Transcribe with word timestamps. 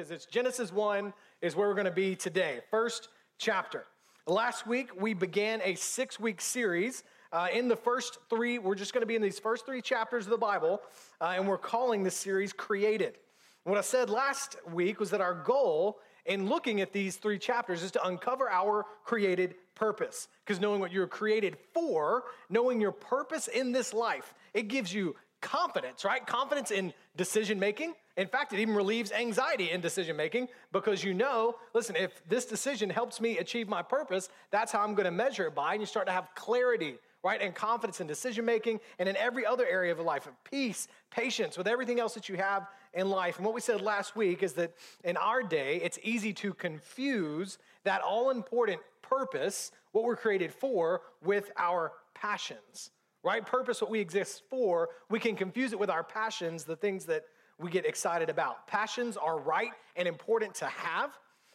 because 0.00 0.12
it's 0.12 0.24
Genesis 0.24 0.72
1 0.72 1.12
is 1.42 1.54
where 1.54 1.68
we're 1.68 1.74
going 1.74 1.84
to 1.84 1.90
be 1.90 2.16
today. 2.16 2.60
First 2.70 3.08
chapter. 3.36 3.84
Last 4.26 4.66
week, 4.66 4.98
we 4.98 5.12
began 5.12 5.60
a 5.62 5.74
six 5.74 6.18
week 6.18 6.40
series. 6.40 7.04
Uh, 7.32 7.48
in 7.52 7.68
the 7.68 7.76
first 7.76 8.16
three, 8.30 8.58
we're 8.58 8.74
just 8.74 8.94
going 8.94 9.02
to 9.02 9.06
be 9.06 9.14
in 9.14 9.20
these 9.20 9.38
first 9.38 9.66
three 9.66 9.82
chapters 9.82 10.24
of 10.24 10.30
the 10.30 10.38
Bible, 10.38 10.80
uh, 11.20 11.34
and 11.36 11.46
we're 11.46 11.58
calling 11.58 12.02
this 12.02 12.16
series 12.16 12.50
Created. 12.50 13.18
What 13.64 13.76
I 13.76 13.82
said 13.82 14.08
last 14.08 14.56
week 14.72 15.00
was 15.00 15.10
that 15.10 15.20
our 15.20 15.34
goal 15.34 15.98
in 16.24 16.48
looking 16.48 16.80
at 16.80 16.94
these 16.94 17.16
three 17.16 17.38
chapters 17.38 17.82
is 17.82 17.90
to 17.90 18.06
uncover 18.06 18.48
our 18.48 18.86
created 19.04 19.54
purpose. 19.74 20.28
Because 20.46 20.62
knowing 20.62 20.80
what 20.80 20.92
you're 20.92 21.06
created 21.06 21.58
for, 21.74 22.24
knowing 22.48 22.80
your 22.80 22.92
purpose 22.92 23.48
in 23.48 23.70
this 23.70 23.92
life, 23.92 24.32
it 24.54 24.68
gives 24.68 24.94
you 24.94 25.14
confidence, 25.40 26.04
right? 26.04 26.26
Confidence 26.26 26.70
in 26.70 26.92
decision 27.16 27.58
making. 27.58 27.94
In 28.16 28.26
fact, 28.26 28.52
it 28.52 28.60
even 28.60 28.74
relieves 28.74 29.12
anxiety 29.12 29.70
in 29.70 29.80
decision 29.80 30.16
making 30.16 30.48
because 30.72 31.02
you 31.02 31.14
know, 31.14 31.56
listen, 31.74 31.96
if 31.96 32.22
this 32.28 32.44
decision 32.44 32.90
helps 32.90 33.20
me 33.20 33.38
achieve 33.38 33.68
my 33.68 33.82
purpose, 33.82 34.28
that's 34.50 34.72
how 34.72 34.80
I'm 34.80 34.94
going 34.94 35.06
to 35.06 35.10
measure 35.10 35.46
it 35.46 35.54
by. 35.54 35.72
And 35.72 35.80
you 35.80 35.86
start 35.86 36.06
to 36.06 36.12
have 36.12 36.28
clarity, 36.34 36.96
right? 37.22 37.40
And 37.40 37.54
confidence 37.54 38.00
in 38.00 38.06
decision 38.06 38.44
making 38.44 38.80
and 38.98 39.08
in 39.08 39.16
every 39.16 39.46
other 39.46 39.66
area 39.66 39.92
of 39.92 40.00
life, 40.00 40.26
of 40.26 40.32
peace, 40.44 40.88
patience, 41.10 41.56
with 41.56 41.66
everything 41.66 42.00
else 42.00 42.14
that 42.14 42.28
you 42.28 42.36
have 42.36 42.66
in 42.92 43.08
life. 43.08 43.36
And 43.36 43.44
what 43.46 43.54
we 43.54 43.60
said 43.60 43.80
last 43.80 44.16
week 44.16 44.42
is 44.42 44.52
that 44.54 44.74
in 45.04 45.16
our 45.16 45.42
day, 45.42 45.80
it's 45.82 45.98
easy 46.02 46.32
to 46.34 46.52
confuse 46.52 47.58
that 47.84 48.02
all 48.02 48.30
important 48.30 48.80
purpose, 49.02 49.72
what 49.92 50.04
we're 50.04 50.16
created 50.16 50.52
for, 50.52 51.02
with 51.22 51.50
our 51.56 51.92
passions 52.14 52.90
right? 53.22 53.44
Purpose, 53.44 53.80
what 53.80 53.90
we 53.90 54.00
exist 54.00 54.42
for, 54.48 54.88
we 55.10 55.18
can 55.18 55.36
confuse 55.36 55.72
it 55.72 55.78
with 55.78 55.90
our 55.90 56.04
passions, 56.04 56.64
the 56.64 56.76
things 56.76 57.04
that 57.06 57.24
we 57.58 57.70
get 57.70 57.84
excited 57.84 58.30
about. 58.30 58.66
Passions 58.66 59.16
are 59.16 59.38
right 59.38 59.72
and 59.96 60.08
important 60.08 60.54
to 60.56 60.66
have, 60.66 61.10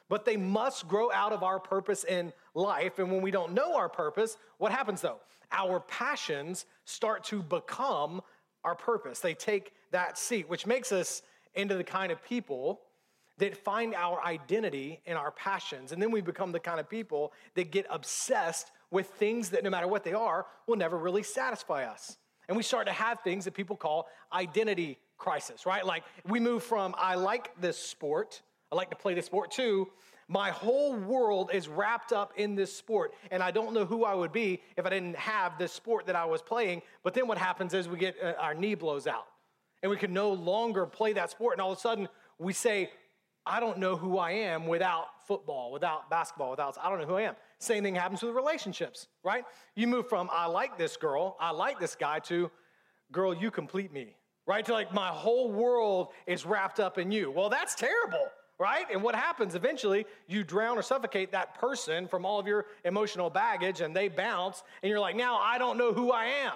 but 0.07 0.25
they 0.25 0.37
must 0.37 0.87
grow 0.87 1.11
out 1.11 1.33
of 1.33 1.41
our 1.41 1.59
purpose 1.59 2.03
in 2.03 2.31
life. 2.53 2.99
And 2.99 3.11
when 3.11 3.21
we 3.21 3.31
don't 3.31 3.53
know 3.53 3.75
our 3.75 3.89
purpose, 3.89 4.37
what 4.59 4.71
happens 4.71 5.01
though? 5.01 5.19
Our 5.51 5.79
passions 5.79 6.65
start 6.85 7.23
to 7.25 7.41
become 7.41 8.21
our 8.63 8.75
purpose. 8.75 9.19
They 9.19 9.33
take 9.33 9.73
that 9.91 10.17
seat, 10.17 10.47
which 10.49 10.65
makes 10.67 10.91
us 10.91 11.21
into 11.55 11.75
the 11.75 11.83
kind 11.83 12.11
of 12.11 12.23
people 12.23 12.81
that 13.37 13.57
find 13.57 13.93
our 13.95 14.23
identity 14.23 15.01
in 15.05 15.17
our 15.17 15.31
passions. 15.31 15.91
And 15.91 16.01
then 16.01 16.11
we 16.11 16.21
become 16.21 16.51
the 16.51 16.59
kind 16.59 16.79
of 16.79 16.89
people 16.89 17.33
that 17.55 17.71
get 17.71 17.85
obsessed 17.89 18.71
with 18.91 19.07
things 19.07 19.49
that, 19.49 19.63
no 19.63 19.69
matter 19.69 19.87
what 19.87 20.03
they 20.03 20.13
are, 20.13 20.45
will 20.67 20.77
never 20.77 20.97
really 20.97 21.23
satisfy 21.23 21.85
us. 21.85 22.17
And 22.47 22.55
we 22.55 22.63
start 22.63 22.87
to 22.87 22.93
have 22.93 23.19
things 23.21 23.45
that 23.45 23.53
people 23.53 23.75
call 23.75 24.07
identity 24.31 24.99
crisis, 25.17 25.65
right? 25.65 25.85
Like 25.85 26.03
we 26.27 26.39
move 26.39 26.63
from, 26.63 26.93
I 26.97 27.15
like 27.15 27.49
this 27.59 27.77
sport, 27.77 28.41
I 28.71 28.75
like 28.75 28.89
to 28.89 28.95
play 28.95 29.13
this 29.13 29.25
sport, 29.25 29.51
to, 29.51 29.87
my 30.27 30.49
whole 30.49 30.95
world 30.95 31.51
is 31.53 31.67
wrapped 31.67 32.11
up 32.11 32.33
in 32.35 32.55
this 32.55 32.75
sport, 32.75 33.13
and 33.29 33.43
I 33.43 33.51
don't 33.51 33.73
know 33.73 33.85
who 33.85 34.03
I 34.03 34.15
would 34.15 34.31
be 34.31 34.61
if 34.75 34.85
I 34.85 34.89
didn't 34.89 35.15
have 35.17 35.57
this 35.59 35.71
sport 35.71 36.07
that 36.07 36.15
I 36.15 36.25
was 36.25 36.41
playing. 36.41 36.81
But 37.03 37.13
then 37.13 37.27
what 37.27 37.37
happens 37.37 37.75
is 37.75 37.87
we 37.87 37.99
get 37.99 38.15
uh, 38.21 38.33
our 38.39 38.55
knee 38.55 38.73
blows 38.73 39.05
out, 39.05 39.27
and 39.83 39.89
we 39.89 39.97
can 39.97 40.13
no 40.13 40.33
longer 40.33 40.87
play 40.87 41.13
that 41.13 41.29
sport, 41.29 41.53
and 41.53 41.61
all 41.61 41.71
of 41.71 41.77
a 41.77 41.81
sudden 41.81 42.07
we 42.39 42.53
say, 42.53 42.89
I 43.45 43.59
don't 43.59 43.77
know 43.77 43.95
who 43.95 44.17
I 44.17 44.31
am 44.31 44.65
without 44.65 45.05
football, 45.27 45.71
without 45.71 46.09
basketball, 46.09 46.49
without, 46.49 46.75
I 46.81 46.89
don't 46.89 46.99
know 46.99 47.05
who 47.05 47.17
I 47.17 47.21
am. 47.21 47.35
Same 47.59 47.83
thing 47.83 47.95
happens 47.95 48.21
with 48.21 48.35
relationships, 48.35 49.07
right? 49.23 49.45
You 49.75 49.87
move 49.87 50.09
from, 50.09 50.29
I 50.31 50.45
like 50.45 50.77
this 50.77 50.97
girl, 50.97 51.37
I 51.39 51.51
like 51.51 51.79
this 51.79 51.95
guy, 51.95 52.19
to, 52.19 52.51
girl, 53.11 53.33
you 53.33 53.49
complete 53.49 53.93
me, 53.93 54.15
right? 54.45 54.65
To 54.65 54.73
like, 54.73 54.93
my 54.93 55.07
whole 55.07 55.51
world 55.51 56.09
is 56.27 56.45
wrapped 56.45 56.79
up 56.79 56.97
in 56.97 57.11
you. 57.11 57.31
Well, 57.31 57.49
that's 57.49 57.73
terrible, 57.73 58.27
right? 58.59 58.85
And 58.91 59.01
what 59.01 59.15
happens 59.15 59.55
eventually, 59.55 60.05
you 60.27 60.43
drown 60.43 60.77
or 60.77 60.81
suffocate 60.81 61.31
that 61.31 61.55
person 61.59 62.07
from 62.07 62.25
all 62.25 62.39
of 62.39 62.45
your 62.45 62.65
emotional 62.83 63.29
baggage 63.29 63.81
and 63.81 63.95
they 63.95 64.09
bounce, 64.09 64.63
and 64.83 64.89
you're 64.89 64.99
like, 64.99 65.15
now 65.15 65.37
I 65.37 65.57
don't 65.57 65.77
know 65.77 65.93
who 65.93 66.11
I 66.11 66.25
am, 66.25 66.53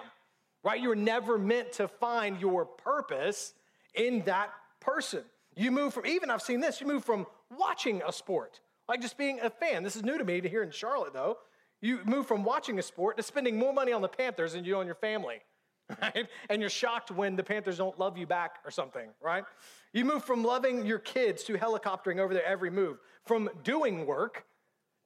right? 0.62 0.80
You 0.80 0.90
were 0.90 0.96
never 0.96 1.38
meant 1.38 1.72
to 1.72 1.88
find 1.88 2.40
your 2.40 2.66
purpose 2.66 3.54
in 3.94 4.22
that 4.26 4.50
person. 4.80 5.22
You 5.56 5.70
move 5.70 5.94
from, 5.94 6.06
even 6.06 6.30
I've 6.30 6.42
seen 6.42 6.60
this, 6.60 6.80
you 6.80 6.86
move 6.86 7.04
from 7.04 7.26
watching 7.58 8.02
a 8.06 8.12
sport, 8.12 8.60
like 8.90 9.00
just 9.00 9.16
being 9.16 9.38
a 9.40 9.48
fan. 9.48 9.84
This 9.84 9.94
is 9.94 10.02
new 10.02 10.18
to 10.18 10.24
me 10.24 10.40
to 10.40 10.48
hear 10.48 10.64
in 10.64 10.72
Charlotte, 10.72 11.12
though. 11.12 11.38
You 11.80 12.00
move 12.04 12.26
from 12.26 12.42
watching 12.42 12.76
a 12.80 12.82
sport 12.82 13.16
to 13.18 13.22
spending 13.22 13.56
more 13.56 13.72
money 13.72 13.92
on 13.92 14.02
the 14.02 14.08
Panthers 14.08 14.52
than 14.52 14.64
you 14.64 14.72
do 14.72 14.80
on 14.80 14.86
your 14.86 14.96
family, 14.96 15.36
right? 16.02 16.26
And 16.48 16.60
you're 16.60 16.68
shocked 16.68 17.12
when 17.12 17.36
the 17.36 17.44
Panthers 17.44 17.78
don't 17.78 17.96
love 18.00 18.18
you 18.18 18.26
back 18.26 18.56
or 18.64 18.72
something, 18.72 19.08
right? 19.22 19.44
You 19.92 20.04
move 20.04 20.24
from 20.24 20.42
loving 20.42 20.84
your 20.84 20.98
kids 20.98 21.44
to 21.44 21.52
helicoptering 21.52 22.18
over 22.18 22.34
their 22.34 22.44
every 22.44 22.68
move, 22.68 22.98
from 23.24 23.48
doing 23.62 24.06
work 24.06 24.44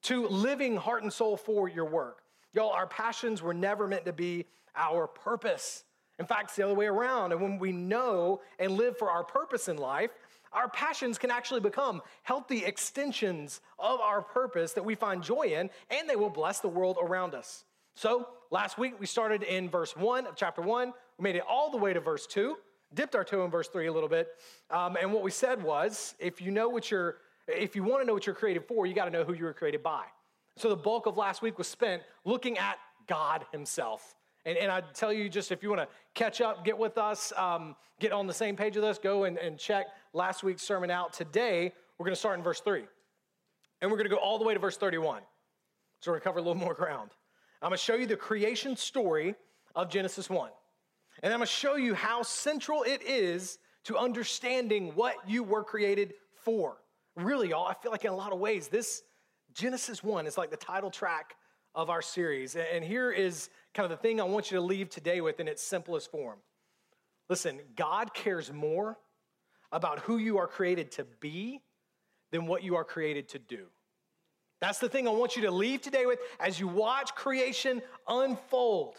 to 0.05 0.29
living 0.29 0.77
heart 0.77 1.03
and 1.03 1.13
soul 1.13 1.37
for 1.37 1.69
your 1.69 1.85
work. 1.85 2.23
Y'all, 2.55 2.71
our 2.71 2.87
passions 2.87 3.43
were 3.43 3.55
never 3.55 3.87
meant 3.87 4.07
to 4.07 4.15
be 4.15 4.47
our 4.75 5.07
purpose. 5.07 5.85
In 6.19 6.25
fact, 6.25 6.45
it's 6.45 6.57
the 6.57 6.63
other 6.63 6.75
way 6.75 6.87
around. 6.87 7.33
And 7.33 7.41
when 7.43 7.59
we 7.59 7.71
know 7.71 8.41
and 8.59 8.73
live 8.73 8.97
for 8.97 9.11
our 9.11 9.25
purpose 9.25 9.69
in 9.69 9.77
life, 9.77 10.11
our 10.55 10.69
passions 10.69 11.19
can 11.19 11.31
actually 11.31 11.61
become 11.61 12.01
healthy 12.23 12.65
extensions 12.65 13.61
of 13.79 14.01
our 14.01 14.23
purpose 14.23 14.73
that 14.73 14.85
we 14.85 14.95
find 14.95 15.23
joy 15.23 15.43
in, 15.43 15.69
and 15.91 16.09
they 16.09 16.17
will 16.17 16.31
bless 16.31 16.61
the 16.61 16.69
world 16.69 16.97
around 17.03 17.35
us. 17.35 17.65
So, 17.95 18.29
last 18.51 18.79
week 18.79 18.99
we 18.99 19.07
started 19.07 19.43
in 19.43 19.69
verse 19.69 19.97
1 19.97 20.27
of 20.27 20.37
chapter 20.37 20.63
1. 20.63 20.93
We 21.19 21.23
made 21.23 21.37
it 21.37 21.43
all 21.49 21.71
the 21.71 21.77
way 21.77 21.93
to 21.93 22.01
verse 22.01 22.27
2, 22.27 22.57
dipped 22.95 23.15
our 23.15 23.25
toe 23.25 23.45
in 23.45 23.51
verse 23.51 23.69
3 23.69 23.87
a 23.87 23.93
little 23.93 24.09
bit. 24.09 24.29
Um, 24.71 24.97
and 25.01 25.13
what 25.13 25.23
we 25.23 25.31
said 25.31 25.63
was 25.63 26.15
if 26.19 26.41
you 26.41 26.51
know 26.51 26.69
what 26.69 26.91
you're, 26.91 27.17
if 27.47 27.77
you 27.77 27.85
want 27.85 28.03
to 28.03 28.07
know 28.07 28.15
what 28.15 28.27
you're 28.27 28.35
created 28.35 28.65
for, 28.67 28.87
you 28.87 28.95
got 28.95 29.05
to 29.05 29.11
know 29.11 29.25
who 29.25 29.35
you 29.35 29.45
were 29.45 29.53
created 29.53 29.83
by. 29.83 30.05
So, 30.57 30.69
the 30.69 30.77
bulk 30.77 31.07
of 31.07 31.17
last 31.17 31.43
week 31.43 31.59
was 31.59 31.67
spent 31.67 32.03
looking 32.25 32.59
at 32.59 32.79
God 33.07 33.45
Himself 33.53 34.15
and, 34.47 34.59
and 34.59 34.71
I 34.71 34.83
tell 34.93 35.13
you, 35.13 35.29
just 35.29 35.53
if 35.53 35.63
you 35.63 35.71
want 35.71 35.81
to 35.83 35.89
catch 36.15 36.41
up, 36.41 36.65
get 36.65 36.77
with 36.77 36.99
us, 36.99 37.33
um, 37.37 37.77
get 37.99 38.13
on 38.13 38.27
the 38.27 38.35
same 38.35 38.57
page 38.57 38.77
with 38.77 38.85
us, 38.85 38.99
go 38.99 39.25
and, 39.25 39.39
and 39.39 39.59
check 39.59 39.87
last 40.13 40.43
week's 40.43 40.63
sermon 40.63 40.91
out. 40.91 41.13
Today, 41.13 41.73
we're 41.99 42.05
going 42.05 42.15
to 42.15 42.21
start 42.21 42.39
in 42.39 42.45
verse 42.45 42.61
3. 42.61 42.85
And 43.81 43.91
we're 43.91 43.97
going 43.97 44.09
to 44.09 44.15
go 44.15 44.21
all 44.21 44.39
the 44.39 44.45
way 44.45 44.55
to 44.55 44.61
verse 44.61 44.77
31. 44.77 45.23
So 46.01 46.11
we're 46.11 46.17
going 46.17 46.21
to 46.21 46.25
cover 46.25 46.39
a 46.39 46.43
little 46.43 46.55
more 46.55 46.75
ground. 46.75 47.11
I'm 47.63 47.71
going 47.71 47.79
to 47.79 47.83
show 47.83 47.95
you 47.95 48.07
the 48.07 48.17
creation 48.17 48.77
story 48.77 49.35
of 49.75 49.89
Genesis 49.89 50.29
1. 50.29 50.51
And 51.23 51.33
I'm 51.33 51.39
going 51.39 51.47
to 51.47 51.53
show 51.53 51.77
you 51.77 51.95
how 51.95 52.23
central 52.23 52.83
it 52.83 53.03
is 53.03 53.59
to 53.85 53.97
understanding 53.97 54.93
what 54.95 55.17
you 55.27 55.43
were 55.43 55.65
created 55.65 56.15
for. 56.35 56.77
Really, 57.17 57.51
y'all, 57.51 57.67
I 57.67 57.75
feel 57.75 57.93
like 57.93 58.05
in 58.05 58.11
a 58.11 58.17
lot 58.17 58.33
of 58.33 58.39
ways, 58.39 58.69
this 58.69 59.03
Genesis 59.55 60.03
1 60.03 60.27
is 60.27 60.37
like 60.37 60.51
the 60.51 60.57
title 60.57 60.91
track 60.91 61.37
of 61.75 61.91
our 61.91 62.03
series. 62.03 62.57
And 62.57 62.85
here 62.85 63.11
is 63.11 63.51
kind 63.75 63.91
of 63.91 63.91
the 63.91 64.03
thing 64.03 64.21
I 64.21 64.25
want 64.25 64.51
you 64.51 64.57
to 64.57 64.63
leave 64.63 64.89
today 64.89 65.21
with 65.21 65.41
in 65.41 65.49
its 65.49 65.63
simplest 65.63 66.11
form. 66.11 66.39
Listen, 67.29 67.59
God 67.77 68.15
cares 68.15 68.53
more 68.53 68.97
about 69.73 69.99
who 70.01 70.19
you 70.19 70.39
are 70.39 70.47
created 70.47 70.93
to 70.93 71.05
be 71.21 71.61
than 72.31 72.47
what 72.47 72.63
you 72.63 72.77
are 72.77 72.85
created 72.85 73.29
to 73.31 73.39
do. 73.39 73.67
That's 74.61 74.79
the 74.79 74.89
thing 74.89 75.09
I 75.09 75.11
want 75.11 75.37
you 75.37 75.43
to 75.43 75.51
leave 75.51 75.83
today 75.83 76.07
with 76.07 76.21
as 76.39 76.59
you 76.59 76.69
watch 76.69 77.15
creation 77.15 77.83
unfold. 78.09 78.97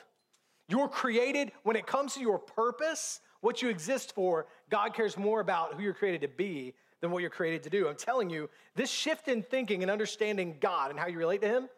You're 0.67 0.89
created 0.89 1.51
when 1.63 1.75
it 1.75 1.87
comes 1.87 2.15
to 2.15 2.19
your 2.19 2.39
purpose, 2.39 3.21
what 3.41 3.61
you 3.61 3.69
exist 3.69 4.13
for, 4.13 4.47
God 4.69 4.93
cares 4.93 5.17
more 5.17 5.39
about 5.39 5.75
who 5.75 5.83
you're 5.83 5.93
created 5.93 6.21
to 6.21 6.27
be 6.27 6.73
than 7.01 7.11
what 7.11 7.21
you're 7.21 7.29
created 7.29 7.63
to 7.63 7.69
do. 7.69 7.87
I'm 7.87 7.95
telling 7.95 8.29
you, 8.29 8.49
this 8.75 8.89
shift 8.89 9.27
in 9.27 9.43
thinking 9.43 9.83
and 9.83 9.91
understanding 9.91 10.57
God 10.59 10.89
and 10.89 10.99
how 10.99 11.07
you 11.07 11.17
relate 11.17 11.41
to 11.41 11.47
Him 11.47 11.69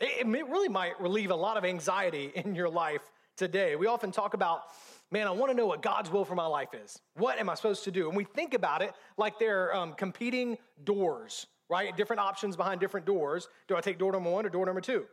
it, 0.00 0.26
really 0.26 0.68
might 0.68 1.00
relieve 1.00 1.30
a 1.30 1.36
lot 1.36 1.56
of 1.56 1.64
anxiety 1.64 2.32
in 2.34 2.54
your 2.54 2.68
life 2.68 3.02
today. 3.36 3.76
We 3.76 3.86
often 3.86 4.12
talk 4.12 4.34
about, 4.34 4.62
man, 5.10 5.26
I 5.26 5.30
want 5.30 5.50
to 5.50 5.56
know 5.56 5.66
what 5.66 5.82
God's 5.82 6.10
will 6.10 6.24
for 6.24 6.34
my 6.34 6.46
life 6.46 6.70
is. 6.74 6.98
What 7.14 7.38
am 7.38 7.48
I 7.48 7.54
supposed 7.54 7.84
to 7.84 7.90
do? 7.90 8.08
And 8.08 8.16
we 8.16 8.24
think 8.24 8.54
about 8.54 8.82
it 8.82 8.92
like 9.16 9.38
they're 9.38 9.74
um, 9.74 9.92
competing 9.94 10.58
doors, 10.84 11.46
right? 11.68 11.96
Different 11.96 12.20
options 12.20 12.56
behind 12.56 12.80
different 12.80 13.06
doors. 13.06 13.48
Do 13.68 13.76
I 13.76 13.80
take 13.80 13.98
door 13.98 14.12
number 14.12 14.30
one 14.30 14.46
or 14.46 14.48
door 14.48 14.66
number 14.66 14.80
two? 14.80 15.06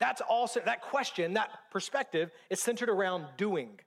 That's 0.00 0.20
also, 0.20 0.60
that 0.64 0.80
question, 0.80 1.34
that 1.34 1.50
perspective 1.70 2.30
is 2.50 2.60
centered 2.60 2.88
around 2.88 3.26
doing, 3.36 3.78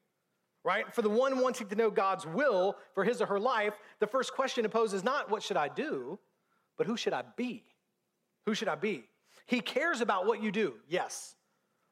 right? 0.63 0.91
For 0.94 1.01
the 1.01 1.09
one 1.09 1.39
wanting 1.41 1.68
to 1.68 1.75
know 1.75 1.89
God's 1.89 2.25
will 2.25 2.77
for 2.94 3.03
his 3.03 3.21
or 3.21 3.25
her 3.25 3.39
life, 3.39 3.74
the 4.00 4.07
first 4.07 4.33
question 4.33 4.63
it 4.63 4.71
poses 4.71 5.01
is 5.01 5.03
not 5.03 5.30
what 5.30 5.44
should 5.44 5.57
I 5.57 5.68
do, 5.68 6.18
but 6.77 6.88
who 6.88 6.95
should 6.95 7.13
I 7.13 7.24
be? 7.36 7.63
Who 8.45 8.53
should 8.53 8.69
I 8.69 8.75
be? 8.75 9.06
He 9.45 9.62
cares 9.62 10.01
about 10.01 10.25
what 10.25 10.42
you 10.42 10.51
do, 10.51 10.75
yes, 10.88 11.36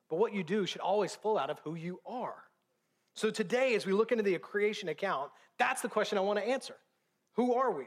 but 0.10 0.18
what 0.18 0.34
you 0.34 0.44
do 0.44 0.66
should 0.66 0.82
always 0.82 1.16
flow 1.16 1.38
out 1.38 1.50
of 1.50 1.60
who 1.60 1.76
you 1.76 2.00
are. 2.06 2.44
So 3.16 3.30
today, 3.30 3.76
as 3.76 3.86
we 3.86 3.94
look 3.94 4.12
into 4.12 4.24
the 4.24 4.38
creation 4.40 4.90
account, 4.90 5.32
that's 5.60 5.82
the 5.82 5.90
question 5.90 6.18
I 6.18 6.22
want 6.22 6.40
to 6.40 6.46
answer. 6.48 6.76
Who 7.36 7.54
are 7.54 7.72
we? 7.72 7.86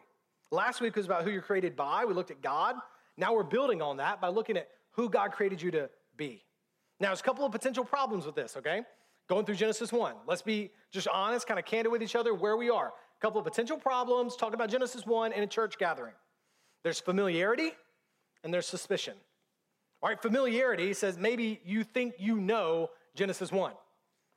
Last 0.52 0.80
week 0.80 0.94
was 0.94 1.06
about 1.06 1.24
who 1.24 1.30
you're 1.30 1.42
created 1.42 1.74
by. 1.74 2.04
We 2.04 2.14
looked 2.14 2.30
at 2.30 2.40
God. 2.40 2.76
Now 3.16 3.34
we're 3.34 3.42
building 3.42 3.82
on 3.82 3.96
that 3.96 4.20
by 4.20 4.28
looking 4.28 4.56
at 4.56 4.68
who 4.92 5.08
God 5.08 5.32
created 5.32 5.60
you 5.60 5.70
to 5.72 5.90
be. 6.16 6.44
Now, 7.00 7.08
there's 7.08 7.20
a 7.20 7.24
couple 7.24 7.44
of 7.44 7.52
potential 7.52 7.84
problems 7.84 8.24
with 8.24 8.34
this, 8.34 8.56
okay? 8.56 8.82
Going 9.28 9.44
through 9.44 9.56
Genesis 9.56 9.92
1. 9.92 10.14
Let's 10.26 10.42
be 10.42 10.70
just 10.92 11.08
honest, 11.08 11.46
kind 11.46 11.58
of 11.58 11.66
candid 11.66 11.92
with 11.92 12.02
each 12.02 12.16
other 12.16 12.32
where 12.34 12.56
we 12.56 12.70
are. 12.70 12.88
A 12.88 13.20
couple 13.20 13.38
of 13.38 13.44
potential 13.44 13.76
problems, 13.76 14.36
talking 14.36 14.54
about 14.54 14.70
Genesis 14.70 15.04
1 15.04 15.32
in 15.32 15.42
a 15.42 15.46
church 15.46 15.78
gathering. 15.78 16.14
there's 16.82 17.00
familiarity 17.00 17.72
and 18.44 18.54
there's 18.54 18.66
suspicion. 18.66 19.14
All 20.02 20.08
right, 20.10 20.20
familiarity 20.20 20.93
says 20.94 21.19
maybe 21.19 21.60
you 21.64 21.82
think 21.82 22.14
you 22.19 22.38
know 22.38 22.90
Genesis 23.14 23.50
1. 23.50 23.72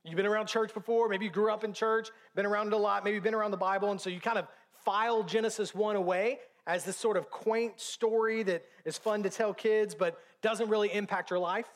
You've 0.05 0.15
been 0.15 0.25
around 0.25 0.47
church 0.47 0.73
before, 0.73 1.09
maybe 1.09 1.25
you 1.25 1.31
grew 1.31 1.51
up 1.51 1.63
in 1.63 1.73
church, 1.73 2.09
been 2.33 2.45
around 2.45 2.67
it 2.67 2.73
a 2.73 2.77
lot, 2.77 3.03
maybe 3.03 3.15
you've 3.15 3.23
been 3.23 3.35
around 3.35 3.51
the 3.51 3.57
Bible, 3.57 3.91
and 3.91 3.99
so 3.99 4.09
you 4.09 4.21
kind 4.21 4.37
of 4.37 4.47
file 4.85 5.23
Genesis 5.23 5.75
1 5.75 5.97
away 5.97 6.39
as 6.65 6.85
this 6.85 6.95
sort 6.95 7.17
of 7.17 7.29
quaint 7.29 7.79
story 7.79 8.43
that 8.43 8.63
is 8.85 8.97
fun 8.97 9.23
to 9.23 9.29
tell 9.29 9.53
kids 9.53 9.93
but 9.93 10.17
doesn't 10.41 10.69
really 10.69 10.93
impact 10.93 11.29
your 11.29 11.39
life. 11.39 11.67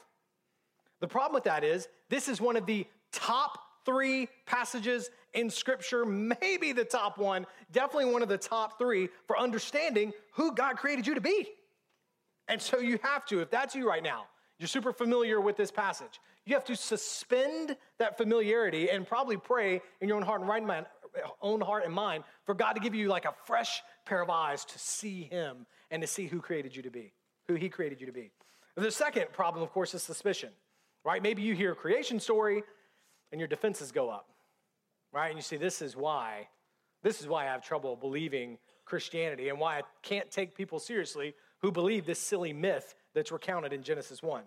The 1.01 1.07
problem 1.07 1.33
with 1.33 1.43
that 1.43 1.65
is 1.65 1.89
this 2.09 2.29
is 2.29 2.39
one 2.39 2.55
of 2.55 2.65
the 2.65 2.87
top 3.11 3.59
three 3.85 4.29
passages 4.45 5.09
in 5.33 5.49
Scripture, 5.49 6.05
maybe 6.05 6.71
the 6.71 6.85
top 6.85 7.17
one, 7.17 7.45
definitely 7.71 8.11
one 8.13 8.21
of 8.21 8.29
the 8.29 8.37
top 8.37 8.77
three 8.77 9.09
for 9.27 9.37
understanding 9.37 10.13
who 10.33 10.55
God 10.55 10.77
created 10.77 11.05
you 11.05 11.15
to 11.15 11.21
be. 11.21 11.49
And 12.47 12.61
so 12.61 12.79
you 12.79 12.99
have 13.03 13.25
to, 13.27 13.41
if 13.41 13.49
that's 13.49 13.75
you 13.75 13.87
right 13.87 14.03
now, 14.03 14.25
you're 14.59 14.67
super 14.67 14.93
familiar 14.93 15.41
with 15.41 15.57
this 15.57 15.71
passage. 15.71 16.19
You 16.45 16.53
have 16.55 16.65
to 16.65 16.75
suspend 16.75 17.75
that 17.99 18.17
familiarity 18.17 18.89
and 18.89 19.07
probably 19.07 19.37
pray 19.37 19.81
in 20.01 20.07
your 20.07 20.17
own 20.17 20.23
heart 20.23 20.41
and 20.41 20.49
right 20.49 20.63
mind, 20.63 20.85
own 21.41 21.61
heart 21.61 21.85
and 21.85 21.93
mind 21.93 22.23
for 22.45 22.53
God 22.53 22.73
to 22.73 22.79
give 22.79 22.93
you 22.93 23.07
like 23.07 23.25
a 23.25 23.33
fresh 23.45 23.81
pair 24.05 24.21
of 24.21 24.29
eyes 24.29 24.65
to 24.65 24.79
see 24.79 25.23
Him 25.23 25.65
and 25.91 26.01
to 26.01 26.07
see 26.07 26.27
who 26.27 26.41
created 26.41 26.75
you 26.75 26.81
to 26.83 26.91
be, 26.91 27.13
who 27.47 27.55
He 27.55 27.69
created 27.69 27.99
you 27.99 28.07
to 28.07 28.13
be. 28.13 28.31
The 28.75 28.91
second 28.91 29.31
problem, 29.31 29.63
of 29.63 29.71
course, 29.71 29.93
is 29.93 30.03
suspicion, 30.03 30.49
right? 31.03 31.21
Maybe 31.21 31.41
you 31.41 31.55
hear 31.55 31.73
a 31.73 31.75
creation 31.75 32.19
story 32.19 32.63
and 33.31 33.39
your 33.39 33.47
defenses 33.47 33.91
go 33.91 34.09
up, 34.09 34.29
right? 35.11 35.27
And 35.27 35.37
you 35.37 35.43
see, 35.43 35.57
this 35.57 35.81
is 35.81 35.95
why, 35.95 36.47
this 37.03 37.21
is 37.21 37.27
why 37.27 37.43
I 37.43 37.45
have 37.47 37.63
trouble 37.63 37.95
believing 37.95 38.57
Christianity 38.85 39.49
and 39.49 39.59
why 39.59 39.79
I 39.79 39.81
can't 40.01 40.29
take 40.29 40.55
people 40.55 40.79
seriously 40.79 41.35
who 41.63 41.71
believe 41.71 42.05
this 42.05 42.19
silly 42.19 42.53
myth 42.53 42.93
that's 43.15 43.31
recounted 43.31 43.73
in 43.73 43.81
Genesis 43.81 44.21
1. 44.21 44.43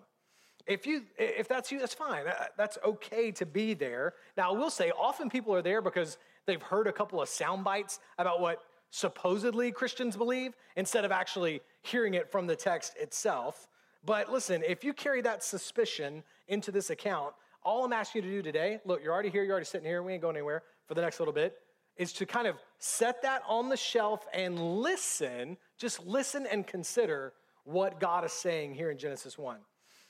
If 0.67 0.85
you 0.85 1.03
if 1.17 1.47
that's 1.47 1.71
you, 1.71 1.79
that's 1.79 1.93
fine. 1.93 2.25
That's 2.57 2.77
okay 2.85 3.31
to 3.31 3.45
be 3.45 3.73
there. 3.73 4.13
Now, 4.37 4.53
I 4.53 4.57
will 4.57 4.69
say 4.69 4.91
often 4.91 5.29
people 5.29 5.53
are 5.55 5.61
there 5.61 5.81
because 5.81 6.17
they've 6.45 6.61
heard 6.61 6.87
a 6.87 6.91
couple 6.93 7.21
of 7.21 7.27
sound 7.27 7.63
bites 7.63 7.99
about 8.17 8.39
what 8.39 8.63
supposedly 8.91 9.71
Christians 9.71 10.15
believe 10.15 10.53
instead 10.75 11.05
of 11.05 11.11
actually 11.11 11.61
hearing 11.81 12.13
it 12.13 12.31
from 12.31 12.47
the 12.47 12.55
text 12.55 12.95
itself. 12.99 13.67
But 14.05 14.31
listen, 14.31 14.63
if 14.67 14.83
you 14.83 14.93
carry 14.93 15.21
that 15.21 15.43
suspicion 15.43 16.23
into 16.47 16.71
this 16.71 16.89
account, 16.89 17.33
all 17.63 17.83
I'm 17.83 17.93
asking 17.93 18.23
you 18.23 18.29
to 18.29 18.35
do 18.37 18.41
today, 18.43 18.79
look, 18.85 19.03
you're 19.03 19.13
already 19.13 19.29
here, 19.29 19.43
you're 19.43 19.53
already 19.53 19.65
sitting 19.65 19.87
here, 19.87 20.03
we 20.03 20.13
ain't 20.13 20.21
going 20.21 20.35
anywhere 20.35 20.63
for 20.85 20.93
the 20.93 21.01
next 21.01 21.19
little 21.19 21.33
bit, 21.33 21.57
is 21.97 22.13
to 22.13 22.25
kind 22.25 22.47
of 22.47 22.57
set 22.79 23.21
that 23.23 23.41
on 23.47 23.69
the 23.69 23.77
shelf 23.77 24.25
and 24.33 24.59
listen, 24.59 25.57
just 25.77 26.05
listen 26.05 26.45
and 26.45 26.65
consider 26.65 27.33
what 27.63 27.99
God 27.99 28.23
is 28.23 28.31
saying 28.31 28.75
here 28.75 28.91
in 28.91 28.97
Genesis 28.97 29.37
1. 29.37 29.57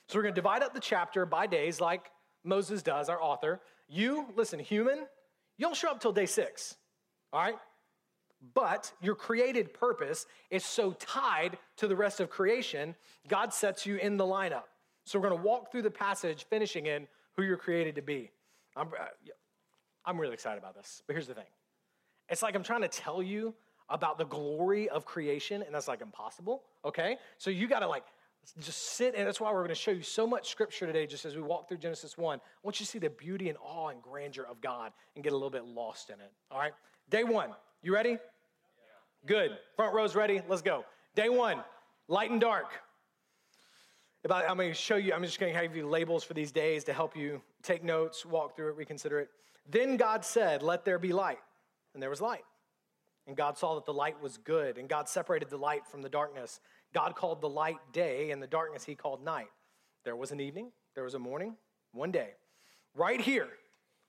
So 0.07 0.17
we're 0.17 0.23
going 0.23 0.35
to 0.35 0.41
divide 0.41 0.63
up 0.63 0.73
the 0.73 0.79
chapter 0.79 1.25
by 1.25 1.47
days 1.47 1.81
like 1.81 2.11
Moses 2.43 2.81
does, 2.81 3.09
our 3.09 3.21
author. 3.21 3.61
You, 3.87 4.27
listen, 4.35 4.59
human, 4.59 4.99
you 5.57 5.65
don't 5.65 5.75
show 5.75 5.89
up 5.89 5.99
till 5.99 6.13
day 6.13 6.25
six, 6.25 6.75
all 7.33 7.41
right? 7.41 7.57
But 8.53 8.91
your 9.01 9.15
created 9.15 9.73
purpose 9.73 10.25
is 10.49 10.63
so 10.63 10.91
tied 10.93 11.57
to 11.77 11.87
the 11.87 11.95
rest 11.95 12.19
of 12.19 12.29
creation, 12.29 12.95
God 13.27 13.53
sets 13.53 13.85
you 13.85 13.97
in 13.97 14.17
the 14.17 14.23
lineup. 14.23 14.63
So 15.05 15.19
we're 15.19 15.29
going 15.29 15.41
to 15.41 15.47
walk 15.47 15.71
through 15.71 15.81
the 15.81 15.91
passage, 15.91 16.45
finishing 16.49 16.85
in 16.85 17.07
who 17.35 17.43
you're 17.43 17.57
created 17.57 17.95
to 17.95 18.01
be. 18.01 18.29
I'm, 18.75 18.87
uh, 18.87 19.05
I'm 20.05 20.19
really 20.19 20.33
excited 20.33 20.59
about 20.59 20.75
this, 20.75 21.01
but 21.07 21.13
here's 21.13 21.27
the 21.27 21.33
thing 21.33 21.45
it's 22.29 22.41
like 22.41 22.55
I'm 22.55 22.63
trying 22.63 22.81
to 22.81 22.87
tell 22.87 23.21
you 23.21 23.53
about 23.89 24.17
the 24.17 24.25
glory 24.25 24.89
of 24.89 25.05
creation, 25.05 25.61
and 25.61 25.73
that's 25.73 25.87
like 25.87 26.01
impossible, 26.01 26.63
okay? 26.83 27.17
So 27.37 27.49
you 27.49 27.67
gotta 27.67 27.87
like 27.87 28.03
just 28.61 28.95
sit, 28.95 29.15
and 29.15 29.25
that's 29.25 29.39
why 29.39 29.51
we're 29.51 29.63
gonna 29.63 29.75
show 29.75 29.91
you 29.91 30.01
so 30.01 30.27
much 30.27 30.49
scripture 30.49 30.85
today, 30.85 31.05
just 31.05 31.25
as 31.25 31.35
we 31.35 31.41
walk 31.41 31.67
through 31.67 31.77
Genesis 31.77 32.17
1. 32.17 32.39
I 32.39 32.41
want 32.63 32.79
you 32.79 32.85
to 32.85 32.91
see 32.91 32.99
the 32.99 33.09
beauty 33.09 33.49
and 33.49 33.57
awe 33.63 33.89
and 33.89 34.01
grandeur 34.01 34.45
of 34.45 34.61
God 34.61 34.91
and 35.15 35.23
get 35.23 35.31
a 35.33 35.35
little 35.35 35.49
bit 35.49 35.65
lost 35.65 36.09
in 36.09 36.15
it, 36.15 36.31
all 36.51 36.59
right? 36.59 36.73
Day 37.09 37.23
one, 37.23 37.51
you 37.81 37.93
ready? 37.93 38.17
Good. 39.25 39.51
Front 39.75 39.93
row's 39.93 40.15
ready. 40.15 40.41
Let's 40.47 40.61
go. 40.61 40.85
Day 41.15 41.29
one, 41.29 41.63
light 42.07 42.31
and 42.31 42.39
dark. 42.39 42.67
About, 44.23 44.49
I'm 44.49 44.57
going 44.57 44.69
to 44.69 44.73
show 44.73 44.97
you, 44.97 45.13
I'm 45.13 45.23
just 45.23 45.39
going 45.39 45.53
to 45.53 45.61
give 45.61 45.75
you 45.75 45.87
labels 45.87 46.23
for 46.23 46.33
these 46.33 46.51
days 46.51 46.83
to 46.85 46.93
help 46.93 47.15
you 47.15 47.41
take 47.63 47.83
notes, 47.83 48.25
walk 48.25 48.55
through 48.55 48.69
it, 48.69 48.75
reconsider 48.75 49.19
it. 49.19 49.29
Then 49.69 49.95
God 49.95 50.25
said, 50.25 50.63
Let 50.63 50.85
there 50.85 50.99
be 50.99 51.13
light. 51.13 51.39
And 51.97 52.03
there 52.03 52.11
was 52.11 52.21
light. 52.21 52.45
And 53.25 53.35
God 53.35 53.57
saw 53.57 53.73
that 53.73 53.87
the 53.87 53.93
light 53.93 54.21
was 54.21 54.37
good, 54.37 54.77
and 54.77 54.87
God 54.87 55.09
separated 55.09 55.49
the 55.49 55.57
light 55.57 55.87
from 55.87 56.03
the 56.03 56.09
darkness. 56.09 56.59
God 56.93 57.15
called 57.15 57.41
the 57.41 57.49
light 57.49 57.79
day, 57.91 58.29
and 58.29 58.39
the 58.39 58.45
darkness 58.45 58.85
he 58.85 58.93
called 58.93 59.25
night. 59.25 59.47
There 60.03 60.15
was 60.15 60.31
an 60.31 60.39
evening, 60.39 60.71
there 60.93 61.03
was 61.03 61.15
a 61.15 61.19
morning, 61.19 61.55
one 61.93 62.11
day. 62.11 62.33
Right 62.93 63.19
here, 63.19 63.47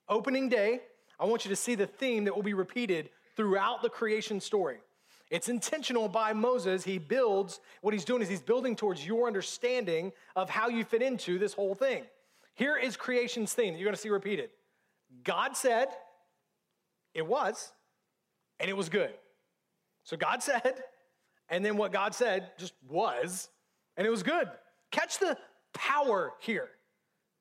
opening 0.07 0.51
day, 0.51 0.81
I 1.19 1.25
want 1.25 1.47
you 1.47 1.49
to 1.49 1.57
see 1.57 1.77
the 1.77 1.87
theme 1.87 2.25
that 2.25 2.37
will 2.37 2.43
be 2.43 2.53
repeated 2.53 3.09
throughout 3.37 3.81
the 3.81 3.89
creation 3.89 4.39
story. 4.39 4.81
It's 5.31 5.49
intentional 5.49 6.11
by 6.11 6.35
Moses. 6.35 6.85
He 6.85 6.99
builds, 6.99 7.59
what 7.81 7.95
he's 7.95 8.05
doing 8.05 8.21
is 8.21 8.29
he's 8.29 8.43
building 8.43 8.77
towards 8.77 9.07
your 9.07 9.27
understanding 9.27 10.13
of 10.37 10.51
how 10.51 10.69
you 10.69 10.85
fit 10.85 11.01
into 11.01 11.39
this 11.39 11.55
whole 11.55 11.75
thing. 11.75 12.05
Here 12.55 12.77
is 12.77 12.99
creation's 12.99 13.55
theme 13.55 13.73
that 13.73 13.81
you're 13.81 13.87
going 13.87 13.97
to 13.97 14.03
see 14.03 14.11
repeated 14.11 14.51
God 15.25 15.57
said, 15.57 15.89
it 17.15 17.27
was, 17.27 17.73
and 18.61 18.71
it 18.71 18.77
was 18.77 18.89
good. 18.89 19.13
So 20.05 20.17
God 20.17 20.43
said, 20.43 20.83
and 21.49 21.65
then 21.65 21.77
what 21.77 21.93
God 21.93 22.15
said 22.15 22.51
just 22.59 22.75
was, 22.89 23.49
and 23.97 24.07
it 24.07 24.11
was 24.11 24.23
good. 24.23 24.49
Catch 24.91 25.19
the 25.19 25.37
power 25.75 26.33
here. 26.41 26.69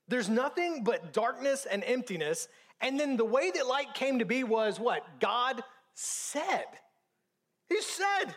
There's 0.08 0.30
nothing 0.30 0.84
but 0.84 1.14
darkness 1.14 1.66
and 1.70 1.84
emptiness. 1.84 2.48
And 2.82 3.00
then 3.00 3.18
the 3.18 3.26
way 3.26 3.52
that 3.52 3.68
light 3.68 3.94
came 3.94 4.20
to 4.20 4.26
be 4.26 4.44
was 4.44 4.80
what? 4.80 5.20
God 5.20 5.62
said. 5.94 6.66
He 7.70 7.82
said. 7.82 8.36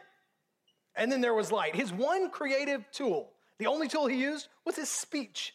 And 0.96 1.10
then 1.10 1.20
there 1.20 1.34
was 1.34 1.52
light. 1.52 1.76
His 1.76 1.92
one 1.92 2.30
creative 2.30 2.84
tool, 2.92 3.30
the 3.58 3.66
only 3.66 3.88
tool 3.88 4.06
he 4.06 4.20
used 4.20 4.48
was 4.64 4.76
his 4.76 4.88
speech. 4.88 5.54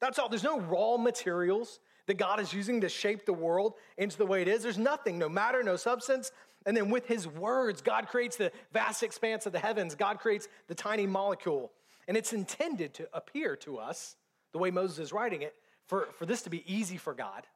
That's 0.00 0.18
all. 0.18 0.28
There's 0.28 0.44
no 0.44 0.60
raw 0.60 0.96
materials 0.96 1.78
that 2.06 2.18
God 2.18 2.40
is 2.40 2.52
using 2.52 2.80
to 2.80 2.88
shape 2.88 3.26
the 3.26 3.32
world 3.32 3.74
into 3.96 4.16
the 4.16 4.26
way 4.26 4.42
it 4.42 4.48
is. 4.48 4.62
There's 4.62 4.78
nothing, 4.78 5.18
no 5.18 5.28
matter, 5.28 5.62
no 5.62 5.76
substance. 5.76 6.32
And 6.66 6.76
then 6.76 6.90
with 6.90 7.06
his 7.06 7.26
words, 7.26 7.80
God 7.80 8.08
creates 8.08 8.36
the 8.36 8.52
vast 8.72 9.02
expanse 9.02 9.46
of 9.46 9.52
the 9.52 9.58
heavens. 9.58 9.94
God 9.94 10.18
creates 10.18 10.48
the 10.68 10.74
tiny 10.74 11.06
molecule. 11.06 11.72
And 12.08 12.16
it's 12.16 12.32
intended 12.32 12.94
to 12.94 13.08
appear 13.12 13.56
to 13.56 13.78
us, 13.78 14.16
the 14.52 14.58
way 14.58 14.70
Moses 14.70 14.98
is 14.98 15.12
writing 15.12 15.42
it, 15.42 15.54
for, 15.86 16.08
for 16.18 16.26
this 16.26 16.42
to 16.42 16.50
be 16.50 16.64
easy 16.72 16.96
for 16.96 17.14
God 17.14 17.46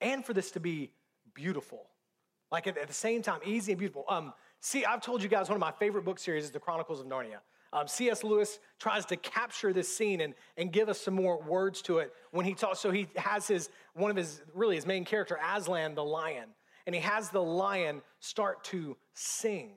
and 0.00 0.24
for 0.24 0.32
this 0.32 0.50
to 0.52 0.60
be 0.60 0.90
beautiful. 1.34 1.86
Like 2.50 2.66
at, 2.66 2.78
at 2.78 2.88
the 2.88 2.94
same 2.94 3.22
time, 3.22 3.40
easy 3.44 3.72
and 3.72 3.78
beautiful. 3.78 4.04
Um, 4.08 4.32
see, 4.60 4.84
I've 4.84 5.00
told 5.00 5.22
you 5.22 5.28
guys 5.28 5.48
one 5.48 5.56
of 5.56 5.60
my 5.60 5.72
favorite 5.72 6.04
book 6.04 6.18
series 6.18 6.44
is 6.44 6.50
The 6.50 6.60
Chronicles 6.60 7.00
of 7.00 7.06
Narnia. 7.06 7.38
Um, 7.74 7.88
C.S. 7.88 8.22
Lewis 8.22 8.60
tries 8.78 9.04
to 9.06 9.16
capture 9.16 9.72
this 9.72 9.94
scene 9.94 10.20
and, 10.20 10.34
and 10.56 10.72
give 10.72 10.88
us 10.88 11.00
some 11.00 11.14
more 11.14 11.42
words 11.42 11.82
to 11.82 11.98
it 11.98 12.12
when 12.30 12.46
he 12.46 12.54
talks. 12.54 12.78
So 12.78 12.92
he 12.92 13.08
has 13.16 13.48
his, 13.48 13.68
one 13.94 14.12
of 14.12 14.16
his, 14.16 14.42
really 14.54 14.76
his 14.76 14.86
main 14.86 15.04
character, 15.04 15.36
Aslan 15.54 15.96
the 15.96 16.04
lion, 16.04 16.50
and 16.86 16.94
he 16.94 17.00
has 17.00 17.30
the 17.30 17.42
lion 17.42 18.00
start 18.20 18.62
to 18.64 18.96
sing. 19.12 19.72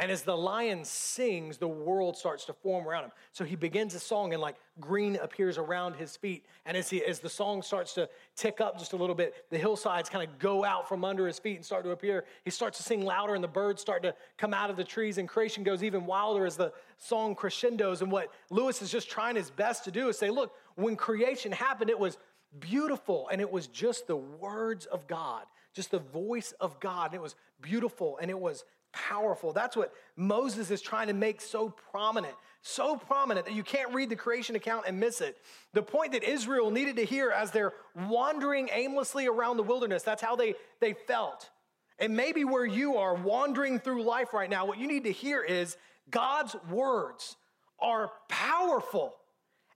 And 0.00 0.10
as 0.10 0.22
the 0.22 0.36
lion 0.36 0.82
sings, 0.82 1.58
the 1.58 1.68
world 1.68 2.16
starts 2.16 2.46
to 2.46 2.54
form 2.54 2.88
around 2.88 3.04
him. 3.04 3.10
So 3.32 3.44
he 3.44 3.54
begins 3.54 3.94
a 3.94 4.00
song, 4.00 4.32
and 4.32 4.40
like 4.40 4.56
green 4.80 5.16
appears 5.16 5.58
around 5.58 5.94
his 5.94 6.16
feet. 6.16 6.46
And 6.64 6.74
as, 6.74 6.88
he, 6.88 7.04
as 7.04 7.20
the 7.20 7.28
song 7.28 7.60
starts 7.60 7.92
to 7.94 8.08
tick 8.34 8.62
up 8.62 8.78
just 8.78 8.94
a 8.94 8.96
little 8.96 9.14
bit, 9.14 9.34
the 9.50 9.58
hillsides 9.58 10.08
kind 10.08 10.26
of 10.26 10.38
go 10.38 10.64
out 10.64 10.88
from 10.88 11.04
under 11.04 11.26
his 11.26 11.38
feet 11.38 11.56
and 11.56 11.64
start 11.64 11.84
to 11.84 11.90
appear. 11.90 12.24
He 12.46 12.50
starts 12.50 12.78
to 12.78 12.82
sing 12.82 13.04
louder, 13.04 13.34
and 13.34 13.44
the 13.44 13.48
birds 13.48 13.82
start 13.82 14.02
to 14.04 14.14
come 14.38 14.54
out 14.54 14.70
of 14.70 14.78
the 14.78 14.84
trees, 14.84 15.18
and 15.18 15.28
creation 15.28 15.64
goes 15.64 15.84
even 15.84 16.06
wilder 16.06 16.46
as 16.46 16.56
the 16.56 16.72
song 16.96 17.34
crescendos. 17.34 18.00
And 18.00 18.10
what 18.10 18.32
Lewis 18.48 18.80
is 18.80 18.90
just 18.90 19.10
trying 19.10 19.36
his 19.36 19.50
best 19.50 19.84
to 19.84 19.90
do 19.90 20.08
is 20.08 20.16
say, 20.16 20.30
look, 20.30 20.54
when 20.76 20.96
creation 20.96 21.52
happened, 21.52 21.90
it 21.90 21.98
was 21.98 22.16
beautiful, 22.58 23.28
and 23.30 23.38
it 23.38 23.52
was 23.52 23.66
just 23.66 24.06
the 24.06 24.16
words 24.16 24.86
of 24.86 25.06
God, 25.06 25.44
just 25.74 25.90
the 25.90 25.98
voice 25.98 26.54
of 26.58 26.80
God. 26.80 27.08
And 27.08 27.16
it 27.16 27.22
was 27.22 27.34
beautiful, 27.60 28.16
and 28.18 28.30
it 28.30 28.40
was 28.40 28.64
powerful. 28.92 29.52
That's 29.52 29.76
what 29.76 29.92
Moses 30.16 30.70
is 30.70 30.80
trying 30.80 31.08
to 31.08 31.14
make 31.14 31.40
so 31.40 31.68
prominent, 31.68 32.34
so 32.62 32.96
prominent 32.96 33.46
that 33.46 33.54
you 33.54 33.62
can't 33.62 33.94
read 33.94 34.10
the 34.10 34.16
creation 34.16 34.56
account 34.56 34.84
and 34.86 34.98
miss 34.98 35.20
it. 35.20 35.38
The 35.72 35.82
point 35.82 36.12
that 36.12 36.22
Israel 36.22 36.70
needed 36.70 36.96
to 36.96 37.04
hear 37.04 37.30
as 37.30 37.50
they're 37.50 37.72
wandering 38.08 38.68
aimlessly 38.72 39.26
around 39.26 39.56
the 39.56 39.62
wilderness, 39.62 40.02
that's 40.02 40.22
how 40.22 40.36
they, 40.36 40.54
they 40.80 40.92
felt. 40.92 41.50
And 41.98 42.16
maybe 42.16 42.44
where 42.44 42.66
you 42.66 42.96
are 42.96 43.14
wandering 43.14 43.78
through 43.78 44.02
life 44.02 44.32
right 44.32 44.48
now, 44.48 44.66
what 44.66 44.78
you 44.78 44.86
need 44.86 45.04
to 45.04 45.12
hear 45.12 45.42
is 45.42 45.76
God's 46.10 46.56
words 46.70 47.36
are 47.78 48.10
powerful 48.28 49.14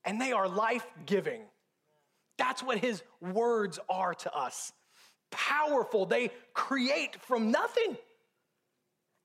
and 0.04 0.20
they 0.20 0.32
are 0.32 0.48
life 0.48 0.86
giving. 1.06 1.42
That's 2.36 2.62
what 2.62 2.78
his 2.78 3.02
words 3.20 3.78
are 3.88 4.14
to 4.14 4.34
us 4.34 4.72
powerful. 5.34 6.06
They 6.06 6.30
create 6.52 7.16
from 7.22 7.50
nothing 7.50 7.96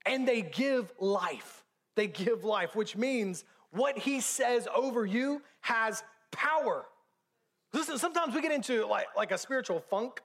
and 0.06 0.26
they 0.26 0.42
give 0.42 0.92
life. 0.98 1.64
they 1.96 2.06
give 2.06 2.44
life, 2.44 2.74
which 2.74 2.96
means 2.96 3.44
what 3.72 3.98
he 3.98 4.20
says 4.20 4.66
over 4.74 5.04
you 5.04 5.42
has 5.60 6.02
power. 6.30 6.86
Listen, 7.72 7.98
sometimes 7.98 8.34
we 8.34 8.40
get 8.40 8.52
into 8.52 8.86
like, 8.86 9.06
like 9.16 9.32
a 9.32 9.38
spiritual 9.38 9.80
funk, 9.80 10.20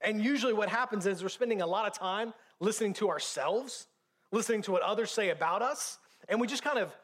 and 0.00 0.22
usually 0.22 0.52
what 0.52 0.68
happens 0.68 1.06
is 1.06 1.22
we're 1.22 1.28
spending 1.28 1.62
a 1.62 1.66
lot 1.66 1.86
of 1.86 1.92
time 1.92 2.32
listening 2.58 2.94
to 2.94 3.08
ourselves, 3.10 3.86
listening 4.32 4.62
to 4.62 4.72
what 4.72 4.82
others 4.82 5.10
say 5.10 5.30
about 5.30 5.62
us, 5.62 5.98
and 6.28 6.40
we 6.40 6.46
just 6.46 6.62
kind 6.62 6.78
of 6.78 6.94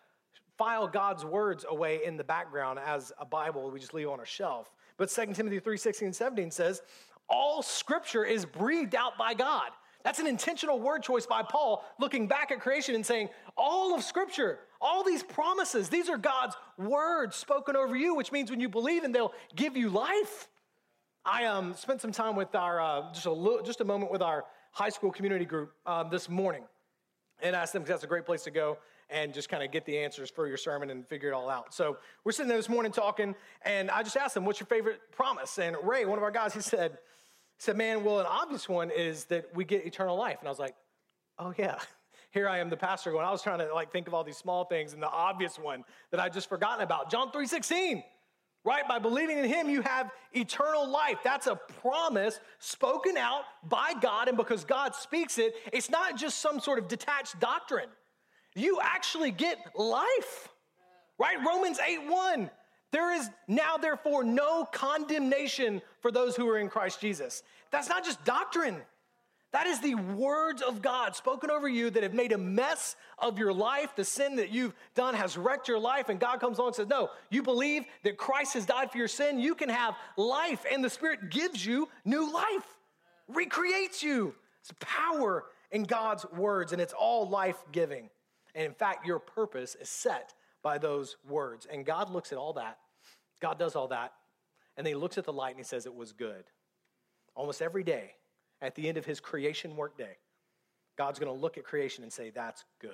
file 0.56 0.88
God's 0.88 1.24
words 1.24 1.64
away 1.68 2.00
in 2.04 2.16
the 2.16 2.24
background 2.24 2.78
as 2.78 3.12
a 3.20 3.26
Bible 3.26 3.70
we 3.70 3.78
just 3.78 3.94
leave 3.94 4.08
on 4.08 4.20
a 4.20 4.24
shelf. 4.24 4.72
But 4.96 5.10
2 5.10 5.34
Timothy 5.34 5.58
3 5.58 5.76
16 5.76 6.06
and 6.06 6.16
17 6.16 6.50
says, 6.50 6.82
All 7.28 7.62
scripture 7.62 8.24
is 8.24 8.44
breathed 8.44 8.94
out 8.94 9.18
by 9.18 9.34
God. 9.34 9.70
That's 10.06 10.20
an 10.20 10.28
intentional 10.28 10.78
word 10.78 11.02
choice 11.02 11.26
by 11.26 11.42
Paul, 11.42 11.84
looking 11.98 12.28
back 12.28 12.52
at 12.52 12.60
creation 12.60 12.94
and 12.94 13.04
saying, 13.04 13.28
All 13.56 13.92
of 13.92 14.04
scripture, 14.04 14.60
all 14.80 15.02
these 15.02 15.24
promises, 15.24 15.88
these 15.88 16.08
are 16.08 16.16
God's 16.16 16.54
words 16.78 17.34
spoken 17.34 17.74
over 17.74 17.96
you, 17.96 18.14
which 18.14 18.30
means 18.30 18.48
when 18.48 18.60
you 18.60 18.68
believe 18.68 19.02
in, 19.02 19.10
they'll 19.10 19.32
give 19.56 19.76
you 19.76 19.90
life. 19.90 20.46
I 21.24 21.46
um, 21.46 21.74
spent 21.74 22.00
some 22.00 22.12
time 22.12 22.36
with 22.36 22.54
our, 22.54 22.80
uh, 22.80 23.12
just, 23.12 23.26
a 23.26 23.32
little, 23.32 23.64
just 23.64 23.80
a 23.80 23.84
moment 23.84 24.12
with 24.12 24.22
our 24.22 24.44
high 24.70 24.90
school 24.90 25.10
community 25.10 25.44
group 25.44 25.72
um, 25.86 26.08
this 26.08 26.28
morning 26.28 26.62
and 27.42 27.56
asked 27.56 27.72
them 27.72 27.82
because 27.82 27.94
that's 27.94 28.04
a 28.04 28.06
great 28.06 28.26
place 28.26 28.44
to 28.44 28.52
go 28.52 28.78
and 29.10 29.34
just 29.34 29.48
kind 29.48 29.64
of 29.64 29.72
get 29.72 29.84
the 29.86 29.98
answers 29.98 30.30
for 30.30 30.46
your 30.46 30.56
sermon 30.56 30.90
and 30.90 31.04
figure 31.08 31.30
it 31.30 31.34
all 31.34 31.50
out. 31.50 31.74
So 31.74 31.96
we're 32.22 32.30
sitting 32.30 32.46
there 32.46 32.58
this 32.58 32.68
morning 32.68 32.92
talking, 32.92 33.34
and 33.62 33.90
I 33.90 34.04
just 34.04 34.16
asked 34.16 34.34
them, 34.34 34.44
"What's 34.44 34.60
your 34.60 34.68
favorite 34.68 35.00
promise?" 35.10 35.58
And 35.58 35.76
Ray, 35.82 36.04
one 36.04 36.16
of 36.16 36.22
our 36.22 36.30
guys, 36.30 36.54
he 36.54 36.60
said, 36.60 36.98
"said 37.58 37.76
Man, 37.76 38.04
well, 38.04 38.20
an 38.20 38.26
obvious 38.26 38.68
one 38.68 38.90
is 38.90 39.24
that 39.26 39.54
we 39.54 39.64
get 39.64 39.86
eternal 39.86 40.16
life." 40.16 40.38
And 40.40 40.48
I 40.48 40.50
was 40.50 40.58
like, 40.58 40.74
"Oh 41.38 41.54
yeah." 41.56 41.78
Here 42.32 42.48
I 42.48 42.58
am, 42.58 42.68
the 42.68 42.76
pastor, 42.76 43.12
going. 43.12 43.24
I 43.24 43.30
was 43.30 43.40
trying 43.40 43.60
to 43.60 43.72
like 43.72 43.92
think 43.92 44.08
of 44.08 44.12
all 44.12 44.22
these 44.22 44.36
small 44.36 44.66
things, 44.66 44.92
and 44.92 45.02
the 45.02 45.08
obvious 45.08 45.58
one 45.58 45.84
that 46.10 46.20
I 46.20 46.28
just 46.28 46.50
forgotten 46.50 46.82
about, 46.82 47.10
John 47.10 47.30
three 47.30 47.46
sixteen 47.46 48.02
right? 48.66 48.86
By 48.86 48.98
believing 48.98 49.38
in 49.38 49.44
him, 49.44 49.70
you 49.70 49.80
have 49.82 50.10
eternal 50.32 50.86
life. 50.88 51.18
That's 51.22 51.46
a 51.46 51.54
promise 51.54 52.40
spoken 52.58 53.16
out 53.16 53.42
by 53.62 53.94
God, 54.02 54.26
and 54.26 54.36
because 54.36 54.64
God 54.64 54.94
speaks 54.94 55.38
it, 55.38 55.54
it's 55.72 55.88
not 55.88 56.18
just 56.18 56.40
some 56.40 56.58
sort 56.58 56.80
of 56.80 56.88
detached 56.88 57.38
doctrine. 57.38 57.88
You 58.56 58.80
actually 58.82 59.30
get 59.30 59.58
life, 59.76 60.48
right? 61.18 61.36
Romans 61.46 61.78
8 61.78 62.10
1. 62.10 62.50
There 62.92 63.12
is 63.14 63.28
now, 63.48 63.76
therefore, 63.76 64.24
no 64.24 64.64
condemnation 64.64 65.82
for 66.00 66.10
those 66.10 66.36
who 66.36 66.48
are 66.48 66.58
in 66.58 66.68
Christ 66.68 67.00
Jesus. 67.00 67.42
That's 67.70 67.88
not 67.88 68.04
just 68.04 68.24
doctrine. 68.24 68.80
That 69.52 69.66
is 69.66 69.80
the 69.80 69.94
words 69.94 70.60
of 70.60 70.82
God 70.82 71.16
spoken 71.16 71.50
over 71.50 71.68
you 71.68 71.88
that 71.90 72.02
have 72.02 72.14
made 72.14 72.32
a 72.32 72.38
mess 72.38 72.94
of 73.18 73.38
your 73.38 73.52
life. 73.52 73.96
The 73.96 74.04
sin 74.04 74.36
that 74.36 74.50
you've 74.50 74.74
done 74.94 75.14
has 75.14 75.38
wrecked 75.38 75.68
your 75.68 75.78
life. 75.78 76.08
And 76.08 76.20
God 76.20 76.40
comes 76.40 76.58
along 76.58 76.68
and 76.68 76.76
says, 76.76 76.88
No, 76.88 77.10
you 77.30 77.42
believe 77.42 77.84
that 78.02 78.18
Christ 78.18 78.54
has 78.54 78.66
died 78.66 78.90
for 78.90 78.98
your 78.98 79.08
sin. 79.08 79.38
You 79.38 79.54
can 79.54 79.68
have 79.68 79.94
life. 80.16 80.64
And 80.70 80.84
the 80.84 80.90
Spirit 80.90 81.30
gives 81.30 81.64
you 81.64 81.88
new 82.04 82.32
life, 82.32 82.66
recreates 83.28 84.02
you. 84.02 84.34
It's 84.60 84.74
power 84.80 85.44
in 85.70 85.84
God's 85.84 86.26
words, 86.32 86.72
and 86.72 86.80
it's 86.82 86.92
all 86.92 87.28
life 87.28 87.56
giving. 87.72 88.10
And 88.54 88.64
in 88.64 88.74
fact, 88.74 89.06
your 89.06 89.18
purpose 89.18 89.76
is 89.80 89.88
set 89.88 90.34
by 90.66 90.78
those 90.78 91.16
words. 91.28 91.64
And 91.72 91.86
God 91.86 92.10
looks 92.10 92.32
at 92.32 92.38
all 92.38 92.54
that. 92.54 92.78
God 93.40 93.56
does 93.56 93.76
all 93.76 93.86
that. 93.86 94.14
And 94.76 94.84
then 94.84 94.90
he 94.90 94.96
looks 94.96 95.16
at 95.16 95.24
the 95.24 95.32
light 95.32 95.50
and 95.50 95.60
he 95.60 95.64
says, 95.64 95.86
It 95.86 95.94
was 95.94 96.12
good. 96.12 96.42
Almost 97.36 97.62
every 97.62 97.84
day, 97.84 98.16
at 98.60 98.74
the 98.74 98.88
end 98.88 98.98
of 98.98 99.06
his 99.06 99.20
creation 99.20 99.76
workday, 99.76 100.16
God's 100.98 101.20
going 101.20 101.32
to 101.32 101.40
look 101.40 101.56
at 101.56 101.62
creation 101.62 102.02
and 102.02 102.12
say, 102.12 102.30
That's 102.30 102.64
good. 102.80 102.90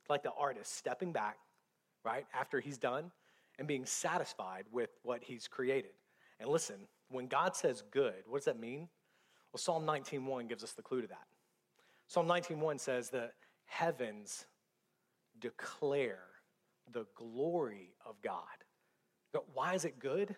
It's 0.00 0.08
like 0.08 0.22
the 0.22 0.30
artist 0.38 0.76
stepping 0.76 1.10
back, 1.10 1.38
right, 2.04 2.24
after 2.32 2.60
he's 2.60 2.78
done 2.78 3.10
and 3.58 3.66
being 3.66 3.84
satisfied 3.84 4.66
with 4.70 4.90
what 5.02 5.24
he's 5.24 5.48
created. 5.48 5.90
And 6.38 6.48
listen, 6.48 6.76
when 7.10 7.26
God 7.26 7.56
says 7.56 7.82
good, 7.90 8.22
what 8.28 8.38
does 8.38 8.44
that 8.44 8.60
mean? 8.60 8.88
Well, 9.52 9.58
Psalm 9.58 9.84
19:1 9.84 10.48
gives 10.48 10.62
us 10.62 10.74
the 10.74 10.82
clue 10.82 11.02
to 11.02 11.08
that. 11.08 11.26
Psalm 12.06 12.28
19:1 12.28 12.78
says 12.78 13.10
the 13.10 13.32
heavens 13.64 14.46
declare 15.40 16.35
the 16.92 17.06
glory 17.14 17.94
of 18.04 18.20
God. 18.22 18.42
Why 19.52 19.74
is 19.74 19.84
it 19.84 19.98
good? 19.98 20.34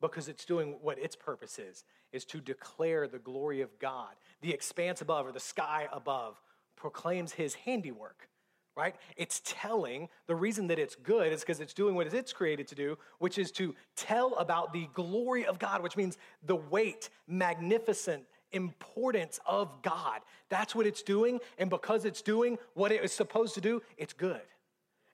because 0.00 0.28
it's 0.28 0.44
doing 0.44 0.76
what 0.80 0.98
its 0.98 1.16
purpose 1.16 1.58
is 1.58 1.84
is 2.12 2.24
to 2.24 2.40
declare 2.40 3.06
the 3.06 3.18
glory 3.18 3.60
of 3.60 3.78
god 3.78 4.14
the 4.42 4.52
expanse 4.52 5.00
above 5.00 5.26
or 5.26 5.32
the 5.32 5.40
sky 5.40 5.88
above 5.92 6.40
proclaims 6.76 7.32
his 7.32 7.54
handiwork 7.54 8.28
right 8.76 8.96
it's 9.16 9.42
telling 9.44 10.08
the 10.26 10.34
reason 10.34 10.68
that 10.68 10.78
it's 10.78 10.94
good 10.94 11.32
is 11.32 11.40
because 11.40 11.60
it's 11.60 11.74
doing 11.74 11.94
what 11.94 12.12
it's 12.12 12.32
created 12.32 12.66
to 12.66 12.74
do 12.74 12.96
which 13.18 13.38
is 13.38 13.50
to 13.50 13.74
tell 13.96 14.34
about 14.34 14.72
the 14.72 14.88
glory 14.94 15.44
of 15.44 15.58
god 15.58 15.82
which 15.82 15.96
means 15.96 16.16
the 16.46 16.56
weight 16.56 17.10
magnificent 17.26 18.24
importance 18.52 19.38
of 19.46 19.82
god 19.82 20.20
that's 20.48 20.74
what 20.74 20.86
it's 20.86 21.02
doing 21.02 21.38
and 21.58 21.68
because 21.68 22.04
it's 22.04 22.22
doing 22.22 22.56
what 22.74 22.92
it 22.92 23.02
is 23.04 23.12
supposed 23.12 23.54
to 23.54 23.60
do 23.60 23.82
it's 23.98 24.14
good 24.14 24.40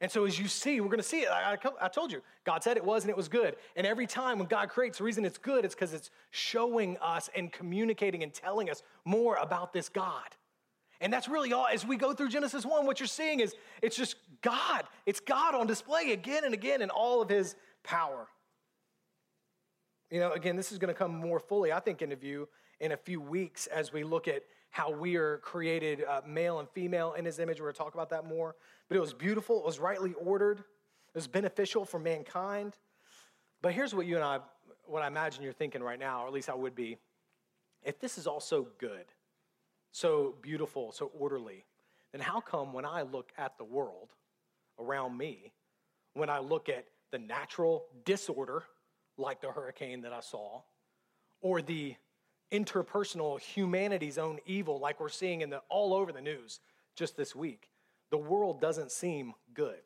and 0.01 0.11
so, 0.11 0.25
as 0.25 0.39
you 0.39 0.49
see, 0.49 0.81
we're 0.81 0.89
going 0.89 0.99
to 0.99 1.03
see 1.03 1.21
it. 1.21 1.29
I, 1.31 1.57
I, 1.81 1.89
told 1.89 2.11
you, 2.11 2.21
God 2.45 2.63
said 2.63 2.77
it 2.77 2.85
was 2.85 3.05
and 3.05 3.11
it 3.11 3.17
was 3.17 3.29
good. 3.29 3.57
And 3.77 3.87
every 3.87 4.07
time 4.07 4.39
when 4.39 4.49
God 4.49 4.69
creates, 4.69 4.99
the 4.99 5.05
reason 5.05 5.25
it's 5.25 5.39
good 5.39 5.65
is 5.65 5.75
because 5.75 5.95
it's 5.95 6.11
showing 6.31 6.99
us 7.01 7.31
and 7.35 7.53
communicating 7.53 8.23
and 8.23 8.35
telling 8.35 8.69
us 8.69 8.83
more 9.05 9.37
about 9.37 9.73
this 9.73 9.89
God. 9.89 10.29
And 11.01 11.13
that's 11.13 11.29
really 11.29 11.53
all. 11.53 11.67
As 11.73 11.87
we 11.87 11.97
go 11.97 12.13
through 12.13 12.29
Genesis 12.29 12.67
1, 12.67 12.87
what 12.87 12.99
you're 12.99 13.07
seeing 13.07 13.41
is 13.41 13.55
it's 13.83 13.97
just 13.97 14.17
God. 14.43 14.85
It's 15.07 15.21
God 15.21 15.55
on 15.55 15.67
display 15.67 16.13
again 16.13 16.45
and 16.45 16.55
again 16.55 16.83
in 16.83 16.91
all 16.91 17.23
of 17.23 17.29
his 17.29 17.55
power. 17.83 18.27
You 20.11 20.21
know, 20.21 20.33
again, 20.33 20.57
this 20.57 20.73
is 20.73 20.79
going 20.79 20.93
to 20.93 20.99
come 20.99 21.15
more 21.15 21.41
fully, 21.41 21.73
I 21.73 21.81
think, 21.81 22.03
into 22.03 22.17
view 22.17 22.49
in 22.81 22.93
a 22.93 22.97
few 22.97 23.21
weeks 23.21 23.67
as 23.69 23.93
we 23.93 24.05
look 24.05 24.29
at 24.29 24.43
how 24.71 24.91
we 24.91 25.17
are 25.17 25.39
created 25.39 26.03
uh, 26.03 26.21
male 26.27 26.59
and 26.59 26.69
female 26.71 27.13
in 27.13 27.25
his 27.25 27.39
image. 27.39 27.61
We're 27.61 27.67
going 27.67 27.75
to 27.75 27.79
talk 27.79 27.95
about 27.95 28.11
that 28.11 28.27
more. 28.27 28.57
But 28.89 28.97
it 28.97 29.01
was 29.01 29.15
beautiful, 29.15 29.59
it 29.59 29.65
was 29.65 29.79
rightly 29.79 30.13
ordered, 30.15 30.59
it 30.59 31.15
was 31.15 31.27
beneficial 31.27 31.85
for 31.85 31.99
mankind. 31.99 32.77
But 33.63 33.73
here's 33.73 33.95
what 33.95 34.07
you 34.07 34.17
and 34.17 34.25
I, 34.25 34.41
what 34.85 35.03
I 35.03 35.07
imagine 35.07 35.43
you're 35.43 35.53
thinking 35.53 35.83
right 35.83 35.99
now, 35.99 36.25
or 36.25 36.27
at 36.27 36.33
least 36.33 36.51
I 36.51 36.55
would 36.55 36.75
be. 36.75 36.99
If 37.83 37.99
this 38.01 38.19
is 38.19 38.27
all 38.27 38.41
so 38.41 38.69
good, 38.79 39.07
so 39.93 40.35
beautiful, 40.43 40.93
so 40.93 41.11
orderly, 41.19 41.65
then 42.13 42.21
how 42.21 42.41
come 42.41 42.73
when 42.73 42.85
I 42.85 43.03
look 43.03 43.33
at 43.39 43.57
the 43.59 43.65
world 43.65 44.15
around 44.79 45.17
me, 45.17 45.53
when 46.15 46.31
I 46.31 46.39
look 46.39 46.69
at 46.69 46.87
the 47.11 47.19
natural 47.19 47.87
disorder, 48.05 48.65
like 49.17 49.41
the 49.41 49.51
hurricane 49.51 50.03
that 50.03 50.13
I 50.13 50.21
saw, 50.21 50.63
or 51.41 51.63
the 51.63 51.95
interpersonal 52.53 53.41
humanity's 53.41 54.19
own 54.19 54.39
evil 54.47 54.79
like 54.79 55.01
we're 55.01 55.09
seeing 55.09 55.41
in 55.41 55.51
the 55.51 55.61
all 55.69 55.93
over 55.95 56.13
the 56.13 56.21
news 56.21 56.61
just 56.97 57.17
this 57.17 57.35
week 57.35 57.69
the 58.15 58.19
world 58.19 58.61
doesn't 58.61 58.93
seem 58.93 59.35
good 59.55 59.83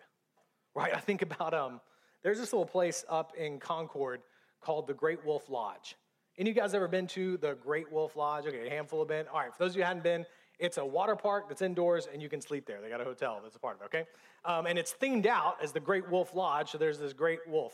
right? 0.75 0.95
I 0.95 1.01
think 1.01 1.23
about 1.23 1.55
um 1.55 1.81
there's 2.23 2.39
this 2.39 2.53
little 2.53 2.67
place 2.67 3.07
up 3.09 3.33
in 3.39 3.59
concord 3.59 4.21
called 4.61 4.87
the 4.87 4.93
great 4.93 5.25
wolf 5.25 5.49
lodge. 5.49 5.97
Any 6.37 6.51
of 6.51 6.57
you 6.57 6.63
guys 6.63 6.75
ever 6.75 6.89
been 6.89 7.07
to 7.09 7.39
the 7.39 7.55
great 7.55 7.91
wolf 7.91 8.17
lodge? 8.17 8.47
Okay 8.47 8.67
a 8.67 8.71
handful 8.71 8.99
have 9.01 9.09
been. 9.09 9.27
All 9.29 9.41
right 9.41 9.51
for 9.51 9.65
those 9.65 9.73
of 9.73 9.77
you 9.77 9.83
who 9.83 9.89
hadn't 9.89 10.03
been 10.03 10.27
it's 10.59 10.77
a 10.77 10.85
water 10.85 11.17
park 11.17 11.49
that's 11.49 11.63
indoors 11.63 12.07
and 12.13 12.21
you 12.21 12.29
can 12.29 12.43
sleep 12.43 12.67
there. 12.67 12.83
They 12.83 12.91
got 12.91 13.01
a 13.01 13.05
hotel 13.05 13.41
that's 13.43 13.57
a 13.57 13.59
part 13.59 13.77
of 13.77 13.83
it 13.83 13.85
okay? 13.87 14.05
Um, 14.45 14.67
and 14.67 14.79
it's 14.79 14.95
themed 15.01 15.25
out 15.25 15.57
as 15.63 15.73
the 15.73 15.81
great 15.81 16.07
wolf 16.11 16.35
lodge 16.35 16.73
so 16.73 16.77
there's 16.77 16.99
this 16.99 17.15
great 17.15 17.41
wolf 17.49 17.73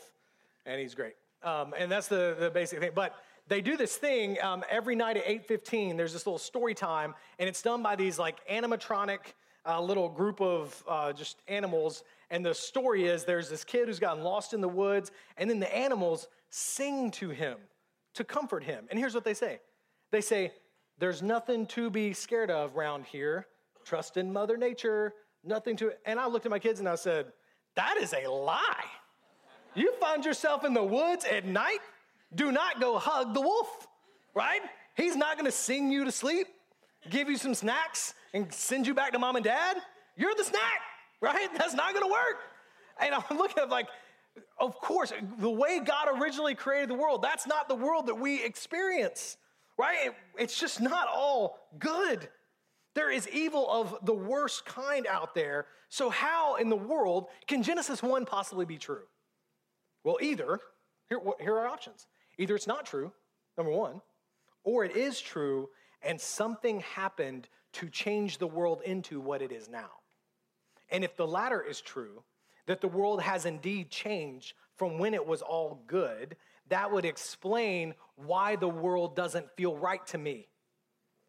and 0.65 0.79
he's 0.79 0.95
great. 0.95 1.15
Um, 1.43 1.73
and 1.77 1.91
that's 1.91 2.07
the, 2.07 2.33
the 2.39 2.49
basic 2.49 2.79
thing 2.79 2.91
but 2.95 3.13
they 3.49 3.59
do 3.59 3.75
this 3.75 3.97
thing 3.97 4.41
um, 4.41 4.63
every 4.69 4.95
night 4.95 5.17
at 5.17 5.25
8.15 5.25 5.97
there's 5.97 6.13
this 6.13 6.25
little 6.25 6.39
story 6.39 6.73
time 6.73 7.13
and 7.39 7.49
it's 7.49 7.61
done 7.61 7.83
by 7.83 7.97
these 7.97 8.17
like 8.17 8.37
animatronic 8.47 9.33
uh, 9.67 9.81
little 9.81 10.09
group 10.09 10.41
of 10.41 10.83
uh, 10.87 11.13
just 11.13 11.41
animals 11.47 12.03
and 12.29 12.45
the 12.45 12.53
story 12.53 13.05
is 13.05 13.23
there's 13.23 13.49
this 13.49 13.63
kid 13.63 13.87
who's 13.87 13.99
gotten 13.99 14.23
lost 14.23 14.53
in 14.53 14.61
the 14.61 14.69
woods 14.69 15.11
and 15.37 15.49
then 15.49 15.59
the 15.59 15.75
animals 15.75 16.27
sing 16.49 17.11
to 17.11 17.29
him 17.29 17.57
to 18.13 18.23
comfort 18.23 18.63
him. 18.63 18.85
And 18.89 18.97
here's 18.97 19.13
what 19.13 19.23
they 19.23 19.33
say. 19.33 19.59
They 20.11 20.21
say 20.21 20.51
there's 20.97 21.21
nothing 21.21 21.65
to 21.67 21.89
be 21.89 22.13
scared 22.13 22.49
of 22.49 22.75
around 22.75 23.05
here. 23.05 23.47
Trust 23.83 24.17
in 24.17 24.31
mother 24.31 24.57
nature. 24.57 25.13
Nothing 25.43 25.75
to 25.77 25.91
and 26.05 26.19
i 26.19 26.25
looked 26.25 26.45
at 26.45 26.49
my 26.49 26.59
kids 26.59 26.79
and 26.79 26.89
i 26.89 26.95
said 26.95 27.27
that 27.75 27.97
is 27.97 28.13
a 28.13 28.29
lie. 28.29 28.85
You 29.75 29.93
find 29.99 30.23
yourself 30.23 30.63
in 30.63 30.73
the 30.73 30.83
woods 30.83 31.25
at 31.25 31.45
night. 31.45 31.79
Do 32.33 32.51
not 32.51 32.79
go 32.79 32.97
hug 32.97 33.33
the 33.33 33.41
wolf, 33.41 33.87
right? 34.33 34.61
He's 34.95 35.15
not 35.15 35.37
gonna 35.37 35.51
sing 35.51 35.91
you 35.91 36.05
to 36.05 36.11
sleep, 36.11 36.47
give 37.09 37.29
you 37.29 37.37
some 37.37 37.53
snacks, 37.53 38.13
and 38.35 38.53
send 38.53 38.85
you 38.85 38.93
back 38.93 39.13
to 39.13 39.19
mom 39.19 39.37
and 39.37 39.45
dad. 39.45 39.77
You're 40.17 40.35
the 40.35 40.43
snack, 40.43 40.81
right? 41.21 41.47
That's 41.57 41.73
not 41.73 41.93
gonna 41.93 42.07
work. 42.07 42.41
And 42.99 43.15
I'm 43.15 43.37
looking 43.37 43.63
at 43.63 43.69
like, 43.69 43.87
of 44.59 44.75
course, 44.75 45.13
the 45.39 45.49
way 45.49 45.79
God 45.79 46.09
originally 46.19 46.53
created 46.53 46.89
the 46.89 46.95
world, 46.95 47.21
that's 47.21 47.47
not 47.47 47.69
the 47.69 47.75
world 47.75 48.07
that 48.07 48.15
we 48.15 48.43
experience, 48.43 49.37
right? 49.77 50.11
It's 50.37 50.59
just 50.59 50.81
not 50.81 51.07
all 51.07 51.69
good. 51.79 52.27
There 52.95 53.09
is 53.09 53.29
evil 53.29 53.65
of 53.71 53.97
the 54.05 54.13
worst 54.13 54.65
kind 54.65 55.07
out 55.07 55.35
there. 55.35 55.67
So, 55.87 56.09
how 56.09 56.55
in 56.55 56.67
the 56.67 56.75
world 56.75 57.27
can 57.47 57.63
Genesis 57.63 58.03
1 58.03 58.25
possibly 58.25 58.65
be 58.65 58.77
true? 58.77 59.03
Well, 60.03 60.17
either, 60.21 60.59
here, 61.07 61.21
here 61.39 61.55
are 61.55 61.67
options. 61.67 62.05
Either 62.37 62.55
it's 62.55 62.67
not 62.67 62.85
true, 62.85 63.13
number 63.57 63.71
one, 63.71 64.01
or 64.65 64.83
it 64.83 64.97
is 64.97 65.21
true 65.21 65.69
and 66.05 66.21
something 66.21 66.81
happened 66.81 67.49
to 67.75 67.89
change 67.89 68.37
the 68.37 68.47
world 68.47 68.81
into 68.85 69.19
what 69.19 69.41
it 69.41 69.51
is 69.51 69.69
now. 69.69 69.89
And 70.89 71.03
if 71.03 71.15
the 71.15 71.27
latter 71.27 71.61
is 71.61 71.81
true, 71.81 72.23
that 72.67 72.81
the 72.81 72.87
world 72.87 73.21
has 73.21 73.45
indeed 73.45 73.89
changed 73.89 74.53
from 74.75 74.97
when 74.97 75.13
it 75.13 75.25
was 75.25 75.41
all 75.41 75.83
good, 75.87 76.35
that 76.69 76.91
would 76.91 77.05
explain 77.05 77.93
why 78.15 78.55
the 78.55 78.67
world 78.67 79.15
doesn't 79.15 79.51
feel 79.55 79.77
right 79.77 80.05
to 80.07 80.17
me. 80.17 80.47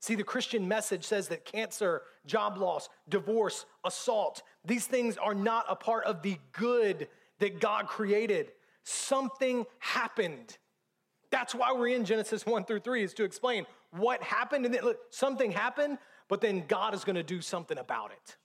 See, 0.00 0.14
the 0.14 0.24
Christian 0.24 0.68
message 0.68 1.04
says 1.04 1.28
that 1.28 1.44
cancer, 1.44 2.02
job 2.26 2.58
loss, 2.58 2.88
divorce, 3.08 3.66
assault, 3.84 4.42
these 4.64 4.86
things 4.86 5.16
are 5.16 5.34
not 5.34 5.64
a 5.68 5.76
part 5.76 6.04
of 6.04 6.22
the 6.22 6.38
good 6.52 7.08
that 7.40 7.60
God 7.60 7.86
created. 7.86 8.52
Something 8.84 9.64
happened. 9.78 10.58
That's 11.30 11.54
why 11.54 11.72
we're 11.72 11.88
in 11.88 12.04
Genesis 12.04 12.46
1 12.46 12.64
through 12.66 12.80
3, 12.80 13.02
is 13.02 13.14
to 13.14 13.24
explain 13.24 13.66
what 13.90 14.22
happened. 14.22 14.64
And 14.64 14.74
then, 14.74 14.84
look, 14.84 14.98
something 15.10 15.50
happened, 15.50 15.98
but 16.28 16.40
then 16.40 16.64
God 16.66 16.94
is 16.94 17.04
going 17.04 17.16
to 17.16 17.22
do 17.22 17.40
something 17.40 17.78
about 17.78 18.10
it. 18.12 18.36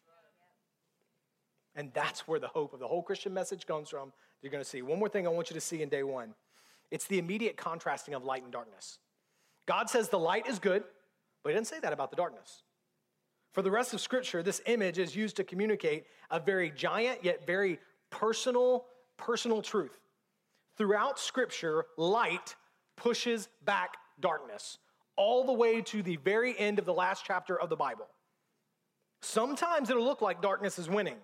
And 1.75 1.91
that's 1.93 2.27
where 2.27 2.39
the 2.39 2.47
hope 2.47 2.73
of 2.73 2.79
the 2.79 2.87
whole 2.87 3.01
Christian 3.01 3.33
message 3.33 3.65
comes 3.65 3.89
from. 3.89 4.11
You're 4.41 4.51
going 4.51 4.63
to 4.63 4.69
see. 4.69 4.81
One 4.81 4.99
more 4.99 5.09
thing 5.09 5.25
I 5.25 5.29
want 5.29 5.49
you 5.49 5.53
to 5.53 5.61
see 5.61 5.81
in 5.81 5.89
day 5.89 6.03
one 6.03 6.33
it's 6.89 7.07
the 7.07 7.19
immediate 7.19 7.55
contrasting 7.55 8.13
of 8.13 8.25
light 8.25 8.43
and 8.43 8.51
darkness. 8.51 8.99
God 9.65 9.89
says 9.89 10.09
the 10.09 10.19
light 10.19 10.47
is 10.47 10.59
good, 10.59 10.83
but 11.41 11.49
he 11.49 11.55
didn't 11.55 11.67
say 11.67 11.79
that 11.79 11.93
about 11.93 12.09
the 12.09 12.17
darkness. 12.17 12.63
For 13.53 13.61
the 13.61 13.71
rest 13.71 13.93
of 13.93 14.01
Scripture, 14.01 14.43
this 14.43 14.61
image 14.65 14.97
is 14.97 15.15
used 15.15 15.37
to 15.37 15.43
communicate 15.43 16.05
a 16.29 16.39
very 16.39 16.69
giant 16.69 17.23
yet 17.23 17.45
very 17.47 17.79
personal, 18.09 18.85
personal 19.17 19.61
truth. 19.61 19.97
Throughout 20.77 21.19
Scripture, 21.19 21.85
light 21.97 22.55
pushes 22.97 23.47
back 23.63 23.95
darkness 24.19 24.77
all 25.15 25.45
the 25.45 25.53
way 25.53 25.81
to 25.81 26.01
the 26.01 26.17
very 26.17 26.57
end 26.57 26.79
of 26.79 26.85
the 26.85 26.93
last 26.93 27.23
chapter 27.25 27.59
of 27.59 27.69
the 27.69 27.75
Bible. 27.75 28.07
Sometimes 29.21 29.89
it'll 29.89 30.03
look 30.03 30.21
like 30.21 30.41
darkness 30.41 30.79
is 30.79 30.89
winning, 30.89 31.17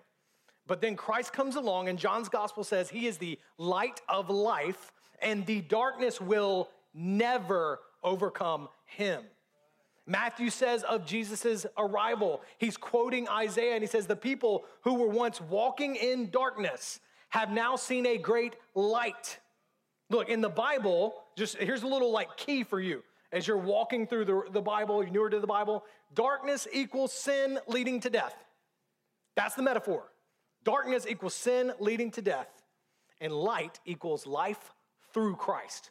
but 0.66 0.80
then 0.80 0.96
Christ 0.96 1.32
comes 1.32 1.56
along, 1.56 1.88
and 1.88 1.98
John's 1.98 2.28
gospel 2.28 2.62
says 2.62 2.90
he 2.90 3.06
is 3.06 3.18
the 3.18 3.38
light 3.56 4.00
of 4.08 4.30
life, 4.30 4.92
and 5.20 5.44
the 5.46 5.62
darkness 5.62 6.20
will 6.20 6.68
never 6.94 7.80
overcome 8.02 8.68
him. 8.84 9.22
Matthew 10.06 10.48
says 10.48 10.84
of 10.84 11.04
Jesus' 11.04 11.66
arrival, 11.76 12.40
he's 12.56 12.76
quoting 12.76 13.28
Isaiah, 13.28 13.74
and 13.74 13.82
he 13.82 13.86
says, 13.86 14.06
The 14.06 14.16
people 14.16 14.64
who 14.82 14.94
were 14.94 15.08
once 15.08 15.40
walking 15.40 15.96
in 15.96 16.30
darkness 16.30 17.00
have 17.28 17.50
now 17.50 17.76
seen 17.76 18.06
a 18.06 18.16
great 18.16 18.54
light. 18.74 19.38
Look, 20.08 20.30
in 20.30 20.40
the 20.40 20.48
Bible, 20.48 21.14
just 21.36 21.58
here's 21.58 21.82
a 21.82 21.86
little 21.86 22.10
like 22.10 22.36
key 22.36 22.64
for 22.64 22.80
you 22.80 23.02
as 23.32 23.46
you're 23.46 23.58
walking 23.58 24.06
through 24.06 24.24
the, 24.24 24.42
the 24.52 24.62
Bible, 24.62 25.02
you're 25.02 25.12
newer 25.12 25.30
to 25.30 25.40
the 25.40 25.46
Bible. 25.46 25.84
Darkness 26.14 26.66
equals 26.72 27.12
sin 27.12 27.58
leading 27.66 28.00
to 28.00 28.10
death. 28.10 28.34
That's 29.36 29.54
the 29.54 29.62
metaphor. 29.62 30.04
Darkness 30.64 31.06
equals 31.08 31.34
sin 31.34 31.72
leading 31.78 32.10
to 32.12 32.22
death, 32.22 32.48
and 33.20 33.32
light 33.32 33.80
equals 33.84 34.26
life 34.26 34.72
through 35.12 35.36
Christ. 35.36 35.90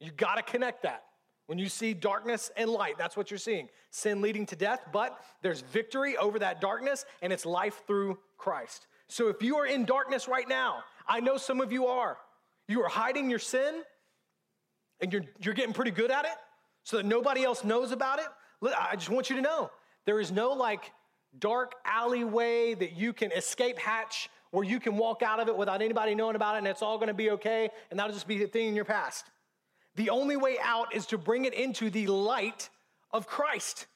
You 0.00 0.10
got 0.12 0.36
to 0.36 0.42
connect 0.42 0.82
that. 0.84 1.04
When 1.46 1.58
you 1.58 1.68
see 1.68 1.92
darkness 1.92 2.50
and 2.56 2.70
light, 2.70 2.96
that's 2.96 3.16
what 3.16 3.30
you're 3.30 3.38
seeing. 3.38 3.68
Sin 3.90 4.22
leading 4.22 4.46
to 4.46 4.56
death, 4.56 4.80
but 4.92 5.18
there's 5.42 5.60
victory 5.60 6.16
over 6.16 6.38
that 6.38 6.60
darkness, 6.60 7.04
and 7.20 7.32
it's 7.32 7.44
life 7.44 7.82
through 7.86 8.18
Christ. 8.38 8.86
So 9.08 9.28
if 9.28 9.42
you 9.42 9.56
are 9.56 9.66
in 9.66 9.84
darkness 9.84 10.28
right 10.28 10.48
now, 10.48 10.84
I 11.06 11.20
know 11.20 11.36
some 11.36 11.60
of 11.60 11.72
you 11.72 11.86
are. 11.86 12.16
You 12.68 12.82
are 12.82 12.88
hiding 12.88 13.28
your 13.28 13.40
sin, 13.40 13.82
and 15.00 15.12
you're, 15.12 15.24
you're 15.40 15.54
getting 15.54 15.74
pretty 15.74 15.90
good 15.90 16.10
at 16.10 16.24
it 16.24 16.36
so 16.84 16.96
that 16.96 17.06
nobody 17.06 17.44
else 17.44 17.64
knows 17.64 17.92
about 17.92 18.18
it. 18.18 18.26
I 18.78 18.96
just 18.96 19.10
want 19.10 19.30
you 19.30 19.36
to 19.36 19.42
know 19.42 19.70
there 20.04 20.20
is 20.20 20.30
no 20.30 20.52
like 20.52 20.92
dark 21.38 21.74
alleyway 21.84 22.74
that 22.74 22.92
you 22.92 23.12
can 23.12 23.32
escape 23.32 23.78
hatch 23.78 24.28
where 24.50 24.64
you 24.64 24.78
can 24.78 24.96
walk 24.96 25.22
out 25.22 25.40
of 25.40 25.48
it 25.48 25.56
without 25.56 25.80
anybody 25.80 26.14
knowing 26.14 26.36
about 26.36 26.56
it 26.56 26.58
and 26.58 26.66
it's 26.66 26.82
all 26.82 26.98
going 26.98 27.08
to 27.08 27.14
be 27.14 27.30
okay 27.30 27.70
and 27.90 27.98
that'll 27.98 28.12
just 28.12 28.28
be 28.28 28.42
a 28.42 28.46
thing 28.46 28.68
in 28.68 28.76
your 28.76 28.84
past. 28.84 29.24
The 29.96 30.10
only 30.10 30.36
way 30.36 30.56
out 30.62 30.94
is 30.94 31.06
to 31.06 31.18
bring 31.18 31.44
it 31.44 31.54
into 31.54 31.90
the 31.90 32.06
light 32.06 32.70
of 33.12 33.26
Christ, 33.26 33.86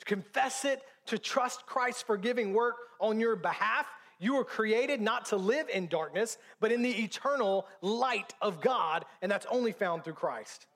to 0.00 0.04
confess 0.04 0.64
it, 0.64 0.82
to 1.06 1.18
trust 1.18 1.66
Christ's 1.66 2.02
forgiving 2.02 2.54
work 2.54 2.76
on 3.00 3.20
your 3.20 3.36
behalf. 3.36 3.86
You 4.18 4.34
were 4.34 4.44
created 4.44 5.00
not 5.00 5.26
to 5.26 5.36
live 5.36 5.68
in 5.68 5.88
darkness, 5.88 6.38
but 6.60 6.70
in 6.70 6.82
the 6.82 6.90
eternal 6.90 7.66
light 7.80 8.34
of 8.40 8.60
God, 8.60 9.04
and 9.20 9.30
that's 9.30 9.46
only 9.50 9.72
found 9.72 10.04
through 10.04 10.14
Christ. 10.14 10.66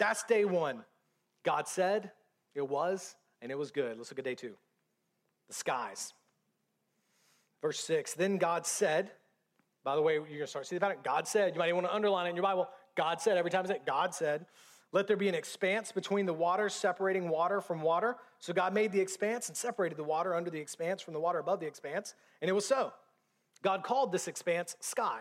That's 0.00 0.24
day 0.24 0.44
one. 0.44 0.82
God 1.44 1.68
said, 1.68 2.10
it 2.56 2.68
was, 2.68 3.14
and 3.40 3.52
it 3.52 3.58
was 3.58 3.70
good. 3.70 3.96
Let's 3.96 4.10
look 4.10 4.18
at 4.18 4.24
day 4.24 4.34
two 4.34 4.56
the 5.46 5.54
skies. 5.54 6.12
Verse 7.62 7.78
six, 7.78 8.14
then 8.14 8.38
God 8.38 8.66
said, 8.66 9.12
by 9.84 9.94
the 9.94 10.02
way, 10.02 10.14
you're 10.14 10.24
gonna 10.24 10.46
start 10.46 10.66
seeing 10.66 10.78
about 10.78 10.92
it. 10.92 11.04
God 11.04 11.28
said, 11.28 11.54
you 11.54 11.58
might 11.58 11.66
even 11.66 11.76
want 11.76 11.88
to 11.88 11.94
underline 11.94 12.26
it 12.26 12.30
in 12.30 12.36
your 12.36 12.42
Bible. 12.42 12.68
God 12.96 13.20
said, 13.20 13.36
every 13.36 13.50
time 13.50 13.64
I 13.64 13.68
say 13.68 13.80
God 13.86 14.14
said, 14.14 14.46
let 14.92 15.06
there 15.06 15.16
be 15.16 15.28
an 15.28 15.34
expanse 15.34 15.92
between 15.92 16.26
the 16.26 16.32
waters, 16.32 16.74
separating 16.74 17.28
water 17.28 17.60
from 17.60 17.82
water. 17.82 18.16
So 18.38 18.52
God 18.52 18.74
made 18.74 18.90
the 18.90 19.00
expanse 19.00 19.48
and 19.48 19.56
separated 19.56 19.96
the 19.96 20.04
water 20.04 20.34
under 20.34 20.50
the 20.50 20.58
expanse 20.58 21.02
from 21.02 21.14
the 21.14 21.20
water 21.20 21.38
above 21.38 21.60
the 21.60 21.66
expanse, 21.66 22.14
and 22.40 22.48
it 22.48 22.52
was 22.52 22.66
so. 22.66 22.92
God 23.62 23.84
called 23.84 24.10
this 24.12 24.26
expanse 24.28 24.76
sky. 24.80 25.20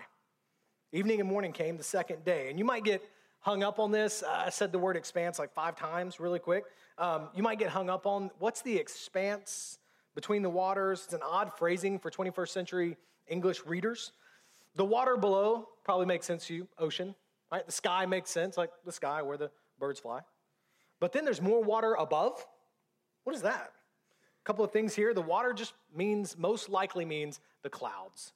Evening 0.91 1.19
and 1.19 1.29
morning 1.29 1.51
came 1.51 1.77
the 1.77 1.83
second 1.83 2.23
day. 2.23 2.49
And 2.49 2.57
you 2.57 2.65
might 2.65 2.83
get 2.83 3.03
hung 3.39 3.63
up 3.63 3.79
on 3.79 3.91
this. 3.91 4.23
I 4.23 4.49
said 4.49 4.71
the 4.71 4.79
word 4.79 4.97
expanse 4.97 5.39
like 5.39 5.53
five 5.53 5.75
times 5.75 6.19
really 6.19 6.39
quick. 6.39 6.65
Um, 6.97 7.29
you 7.35 7.43
might 7.43 7.59
get 7.59 7.69
hung 7.69 7.89
up 7.89 8.05
on 8.05 8.31
what's 8.39 8.61
the 8.61 8.75
expanse 8.75 9.79
between 10.15 10.41
the 10.41 10.49
waters? 10.49 11.03
It's 11.05 11.13
an 11.13 11.21
odd 11.23 11.51
phrasing 11.57 11.99
for 11.99 12.11
21st 12.11 12.49
century 12.49 12.97
English 13.27 13.65
readers. 13.65 14.11
The 14.75 14.85
water 14.85 15.17
below 15.17 15.69
probably 15.83 16.05
makes 16.05 16.25
sense 16.25 16.47
to 16.47 16.53
you, 16.53 16.67
ocean, 16.77 17.15
right? 17.51 17.65
The 17.65 17.71
sky 17.71 18.05
makes 18.05 18.29
sense, 18.29 18.57
like 18.57 18.71
the 18.85 18.91
sky 18.91 19.21
where 19.21 19.37
the 19.37 19.51
birds 19.79 19.99
fly. 19.99 20.19
But 20.99 21.13
then 21.13 21.23
there's 21.23 21.41
more 21.41 21.63
water 21.63 21.93
above. 21.93 22.45
What 23.23 23.35
is 23.35 23.41
that? 23.43 23.71
A 23.71 24.45
couple 24.45 24.65
of 24.65 24.71
things 24.71 24.93
here. 24.93 25.13
The 25.13 25.21
water 25.21 25.53
just 25.53 25.73
means, 25.95 26.37
most 26.37 26.69
likely 26.69 27.05
means 27.05 27.39
the 27.63 27.69
clouds, 27.69 28.33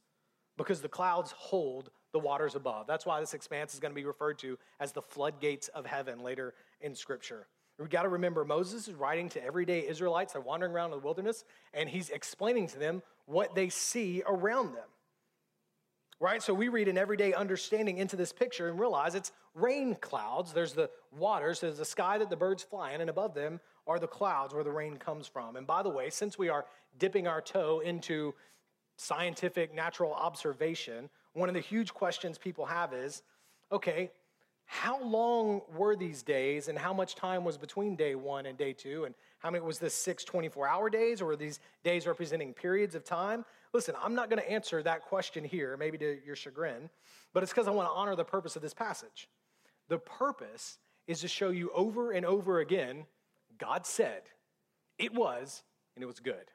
because 0.58 0.82
the 0.82 0.90
clouds 0.90 1.32
hold 1.32 1.90
the 2.14 2.20
waters 2.20 2.56
above. 2.56 2.88
That's 2.88 3.06
why 3.06 3.20
this 3.20 3.34
expanse 3.34 3.74
is 3.74 3.80
going 3.80 3.92
to 3.92 3.96
be 3.96 4.06
referred 4.06 4.40
to 4.40 4.58
as 4.80 4.94
the 4.94 5.02
floodgates 5.02 5.68
of 5.70 5.86
heaven 5.86 6.20
later 6.20 6.54
in 6.80 6.96
Scripture. 6.96 7.48
We 7.80 7.88
got 7.88 8.04
to 8.04 8.10
remember 8.10 8.46
Moses 8.46 8.88
is 8.88 8.94
writing 8.94 9.30
to 9.30 9.44
everyday 9.44 9.88
Israelites. 9.88 10.34
They're 10.34 10.42
wandering 10.42 10.72
around 10.72 10.94
in 10.94 11.00
the 11.00 11.04
wilderness, 11.04 11.44
and 11.74 11.90
he's 11.90 12.12
explaining 12.12 12.68
to 12.68 12.80
them 12.80 13.02
what 13.26 13.56
they 13.56 13.70
see 13.70 14.24
around 14.28 14.74
them. 14.76 14.88
Right? 16.20 16.42
So 16.42 16.54
we 16.54 16.70
read 16.70 16.88
an 16.88 16.98
everyday 16.98 17.34
understanding 17.34 17.98
into 17.98 18.16
this 18.16 18.32
picture 18.32 18.70
and 18.70 18.80
realize 18.80 19.16
it's 19.16 19.32
rain 19.56 19.96
clouds. 19.96 20.54
There's 20.54 20.74
the 20.74 20.90
waters, 21.12 21.60
there's 21.60 21.80
the 21.80 21.86
sky 21.86 22.20
that 22.20 22.30
the 22.30 22.38
birds 22.38 22.64
fly 22.64 22.92
in, 22.92 23.02
and 23.02 23.10
above 23.10 23.34
them 23.34 23.60
are 23.88 24.00
the 24.00 24.08
clouds 24.08 24.54
where 24.54 24.64
the 24.64 24.72
rain 24.72 24.98
comes 24.98 25.28
from. 25.28 25.56
And 25.56 25.68
by 25.68 25.84
the 25.84 25.90
way, 25.90 26.10
since 26.10 26.38
we 26.38 26.50
are 26.50 26.66
dipping 26.98 27.28
our 27.28 27.42
toe 27.42 27.82
into 27.82 28.36
scientific 28.96 29.74
natural 29.74 30.14
observation, 30.14 31.10
one 31.34 31.50
of 31.50 31.56
the 31.56 31.62
huge 31.62 31.94
questions 31.94 32.38
people 32.38 32.66
have 32.66 32.94
is 32.94 33.22
okay, 33.72 34.12
how 34.66 35.04
long 35.04 35.62
were 35.76 35.96
these 35.96 36.24
days 36.24 36.68
and 36.68 36.78
how 36.78 36.94
much 36.94 37.16
time 37.16 37.44
was 37.44 37.58
between 37.58 37.96
day 37.96 38.16
one 38.16 38.46
and 38.46 38.58
day 38.58 38.74
two? 38.74 39.06
And 39.06 39.16
how 39.40 39.50
many 39.52 39.64
was 39.64 39.80
this 39.80 39.94
six 39.94 40.24
24 40.24 40.68
hour 40.68 40.90
days 40.90 41.22
or 41.22 41.36
these 41.36 41.60
days 41.84 42.08
representing 42.08 42.54
periods 42.54 42.96
of 42.96 43.04
time? 43.04 43.46
Listen, 43.74 43.96
I'm 44.02 44.16
not 44.16 44.30
going 44.30 44.42
to 44.42 44.50
answer 44.50 44.82
that 44.84 45.02
question 45.02 45.44
here, 45.44 45.76
maybe 45.78 45.98
to 45.98 46.20
your 46.26 46.36
chagrin, 46.36 46.90
but 47.34 47.44
it's 47.44 47.52
because 47.52 47.68
I 47.68 47.72
want 47.72 47.90
to 47.90 47.94
honor 47.94 48.16
the 48.16 48.24
purpose 48.24 48.56
of 48.56 48.62
this 48.62 48.74
passage. 48.74 49.28
The 49.90 49.98
purpose 49.98 50.78
is 51.08 51.22
to 51.22 51.28
show 51.28 51.50
you 51.50 51.72
over 51.74 52.12
and 52.12 52.26
over 52.26 52.60
again 52.60 53.06
God 53.58 53.86
said, 53.86 54.24
it 54.98 55.14
was, 55.14 55.64
and 55.96 56.04
it 56.04 56.06
was 56.06 56.20
good. 56.20 56.52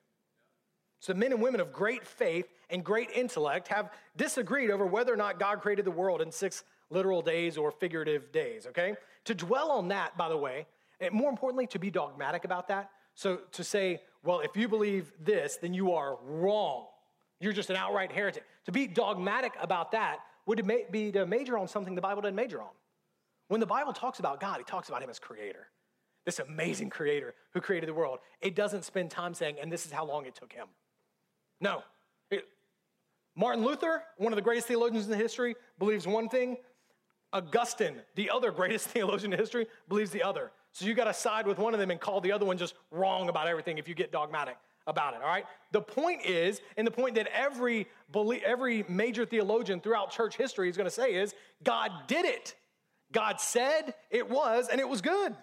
So, 1.00 1.14
men 1.14 1.32
and 1.32 1.40
women 1.40 1.60
of 1.60 1.72
great 1.72 2.06
faith 2.06 2.46
and 2.70 2.84
great 2.84 3.10
intellect 3.10 3.68
have 3.68 3.90
disagreed 4.16 4.70
over 4.70 4.86
whether 4.86 5.12
or 5.12 5.16
not 5.16 5.38
God 5.38 5.60
created 5.60 5.84
the 5.84 5.90
world 5.90 6.20
in 6.20 6.30
six 6.30 6.64
literal 6.90 7.22
days 7.22 7.56
or 7.56 7.70
figurative 7.70 8.32
days, 8.32 8.66
okay? 8.66 8.94
To 9.24 9.34
dwell 9.34 9.70
on 9.70 9.88
that, 9.88 10.16
by 10.16 10.28
the 10.28 10.36
way, 10.36 10.66
and 11.00 11.12
more 11.12 11.30
importantly, 11.30 11.66
to 11.68 11.78
be 11.78 11.90
dogmatic 11.90 12.44
about 12.44 12.68
that. 12.68 12.90
So, 13.14 13.40
to 13.52 13.64
say, 13.64 14.00
well, 14.22 14.40
if 14.40 14.56
you 14.56 14.68
believe 14.68 15.12
this, 15.20 15.56
then 15.56 15.74
you 15.74 15.92
are 15.92 16.18
wrong. 16.24 16.86
You're 17.40 17.52
just 17.52 17.70
an 17.70 17.76
outright 17.76 18.12
heretic. 18.12 18.44
To 18.66 18.72
be 18.72 18.86
dogmatic 18.86 19.52
about 19.60 19.92
that 19.92 20.18
would 20.46 20.64
be 20.90 21.12
to 21.12 21.26
major 21.26 21.58
on 21.58 21.68
something 21.68 21.94
the 21.94 22.00
Bible 22.00 22.22
doesn't 22.22 22.34
major 22.34 22.60
on. 22.60 22.70
When 23.48 23.60
the 23.60 23.66
Bible 23.66 23.92
talks 23.92 24.18
about 24.18 24.40
God, 24.40 24.60
it 24.60 24.66
talks 24.66 24.88
about 24.88 25.02
Him 25.02 25.10
as 25.10 25.18
creator 25.18 25.68
this 26.28 26.40
amazing 26.40 26.90
creator 26.90 27.34
who 27.54 27.60
created 27.62 27.88
the 27.88 27.94
world. 27.94 28.18
It 28.42 28.54
doesn't 28.54 28.84
spend 28.84 29.10
time 29.10 29.32
saying, 29.32 29.56
and 29.62 29.72
this 29.72 29.86
is 29.86 29.92
how 29.92 30.04
long 30.04 30.26
it 30.26 30.34
took 30.34 30.52
him. 30.52 30.66
No. 31.58 31.82
Martin 33.38 33.64
Luther, 33.64 34.02
one 34.16 34.32
of 34.32 34.36
the 34.36 34.42
greatest 34.42 34.66
theologians 34.66 35.08
in 35.08 35.16
history, 35.16 35.54
believes 35.78 36.08
one 36.08 36.28
thing. 36.28 36.56
Augustine, 37.32 37.94
the 38.16 38.30
other 38.30 38.50
greatest 38.60 38.88
theologian 38.88 39.32
in 39.32 39.38
history, 39.38 39.68
believes 39.88 40.10
the 40.10 40.24
other. 40.24 40.50
So 40.72 40.84
you 40.84 40.92
got 40.92 41.04
to 41.04 41.14
side 41.14 41.46
with 41.46 41.56
one 41.56 41.72
of 41.72 41.78
them 41.78 41.92
and 41.92 42.00
call 42.00 42.20
the 42.20 42.32
other 42.32 42.44
one 42.44 42.58
just 42.58 42.74
wrong 42.90 43.28
about 43.28 43.46
everything 43.46 43.78
if 43.78 43.86
you 43.86 43.94
get 43.94 44.10
dogmatic 44.10 44.56
about 44.88 45.14
it, 45.14 45.20
all 45.22 45.28
right? 45.28 45.44
The 45.70 45.80
point 45.80 46.26
is, 46.26 46.60
and 46.76 46.84
the 46.84 46.90
point 46.90 47.14
that 47.14 47.28
every, 47.32 47.86
every 48.44 48.84
major 48.88 49.24
theologian 49.24 49.80
throughout 49.80 50.10
church 50.10 50.36
history 50.36 50.68
is 50.68 50.76
going 50.76 50.88
to 50.88 50.90
say 50.90 51.14
is 51.14 51.32
God 51.62 51.92
did 52.08 52.24
it. 52.24 52.56
God 53.12 53.40
said 53.40 53.94
it 54.10 54.28
was, 54.28 54.66
and 54.68 54.80
it 54.80 54.88
was 54.88 55.00
good. 55.00 55.36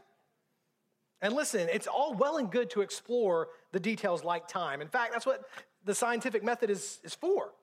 And 1.21 1.33
listen, 1.33 1.69
it's 1.71 1.87
all 1.87 2.13
well 2.13 2.37
and 2.37 2.51
good 2.51 2.69
to 2.71 2.81
explore 2.81 3.47
the 3.71 3.79
details 3.79 4.21
like 4.21 4.49
time. 4.49 4.81
In 4.81 4.89
fact, 4.89 5.13
that's 5.13 5.25
what 5.25 5.45
the 5.85 5.95
scientific 5.95 6.43
method 6.43 6.69
is, 6.69 6.99
is 7.03 7.15
for. 7.15 7.53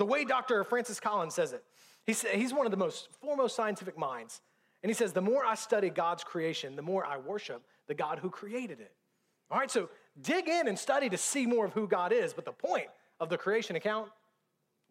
The 0.00 0.06
way 0.06 0.24
Dr. 0.24 0.64
Francis 0.64 0.98
Collins 0.98 1.34
says 1.34 1.52
it, 1.52 1.62
he's, 2.06 2.54
one 2.54 2.64
of 2.64 2.70
the 2.70 2.78
most 2.78 3.10
foremost 3.20 3.54
scientific 3.54 3.98
minds. 3.98 4.40
And 4.82 4.88
he 4.88 4.94
says, 4.94 5.12
The 5.12 5.20
more 5.20 5.44
I 5.44 5.54
study 5.54 5.90
God's 5.90 6.24
creation, 6.24 6.74
the 6.74 6.80
more 6.80 7.04
I 7.04 7.18
worship 7.18 7.60
the 7.86 7.92
God 7.92 8.18
who 8.18 8.30
created 8.30 8.80
it. 8.80 8.92
All 9.50 9.58
right, 9.58 9.70
so 9.70 9.90
dig 10.18 10.48
in 10.48 10.68
and 10.68 10.78
study 10.78 11.10
to 11.10 11.18
see 11.18 11.44
more 11.44 11.66
of 11.66 11.74
who 11.74 11.86
God 11.86 12.14
is. 12.14 12.32
But 12.32 12.46
the 12.46 12.52
point 12.52 12.86
of 13.20 13.28
the 13.28 13.36
creation 13.36 13.76
account, 13.76 14.08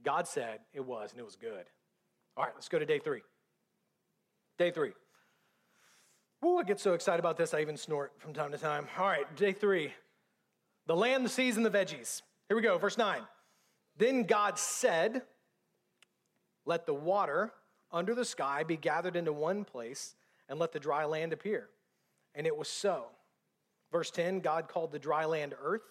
God 0.06 0.28
said 0.28 0.60
it 0.76 0.86
was, 0.86 1.10
and 1.10 1.20
it 1.20 1.26
was 1.26 1.36
good. 1.36 1.66
All 2.38 2.44
right, 2.44 2.54
let's 2.54 2.70
go 2.70 2.78
to 2.78 2.86
day 2.86 3.00
three. 3.00 3.24
Day 4.60 4.70
three. 4.70 4.92
Ooh, 6.46 6.60
I 6.60 6.64
get 6.64 6.80
so 6.80 6.94
excited 6.94 7.20
about 7.20 7.36
this, 7.36 7.56
I 7.56 7.62
even 7.62 7.78
snort 7.78 8.12
from 8.20 8.34
time 8.34 8.52
to 8.52 8.60
time. 8.60 8.86
All 8.96 9.08
right, 9.08 9.36
day 9.36 9.54
three. 9.54 9.92
The 10.86 10.96
land, 10.96 11.26
the 11.26 11.30
seas, 11.30 11.58
and 11.58 11.66
the 11.66 11.72
veggies. 11.72 12.22
Here 12.48 12.56
we 12.56 12.62
go, 12.62 12.78
verse 12.78 12.96
9. 12.96 13.24
Then 14.00 14.24
God 14.24 14.58
said, 14.58 15.24
Let 16.66 16.86
the 16.86 16.94
water 16.94 17.52
under 17.92 18.16
the 18.16 18.26
sky 18.26 18.64
be 18.64 18.78
gathered 18.78 19.16
into 19.16 19.34
one 19.34 19.66
place, 19.66 20.16
and 20.48 20.58
let 20.58 20.72
the 20.72 20.80
dry 20.80 21.06
land 21.06 21.34
appear. 21.34 21.68
And 22.34 22.48
it 22.48 22.58
was 22.58 22.70
so. 22.70 23.08
Verse 23.92 24.10
10 24.10 24.40
God 24.40 24.70
called 24.70 24.92
the 24.92 25.00
dry 25.00 25.26
land 25.26 25.54
earth, 25.62 25.84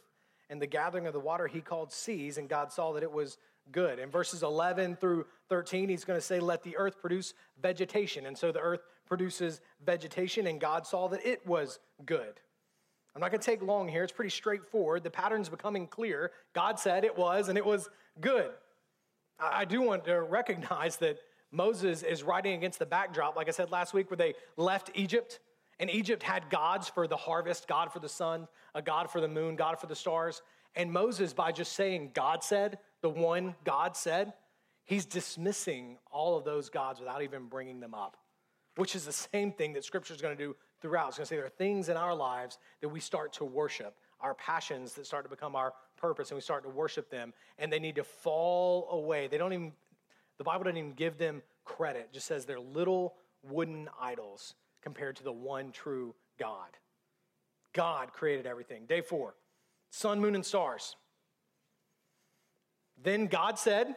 and 0.48 0.60
the 0.60 0.66
gathering 0.66 1.06
of 1.06 1.12
the 1.12 1.20
water 1.20 1.46
he 1.46 1.60
called 1.60 1.92
seas, 1.92 2.38
and 2.38 2.48
God 2.48 2.72
saw 2.72 2.92
that 2.94 3.02
it 3.02 3.12
was 3.12 3.36
good. 3.70 3.98
In 3.98 4.10
verses 4.10 4.42
11 4.42 4.96
through 4.96 5.26
13, 5.50 5.90
he's 5.90 6.06
going 6.06 6.18
to 6.18 6.24
say, 6.24 6.40
Let 6.40 6.62
the 6.62 6.78
earth 6.78 6.98
produce 7.00 7.34
vegetation. 7.60 8.24
And 8.24 8.38
so 8.38 8.52
the 8.52 8.60
earth 8.60 8.80
produces 9.06 9.60
vegetation, 9.84 10.46
and 10.46 10.58
God 10.58 10.86
saw 10.86 11.08
that 11.08 11.26
it 11.26 11.46
was 11.46 11.78
good. 12.06 12.40
I'm 13.18 13.22
not 13.22 13.32
going 13.32 13.40
to 13.40 13.46
take 13.46 13.62
long 13.62 13.88
here. 13.88 14.04
It's 14.04 14.12
pretty 14.12 14.30
straightforward. 14.30 15.02
The 15.02 15.10
pattern's 15.10 15.48
becoming 15.48 15.88
clear. 15.88 16.30
God 16.52 16.78
said 16.78 17.04
it 17.04 17.18
was, 17.18 17.48
and 17.48 17.58
it 17.58 17.66
was 17.66 17.90
good. 18.20 18.50
I 19.40 19.64
do 19.64 19.82
want 19.82 20.04
to 20.04 20.20
recognize 20.20 20.98
that 20.98 21.18
Moses 21.50 22.04
is 22.04 22.22
writing 22.22 22.54
against 22.54 22.78
the 22.78 22.86
backdrop, 22.86 23.34
like 23.34 23.48
I 23.48 23.50
said 23.50 23.72
last 23.72 23.92
week, 23.92 24.08
where 24.08 24.16
they 24.16 24.34
left 24.56 24.92
Egypt. 24.94 25.40
And 25.80 25.90
Egypt 25.90 26.22
had 26.22 26.48
gods 26.48 26.88
for 26.88 27.08
the 27.08 27.16
harvest, 27.16 27.66
God 27.66 27.92
for 27.92 27.98
the 27.98 28.08
sun, 28.08 28.46
a 28.72 28.80
God 28.80 29.10
for 29.10 29.20
the 29.20 29.26
moon, 29.26 29.56
God 29.56 29.80
for 29.80 29.88
the 29.88 29.96
stars. 29.96 30.40
And 30.76 30.92
Moses, 30.92 31.32
by 31.32 31.50
just 31.50 31.72
saying 31.72 32.12
God 32.14 32.44
said, 32.44 32.78
the 33.00 33.10
one 33.10 33.56
God 33.64 33.96
said, 33.96 34.32
he's 34.84 35.06
dismissing 35.06 35.98
all 36.12 36.38
of 36.38 36.44
those 36.44 36.68
gods 36.68 37.00
without 37.00 37.24
even 37.24 37.46
bringing 37.46 37.80
them 37.80 37.94
up, 37.94 38.16
which 38.76 38.94
is 38.94 39.04
the 39.04 39.12
same 39.12 39.50
thing 39.50 39.72
that 39.72 39.82
Scripture 39.84 40.14
is 40.14 40.22
going 40.22 40.36
to 40.36 40.44
do 40.44 40.54
throughout. 40.80 41.08
It's 41.08 41.18
going 41.18 41.24
to 41.24 41.28
say 41.28 41.36
there 41.36 41.46
are 41.46 41.50
things 41.50 41.88
in 41.88 41.96
our 41.96 42.14
lives 42.14 42.58
that 42.80 42.88
we 42.88 43.00
start 43.00 43.32
to 43.34 43.44
worship, 43.44 43.94
our 44.20 44.34
passions 44.34 44.94
that 44.94 45.06
start 45.06 45.24
to 45.24 45.30
become 45.30 45.56
our 45.56 45.72
purpose, 45.96 46.30
and 46.30 46.36
we 46.36 46.42
start 46.42 46.62
to 46.64 46.70
worship 46.70 47.10
them, 47.10 47.32
and 47.58 47.72
they 47.72 47.78
need 47.78 47.96
to 47.96 48.04
fall 48.04 48.88
away. 48.90 49.26
They 49.26 49.38
don't 49.38 49.52
even, 49.52 49.72
the 50.38 50.44
Bible 50.44 50.64
doesn't 50.64 50.76
even 50.76 50.92
give 50.92 51.18
them 51.18 51.42
credit, 51.64 52.08
it 52.10 52.12
just 52.12 52.26
says 52.26 52.44
they're 52.44 52.60
little 52.60 53.14
wooden 53.42 53.88
idols 54.00 54.54
compared 54.82 55.16
to 55.16 55.24
the 55.24 55.32
one 55.32 55.70
true 55.70 56.14
God. 56.38 56.70
God 57.72 58.12
created 58.12 58.46
everything. 58.46 58.86
Day 58.86 59.00
four 59.00 59.34
sun, 59.90 60.20
moon, 60.20 60.34
and 60.34 60.44
stars. 60.44 60.96
Then 63.02 63.26
God 63.26 63.58
said, 63.58 63.94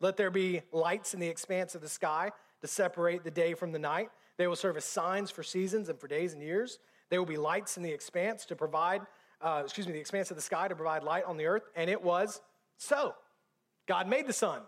Let 0.00 0.16
there 0.16 0.30
be 0.30 0.62
lights 0.72 1.14
in 1.14 1.20
the 1.20 1.28
expanse 1.28 1.74
of 1.74 1.80
the 1.80 1.88
sky 1.88 2.30
to 2.60 2.66
separate 2.66 3.24
the 3.24 3.30
day 3.30 3.54
from 3.54 3.72
the 3.72 3.78
night. 3.78 4.10
They 4.42 4.48
will 4.48 4.56
serve 4.56 4.76
as 4.76 4.84
signs 4.84 5.30
for 5.30 5.44
seasons 5.44 5.88
and 5.88 5.96
for 6.00 6.08
days 6.08 6.32
and 6.32 6.42
years. 6.42 6.80
They 7.10 7.18
will 7.18 7.26
be 7.26 7.36
lights 7.36 7.76
in 7.76 7.84
the 7.84 7.92
expanse 7.92 8.44
to 8.46 8.56
provide, 8.56 9.02
uh, 9.40 9.62
excuse 9.62 9.86
me, 9.86 9.92
the 9.92 10.00
expanse 10.00 10.32
of 10.32 10.36
the 10.36 10.42
sky 10.42 10.66
to 10.66 10.74
provide 10.74 11.04
light 11.04 11.22
on 11.26 11.36
the 11.36 11.46
earth. 11.46 11.62
And 11.76 11.88
it 11.88 12.02
was 12.02 12.40
so. 12.76 13.14
God 13.86 14.08
made 14.08 14.26
the 14.26 14.32
sun, 14.32 14.62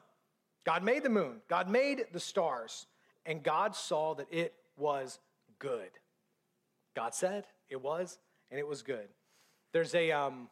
God 0.65 0.85
made 0.85 1.03
the 1.03 1.09
moon, 1.11 1.41
God 1.49 1.69
made 1.69 2.05
the 2.13 2.21
stars, 2.21 2.87
and 3.27 3.43
God 3.43 3.75
saw 3.75 4.15
that 4.15 4.29
it 4.31 4.55
was 4.77 5.19
good. 5.59 5.91
God 6.95 7.13
said 7.13 7.45
it 7.69 7.83
was, 7.83 8.21
and 8.53 8.61
it 8.61 8.69
was 8.69 8.83
good. 8.83 9.09
There's 9.73 9.97
a, 9.97 10.13
um, 10.13 10.51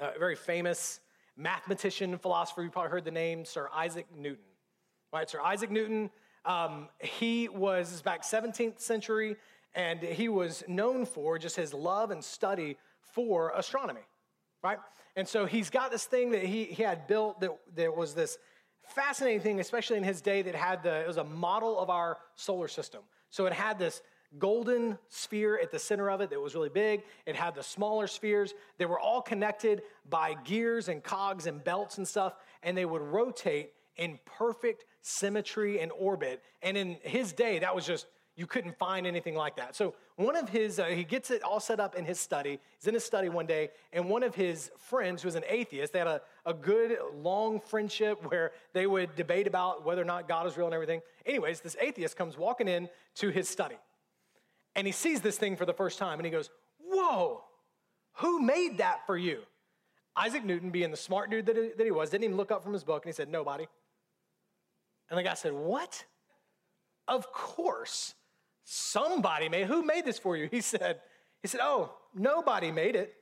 a 0.00 0.18
very 0.18 0.36
famous 0.36 1.00
mathematician, 1.36 2.16
philosopher, 2.16 2.62
you 2.62 2.70
probably 2.70 2.92
heard 2.92 3.04
the 3.04 3.10
name, 3.10 3.44
Sir 3.44 3.68
Isaac 3.74 4.06
Newton. 4.16 4.38
Right, 5.12 5.28
Sir 5.28 5.42
Isaac 5.42 5.70
Newton, 5.70 6.08
um, 6.44 6.88
he 7.00 7.48
was 7.48 8.02
back 8.02 8.22
17th 8.22 8.80
century, 8.80 9.36
and 9.74 10.00
he 10.00 10.28
was 10.28 10.64
known 10.68 11.06
for 11.06 11.38
just 11.38 11.56
his 11.56 11.72
love 11.72 12.10
and 12.10 12.22
study 12.22 12.76
for 13.00 13.52
astronomy, 13.54 14.00
right? 14.62 14.78
And 15.16 15.26
so 15.26 15.46
he's 15.46 15.70
got 15.70 15.90
this 15.90 16.04
thing 16.04 16.30
that 16.30 16.42
he, 16.42 16.64
he 16.64 16.82
had 16.82 17.06
built 17.06 17.40
that 17.40 17.50
there 17.74 17.92
was 17.92 18.14
this 18.14 18.38
fascinating 18.82 19.40
thing, 19.40 19.60
especially 19.60 19.96
in 19.96 20.04
his 20.04 20.20
day, 20.20 20.42
that 20.42 20.54
had 20.54 20.82
the, 20.82 21.00
it 21.00 21.06
was 21.06 21.16
a 21.16 21.24
model 21.24 21.78
of 21.78 21.90
our 21.90 22.18
solar 22.34 22.68
system. 22.68 23.02
So 23.30 23.46
it 23.46 23.52
had 23.52 23.78
this 23.78 24.02
golden 24.38 24.98
sphere 25.08 25.58
at 25.62 25.70
the 25.70 25.78
center 25.78 26.10
of 26.10 26.20
it 26.20 26.30
that 26.30 26.40
was 26.40 26.54
really 26.54 26.70
big. 26.70 27.02
It 27.26 27.36
had 27.36 27.54
the 27.54 27.62
smaller 27.62 28.06
spheres. 28.06 28.54
They 28.78 28.86
were 28.86 28.98
all 28.98 29.20
connected 29.20 29.82
by 30.08 30.34
gears 30.44 30.88
and 30.88 31.02
cogs 31.02 31.46
and 31.46 31.62
belts 31.62 31.98
and 31.98 32.08
stuff, 32.08 32.34
and 32.62 32.76
they 32.76 32.84
would 32.84 33.02
rotate 33.02 33.72
in 33.96 34.18
perfect 34.24 34.84
symmetry 35.00 35.80
and 35.80 35.92
orbit. 35.92 36.42
And 36.62 36.76
in 36.76 36.96
his 37.02 37.32
day, 37.32 37.58
that 37.58 37.74
was 37.74 37.86
just, 37.86 38.06
you 38.34 38.46
couldn't 38.46 38.78
find 38.78 39.06
anything 39.06 39.34
like 39.34 39.56
that. 39.56 39.76
So 39.76 39.94
one 40.16 40.36
of 40.36 40.48
his, 40.48 40.78
uh, 40.78 40.86
he 40.86 41.04
gets 41.04 41.30
it 41.30 41.42
all 41.42 41.60
set 41.60 41.80
up 41.80 41.94
in 41.94 42.04
his 42.04 42.18
study. 42.18 42.58
He's 42.78 42.88
in 42.88 42.94
his 42.94 43.04
study 43.04 43.28
one 43.28 43.46
day, 43.46 43.70
and 43.92 44.08
one 44.08 44.22
of 44.22 44.34
his 44.34 44.70
friends, 44.78 45.22
who 45.22 45.28
was 45.28 45.34
an 45.34 45.44
atheist, 45.46 45.92
they 45.92 45.98
had 45.98 46.08
a, 46.08 46.22
a 46.46 46.54
good, 46.54 46.96
long 47.14 47.60
friendship 47.60 48.30
where 48.30 48.52
they 48.72 48.86
would 48.86 49.14
debate 49.16 49.46
about 49.46 49.84
whether 49.84 50.00
or 50.00 50.06
not 50.06 50.28
God 50.28 50.46
is 50.46 50.56
real 50.56 50.66
and 50.66 50.74
everything. 50.74 51.02
Anyways, 51.26 51.60
this 51.60 51.76
atheist 51.80 52.16
comes 52.16 52.38
walking 52.38 52.68
in 52.68 52.88
to 53.16 53.28
his 53.28 53.48
study 53.48 53.76
and 54.74 54.86
he 54.86 54.92
sees 54.92 55.20
this 55.20 55.36
thing 55.36 55.56
for 55.56 55.66
the 55.66 55.72
first 55.72 55.98
time 55.98 56.18
and 56.18 56.26
he 56.26 56.30
goes, 56.30 56.50
Whoa, 56.84 57.44
who 58.14 58.40
made 58.40 58.78
that 58.78 59.06
for 59.06 59.16
you? 59.16 59.40
Isaac 60.16 60.44
Newton, 60.44 60.70
being 60.70 60.90
the 60.90 60.96
smart 60.96 61.30
dude 61.30 61.46
that 61.46 61.84
he 61.84 61.90
was, 61.90 62.10
didn't 62.10 62.24
even 62.24 62.36
look 62.36 62.50
up 62.50 62.62
from 62.62 62.72
his 62.72 62.84
book 62.84 63.04
and 63.04 63.12
he 63.12 63.14
said, 63.14 63.28
Nobody. 63.28 63.66
And 65.12 65.18
the 65.18 65.22
guy 65.22 65.34
said, 65.34 65.52
What? 65.52 66.06
Of 67.06 67.30
course, 67.32 68.14
somebody 68.64 69.50
made 69.50 69.66
Who 69.66 69.84
made 69.84 70.06
this 70.06 70.18
for 70.18 70.38
you? 70.38 70.48
He 70.50 70.62
said, 70.62 71.00
he 71.42 71.48
said, 71.48 71.60
Oh, 71.62 71.92
nobody 72.14 72.72
made 72.72 72.96
it. 72.96 73.14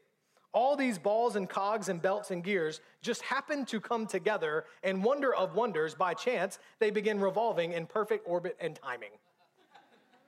All 0.53 0.77
these 0.77 0.99
balls 0.99 1.35
and 1.35 1.49
cogs 1.49 1.89
and 1.89 2.01
belts 2.01 2.31
and 2.31 2.45
gears 2.45 2.81
just 3.03 3.23
happen 3.23 3.65
to 3.67 3.81
come 3.81 4.07
together, 4.07 4.67
and 4.85 5.03
wonder 5.03 5.35
of 5.35 5.57
wonders, 5.57 5.95
by 5.95 6.15
chance, 6.15 6.61
they 6.79 6.91
begin 6.91 7.21
revolving 7.21 7.73
in 7.73 7.87
perfect 7.87 8.27
orbit 8.29 8.57
and 8.61 8.77
timing. 8.77 9.11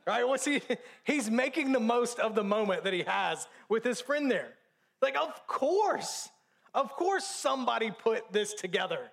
Right? 0.05 0.27
What's 0.27 0.45
he? 0.47 0.63
He's 1.05 1.31
making 1.31 1.71
the 1.71 1.81
most 1.81 2.19
of 2.19 2.35
the 2.35 2.45
moment 2.45 2.83
that 2.85 2.93
he 2.93 3.05
has 3.05 3.47
with 3.69 3.85
his 3.85 4.01
friend 4.01 4.29
there. 4.29 4.55
Like, 5.01 5.17
of 5.17 5.47
course, 5.47 6.29
of 6.75 6.91
course, 6.91 7.25
somebody 7.25 7.93
put 7.93 8.33
this 8.33 8.53
together. 8.53 9.13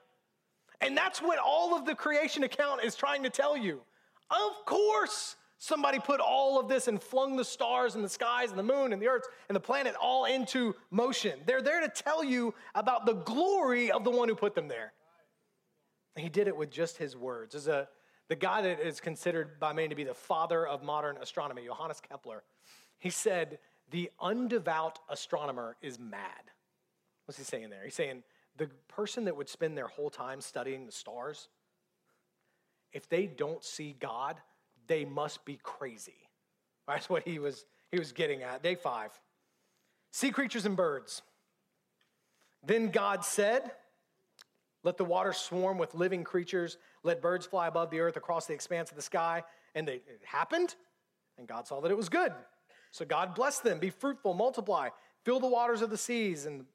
And 0.81 0.95
that's 0.95 1.21
what 1.21 1.39
all 1.39 1.75
of 1.75 1.85
the 1.85 1.95
creation 1.95 2.43
account 2.43 2.83
is 2.83 2.95
trying 2.95 3.23
to 3.23 3.29
tell 3.29 3.57
you. 3.57 3.81
Of 4.29 4.65
course, 4.65 5.35
somebody 5.57 5.99
put 5.99 6.19
all 6.19 6.59
of 6.59 6.69
this 6.69 6.87
and 6.87 7.01
flung 7.01 7.35
the 7.35 7.43
stars 7.43 7.95
and 7.95 8.03
the 8.03 8.09
skies 8.09 8.49
and 8.49 8.59
the 8.59 8.63
moon 8.63 8.93
and 8.93 9.01
the 9.01 9.07
earth 9.07 9.27
and 9.49 9.55
the 9.55 9.59
planet 9.59 9.95
all 10.01 10.25
into 10.25 10.75
motion. 10.91 11.39
They're 11.45 11.61
there 11.61 11.81
to 11.81 11.89
tell 11.89 12.23
you 12.23 12.53
about 12.75 13.05
the 13.05 13.13
glory 13.13 13.91
of 13.91 14.03
the 14.03 14.11
one 14.11 14.29
who 14.29 14.35
put 14.35 14.55
them 14.55 14.67
there. 14.67 14.93
And 16.15 16.23
he 16.23 16.29
did 16.29 16.47
it 16.47 16.55
with 16.55 16.71
just 16.71 16.97
his 16.97 17.15
words. 17.15 17.55
As 17.55 17.67
a 17.67 17.89
the 18.29 18.35
guy 18.35 18.61
that 18.61 18.79
is 18.79 18.99
considered 18.99 19.59
by 19.59 19.73
many 19.73 19.89
to 19.89 19.95
be 19.95 20.03
the 20.03 20.13
father 20.13 20.65
of 20.65 20.83
modern 20.83 21.17
astronomy, 21.17 21.63
Johannes 21.65 21.99
Kepler, 21.99 22.43
he 22.99 23.09
said, 23.09 23.57
The 23.89 24.11
undevout 24.21 24.97
astronomer 25.09 25.75
is 25.81 25.99
mad. 25.99 26.21
What's 27.25 27.39
he 27.39 27.43
saying 27.43 27.71
there? 27.71 27.83
He's 27.83 27.95
saying, 27.95 28.23
The 28.59 28.69
person 28.87 29.25
that 29.25 29.35
would 29.35 29.49
spend 29.49 29.75
their 29.75 29.87
whole 29.87 30.11
time 30.11 30.41
studying 30.41 30.85
the 30.85 30.91
stars, 30.91 31.49
if 32.93 33.09
they 33.09 33.25
don't 33.25 33.63
see 33.63 33.95
God, 33.99 34.35
they 34.87 35.05
must 35.05 35.43
be 35.45 35.59
crazy. 35.63 36.29
That's 36.87 37.09
what 37.09 37.23
he 37.23 37.39
was, 37.39 37.65
he 37.91 37.97
was 37.97 38.11
getting 38.11 38.43
at. 38.43 38.61
Day 38.61 38.75
five 38.75 39.11
sea 40.11 40.31
creatures 40.31 40.65
and 40.65 40.75
birds. 40.75 41.21
Then 42.65 42.89
God 42.89 43.23
said, 43.23 43.71
Let 44.83 44.97
the 44.97 45.05
waters 45.05 45.37
swarm 45.37 45.77
with 45.77 45.95
living 45.95 46.23
creatures, 46.23 46.77
let 47.03 47.21
birds 47.21 47.45
fly 47.45 47.67
above 47.67 47.89
the 47.89 47.99
earth 47.99 48.17
across 48.17 48.45
the 48.45 48.53
expanse 48.53 48.89
of 48.89 48.95
the 48.95 49.01
sky. 49.01 49.43
And 49.75 49.87
they, 49.87 49.95
it 49.95 50.21
happened, 50.25 50.75
and 51.37 51.47
God 51.47 51.67
saw 51.67 51.79
that 51.81 51.91
it 51.91 51.97
was 51.97 52.09
good. 52.09 52.33
So 52.91 53.05
God 53.05 53.35
blessed 53.35 53.63
them 53.63 53.79
be 53.79 53.91
fruitful, 53.91 54.33
multiply, 54.33 54.89
fill 55.23 55.39
the 55.39 55.47
waters 55.47 55.81
of 55.81 55.89
the 55.89 55.97
seas, 55.97 56.45
and 56.45 56.65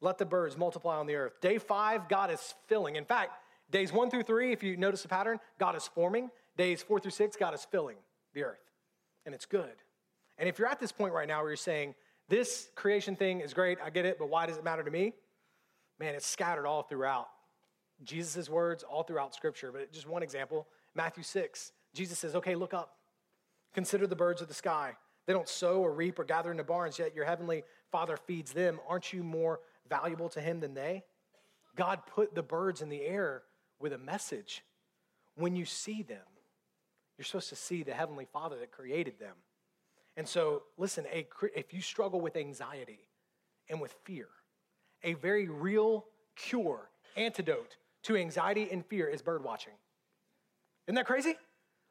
let 0.00 0.18
the 0.18 0.26
birds 0.26 0.56
multiply 0.56 0.96
on 0.96 1.06
the 1.06 1.14
earth. 1.14 1.40
Day 1.40 1.58
five, 1.58 2.08
God 2.08 2.30
is 2.30 2.54
filling. 2.66 2.96
In 2.96 3.04
fact, 3.04 3.32
days 3.70 3.92
one 3.92 4.10
through 4.10 4.24
three, 4.24 4.52
if 4.52 4.62
you 4.62 4.76
notice 4.76 5.02
the 5.02 5.08
pattern, 5.08 5.38
God 5.58 5.76
is 5.76 5.86
forming. 5.86 6.30
Days 6.56 6.82
four 6.82 7.00
through 7.00 7.12
six, 7.12 7.36
God 7.36 7.54
is 7.54 7.64
filling 7.64 7.96
the 8.34 8.44
earth. 8.44 8.60
And 9.24 9.34
it's 9.34 9.46
good. 9.46 9.74
And 10.38 10.48
if 10.48 10.58
you're 10.58 10.68
at 10.68 10.80
this 10.80 10.92
point 10.92 11.14
right 11.14 11.26
now 11.26 11.40
where 11.40 11.50
you're 11.50 11.56
saying, 11.56 11.94
this 12.28 12.68
creation 12.74 13.16
thing 13.16 13.40
is 13.40 13.54
great, 13.54 13.78
I 13.84 13.90
get 13.90 14.04
it, 14.04 14.18
but 14.18 14.28
why 14.28 14.46
does 14.46 14.56
it 14.56 14.64
matter 14.64 14.82
to 14.82 14.90
me? 14.90 15.12
Man, 15.98 16.14
it's 16.14 16.26
scattered 16.26 16.66
all 16.66 16.82
throughout 16.82 17.28
Jesus' 18.02 18.50
words, 18.50 18.82
all 18.82 19.02
throughout 19.02 19.34
Scripture. 19.34 19.72
But 19.72 19.92
just 19.92 20.08
one 20.08 20.22
example 20.22 20.66
Matthew 20.94 21.22
6, 21.22 21.72
Jesus 21.94 22.18
says, 22.18 22.34
Okay, 22.34 22.54
look 22.54 22.74
up. 22.74 22.96
Consider 23.74 24.06
the 24.06 24.16
birds 24.16 24.42
of 24.42 24.48
the 24.48 24.54
sky. 24.54 24.92
They 25.26 25.32
don't 25.32 25.48
sow 25.48 25.80
or 25.80 25.92
reap 25.92 26.18
or 26.18 26.24
gather 26.24 26.50
into 26.50 26.64
barns, 26.64 26.98
yet 26.98 27.14
your 27.14 27.24
heavenly 27.24 27.64
Father 27.90 28.16
feeds 28.16 28.52
them. 28.52 28.78
Aren't 28.88 29.12
you 29.12 29.22
more 29.22 29.60
valuable 29.88 30.28
to 30.30 30.40
him 30.40 30.60
than 30.60 30.74
they? 30.74 31.04
God 31.76 32.00
put 32.06 32.34
the 32.34 32.42
birds 32.42 32.82
in 32.82 32.88
the 32.88 33.02
air 33.02 33.42
with 33.78 33.92
a 33.92 33.98
message. 33.98 34.62
When 35.36 35.54
you 35.54 35.64
see 35.64 36.02
them, 36.02 36.24
you're 37.18 37.24
supposed 37.24 37.50
to 37.50 37.56
see 37.56 37.82
the 37.82 37.92
heavenly 37.92 38.26
Father 38.32 38.58
that 38.58 38.70
created 38.72 39.18
them. 39.18 39.34
And 40.16 40.26
so, 40.26 40.62
listen, 40.78 41.04
a, 41.12 41.26
if 41.54 41.74
you 41.74 41.82
struggle 41.82 42.20
with 42.20 42.36
anxiety 42.36 43.00
and 43.68 43.80
with 43.80 43.94
fear, 44.04 44.28
a 45.04 45.14
very 45.14 45.48
real 45.48 46.06
cure, 46.36 46.90
antidote 47.16 47.76
to 48.04 48.16
anxiety 48.16 48.68
and 48.70 48.84
fear 48.86 49.06
is 49.06 49.20
bird 49.20 49.44
watching. 49.44 49.72
Isn't 50.86 50.94
that 50.94 51.06
crazy? 51.06 51.34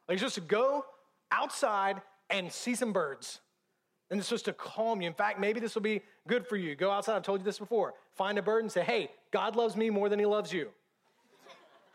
Like, 0.08 0.18
just 0.18 0.36
to 0.36 0.40
go 0.40 0.84
outside 1.30 2.00
and 2.30 2.50
see 2.50 2.74
some 2.74 2.92
birds. 2.92 3.40
And 4.10 4.20
it's 4.20 4.28
just 4.28 4.44
to 4.44 4.52
calm 4.52 5.00
you. 5.00 5.08
In 5.08 5.14
fact, 5.14 5.40
maybe 5.40 5.58
this 5.58 5.74
will 5.74 5.82
be 5.82 6.02
good 6.28 6.46
for 6.46 6.56
you. 6.56 6.76
Go 6.76 6.90
outside. 6.90 7.16
I've 7.16 7.22
told 7.22 7.40
you 7.40 7.44
this 7.44 7.58
before. 7.58 7.94
Find 8.14 8.38
a 8.38 8.42
bird 8.42 8.62
and 8.62 8.70
say, 8.70 8.82
hey, 8.82 9.10
God 9.32 9.56
loves 9.56 9.76
me 9.76 9.90
more 9.90 10.08
than 10.08 10.18
he 10.18 10.26
loves 10.26 10.52
you. 10.52 10.68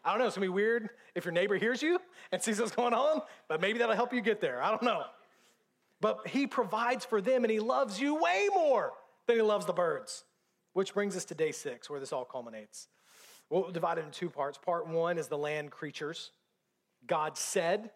I 0.04 0.10
don't 0.10 0.20
know. 0.20 0.28
It's 0.28 0.36
going 0.36 0.48
to 0.48 0.52
be 0.52 0.56
weird 0.56 0.90
if 1.16 1.26
your 1.26 1.32
neighbor 1.32 1.56
hears 1.56 1.82
you 1.82 2.00
and 2.32 2.42
sees 2.42 2.60
what's 2.60 2.76
going 2.76 2.94
on, 2.94 3.22
but 3.48 3.62
maybe 3.62 3.80
that'll 3.80 3.96
help 3.96 4.14
you 4.14 4.22
get 4.22 4.42
there. 4.42 4.62
I 4.62 4.70
don't 4.70 4.84
know. 4.84 5.04
But 6.02 6.28
he 6.28 6.48
provides 6.48 7.06
for 7.06 7.22
them 7.22 7.44
and 7.44 7.52
he 7.52 7.60
loves 7.60 8.02
you 8.02 8.16
way 8.16 8.50
more 8.54 8.94
than 9.28 9.36
he 9.36 9.42
loves 9.42 9.66
the 9.66 9.74
birds. 9.74 10.24
Which 10.74 10.94
brings 10.94 11.16
us 11.16 11.26
to 11.26 11.36
day 11.36 11.52
six, 11.52 11.90
where 11.90 12.00
this 12.00 12.14
all 12.14 12.26
culminates. 12.26 12.88
We'll 13.50 13.70
divide 13.72 13.98
it 13.98 14.06
into 14.06 14.18
two 14.18 14.30
parts. 14.30 14.58
Part 14.58 14.88
one 14.88 15.18
is 15.18 15.28
the 15.28 15.38
land 15.38 15.72
creatures. 15.72 16.32
God 17.06 17.38
said, 17.38 17.92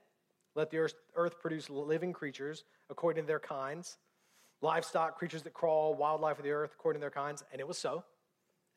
Let 0.55 0.69
the 0.69 0.89
earth 1.15 1.39
produce 1.39 1.69
living 1.69 2.11
creatures 2.11 2.65
according 2.89 3.23
to 3.23 3.27
their 3.27 3.39
kinds, 3.39 3.97
livestock, 4.61 5.17
creatures 5.17 5.43
that 5.43 5.53
crawl, 5.53 5.93
wildlife 5.93 6.37
of 6.37 6.43
the 6.43 6.51
earth 6.51 6.71
according 6.77 6.99
to 6.99 7.03
their 7.03 7.11
kinds. 7.11 7.43
And 7.51 7.59
it 7.59 7.67
was 7.67 7.77
so. 7.77 8.03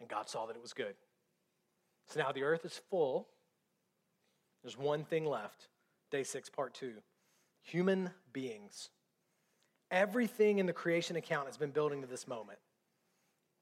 And 0.01 0.09
God 0.09 0.29
saw 0.29 0.47
that 0.47 0.57
it 0.57 0.63
was 0.63 0.73
good. 0.73 0.95
So 2.09 2.21
now 2.21 2.33
the 2.33 2.43
earth 2.43 2.65
is 2.65 2.81
full. 2.91 3.29
There's 4.63 4.79
one 4.79 5.05
thing 5.05 5.27
left. 5.27 5.69
Day 6.11 6.23
six, 6.23 6.49
part 6.49 6.75
two 6.75 6.95
human 7.63 8.11
beings. 8.33 8.89
Everything 9.91 10.59
in 10.59 10.67
the 10.67 10.73
creation 10.73 11.17
account 11.17 11.47
has 11.47 11.57
been 11.57 11.71
building 11.71 12.01
to 12.01 12.07
this 12.07 12.27
moment. 12.27 12.59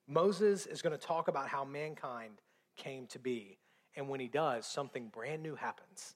Moses 0.08 0.66
is 0.66 0.82
going 0.82 0.96
to 0.96 1.06
talk 1.06 1.28
about 1.28 1.48
how 1.48 1.64
mankind 1.64 2.40
came 2.76 3.06
to 3.08 3.18
be. 3.18 3.58
And 3.96 4.08
when 4.08 4.20
he 4.20 4.28
does, 4.28 4.66
something 4.66 5.08
brand 5.08 5.42
new 5.42 5.56
happens. 5.56 6.14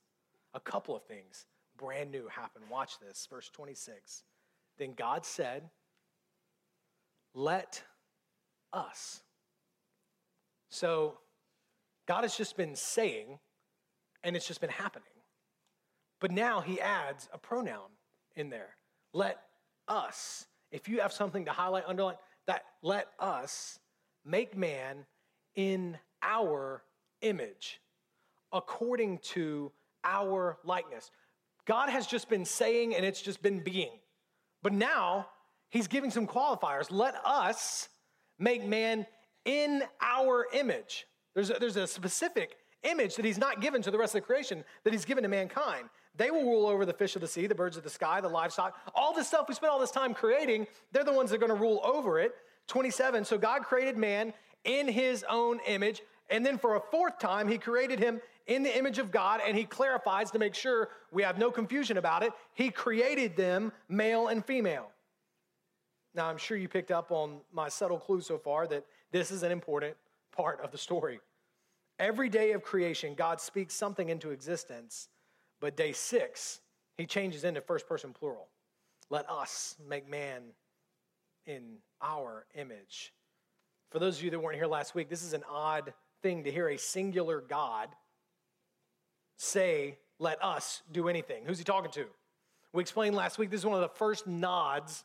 A 0.54 0.60
couple 0.60 0.94
of 0.94 1.02
things 1.04 1.46
brand 1.76 2.10
new 2.10 2.28
happen. 2.28 2.62
Watch 2.70 2.98
this, 3.00 3.26
verse 3.30 3.48
26. 3.52 4.24
Then 4.78 4.92
God 4.92 5.24
said, 5.24 5.70
Let 7.34 7.82
us. 8.72 9.22
So 10.70 11.18
God 12.06 12.22
has 12.22 12.36
just 12.36 12.56
been 12.56 12.76
saying, 12.76 13.38
and 14.22 14.36
it's 14.36 14.46
just 14.46 14.60
been 14.60 14.70
happening. 14.70 15.06
But 16.20 16.30
now 16.30 16.60
he 16.60 16.80
adds 16.80 17.28
a 17.32 17.38
pronoun 17.38 17.88
in 18.36 18.50
there. 18.50 18.76
Let 19.12 19.40
us. 19.88 20.46
If 20.70 20.88
you 20.88 21.00
have 21.00 21.12
something 21.12 21.46
to 21.46 21.52
highlight, 21.52 21.84
underline, 21.86 22.16
that 22.46 22.62
let 22.82 23.08
us 23.18 23.78
make 24.24 24.56
man 24.56 25.06
in 25.54 25.98
our 26.22 26.82
image, 27.22 27.80
according 28.52 29.18
to 29.18 29.72
our 30.04 30.58
likeness. 30.64 31.10
God 31.66 31.90
has 31.90 32.06
just 32.06 32.28
been 32.28 32.44
saying 32.44 32.94
and 32.94 33.04
it's 33.04 33.22
just 33.22 33.42
been 33.42 33.60
being. 33.60 33.98
But 34.62 34.72
now 34.72 35.28
he's 35.70 35.88
giving 35.88 36.10
some 36.10 36.26
qualifiers. 36.26 36.90
Let 36.90 37.14
us 37.24 37.88
make 38.38 38.64
man 38.64 39.06
in 39.44 39.82
our 40.00 40.46
image. 40.52 41.06
There's 41.34 41.50
a, 41.50 41.54
there's 41.54 41.76
a 41.76 41.86
specific 41.86 42.56
image 42.82 43.16
that 43.16 43.24
he's 43.24 43.38
not 43.38 43.60
given 43.60 43.82
to 43.82 43.90
the 43.90 43.98
rest 43.98 44.14
of 44.14 44.22
the 44.22 44.26
creation 44.26 44.64
that 44.84 44.92
he's 44.92 45.04
given 45.04 45.22
to 45.22 45.28
mankind. 45.28 45.88
They 46.16 46.30
will 46.30 46.42
rule 46.42 46.66
over 46.66 46.84
the 46.84 46.92
fish 46.92 47.14
of 47.14 47.22
the 47.22 47.28
sea, 47.28 47.46
the 47.46 47.54
birds 47.54 47.76
of 47.76 47.84
the 47.84 47.90
sky, 47.90 48.20
the 48.20 48.28
livestock, 48.28 48.76
all 48.94 49.14
this 49.14 49.28
stuff 49.28 49.46
we 49.48 49.54
spent 49.54 49.72
all 49.72 49.78
this 49.78 49.90
time 49.90 50.12
creating. 50.12 50.66
They're 50.92 51.04
the 51.04 51.12
ones 51.12 51.30
that 51.30 51.36
are 51.36 51.46
going 51.46 51.56
to 51.56 51.60
rule 51.60 51.80
over 51.84 52.18
it. 52.18 52.34
27. 52.66 53.24
So 53.24 53.38
God 53.38 53.62
created 53.62 53.96
man 53.96 54.32
in 54.64 54.88
his 54.88 55.24
own 55.28 55.60
image. 55.66 56.02
And 56.28 56.44
then 56.44 56.58
for 56.58 56.76
a 56.76 56.80
fourth 56.80 57.18
time, 57.18 57.48
he 57.48 57.58
created 57.58 57.98
him 57.98 58.20
in 58.46 58.62
the 58.62 58.76
image 58.76 58.98
of 58.98 59.10
God, 59.10 59.40
and 59.46 59.56
he 59.56 59.64
clarifies 59.64 60.30
to 60.32 60.38
make 60.38 60.54
sure 60.54 60.88
we 61.12 61.22
have 61.22 61.38
no 61.38 61.50
confusion 61.50 61.98
about 61.98 62.22
it. 62.22 62.32
He 62.54 62.70
created 62.70 63.36
them 63.36 63.72
male 63.88 64.28
and 64.28 64.44
female. 64.44 64.90
Now, 66.14 66.28
I'm 66.28 66.38
sure 66.38 66.56
you 66.56 66.68
picked 66.68 66.90
up 66.90 67.12
on 67.12 67.40
my 67.52 67.68
subtle 67.68 67.98
clue 67.98 68.20
so 68.20 68.36
far 68.36 68.66
that 68.66 68.84
this 69.12 69.30
is 69.30 69.42
an 69.42 69.52
important 69.52 69.96
part 70.32 70.60
of 70.60 70.72
the 70.72 70.78
story. 70.78 71.20
Every 71.98 72.28
day 72.28 72.52
of 72.52 72.62
creation, 72.62 73.14
God 73.14 73.40
speaks 73.40 73.74
something 73.74 74.08
into 74.08 74.30
existence, 74.30 75.08
but 75.60 75.76
day 75.76 75.92
six, 75.92 76.60
he 76.96 77.06
changes 77.06 77.44
into 77.44 77.60
first 77.60 77.86
person 77.86 78.12
plural. 78.12 78.48
Let 79.10 79.28
us 79.28 79.76
make 79.88 80.08
man 80.08 80.42
in 81.46 81.76
our 82.00 82.46
image. 82.54 83.12
For 83.90 83.98
those 83.98 84.18
of 84.18 84.24
you 84.24 84.30
that 84.30 84.38
weren't 84.38 84.56
here 84.56 84.66
last 84.66 84.94
week, 84.94 85.08
this 85.08 85.22
is 85.22 85.32
an 85.32 85.42
odd 85.50 85.92
thing 86.22 86.44
to 86.44 86.50
hear 86.50 86.68
a 86.68 86.78
singular 86.78 87.40
God 87.40 87.88
say, 89.36 89.98
Let 90.18 90.42
us 90.42 90.82
do 90.92 91.08
anything. 91.08 91.44
Who's 91.46 91.58
he 91.58 91.64
talking 91.64 91.90
to? 91.92 92.06
We 92.72 92.82
explained 92.82 93.16
last 93.16 93.38
week 93.38 93.50
this 93.50 93.60
is 93.60 93.66
one 93.66 93.74
of 93.74 93.80
the 93.80 93.96
first 93.96 94.26
nods 94.26 95.04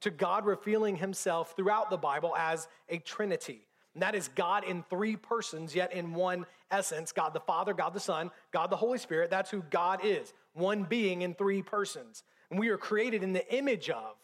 to 0.00 0.10
God 0.10 0.46
revealing 0.46 0.96
himself 0.96 1.54
throughout 1.56 1.90
the 1.90 1.96
Bible 1.96 2.34
as 2.36 2.68
a 2.88 2.98
trinity. 2.98 3.66
And 3.94 4.02
that 4.02 4.14
is 4.14 4.28
God 4.28 4.64
in 4.64 4.84
three 4.84 5.16
persons, 5.16 5.74
yet 5.74 5.92
in 5.92 6.14
one 6.14 6.46
essence 6.70 7.12
God 7.12 7.34
the 7.34 7.40
Father, 7.40 7.74
God 7.74 7.94
the 7.94 8.00
Son, 8.00 8.30
God 8.52 8.70
the 8.70 8.76
Holy 8.76 8.98
Spirit. 8.98 9.30
That's 9.30 9.50
who 9.50 9.62
God 9.70 10.00
is, 10.04 10.32
one 10.54 10.84
being 10.84 11.22
in 11.22 11.34
three 11.34 11.62
persons. 11.62 12.22
And 12.50 12.60
we 12.60 12.68
are 12.68 12.78
created 12.78 13.22
in 13.22 13.32
the 13.32 13.54
image 13.54 13.90
of, 13.90 14.14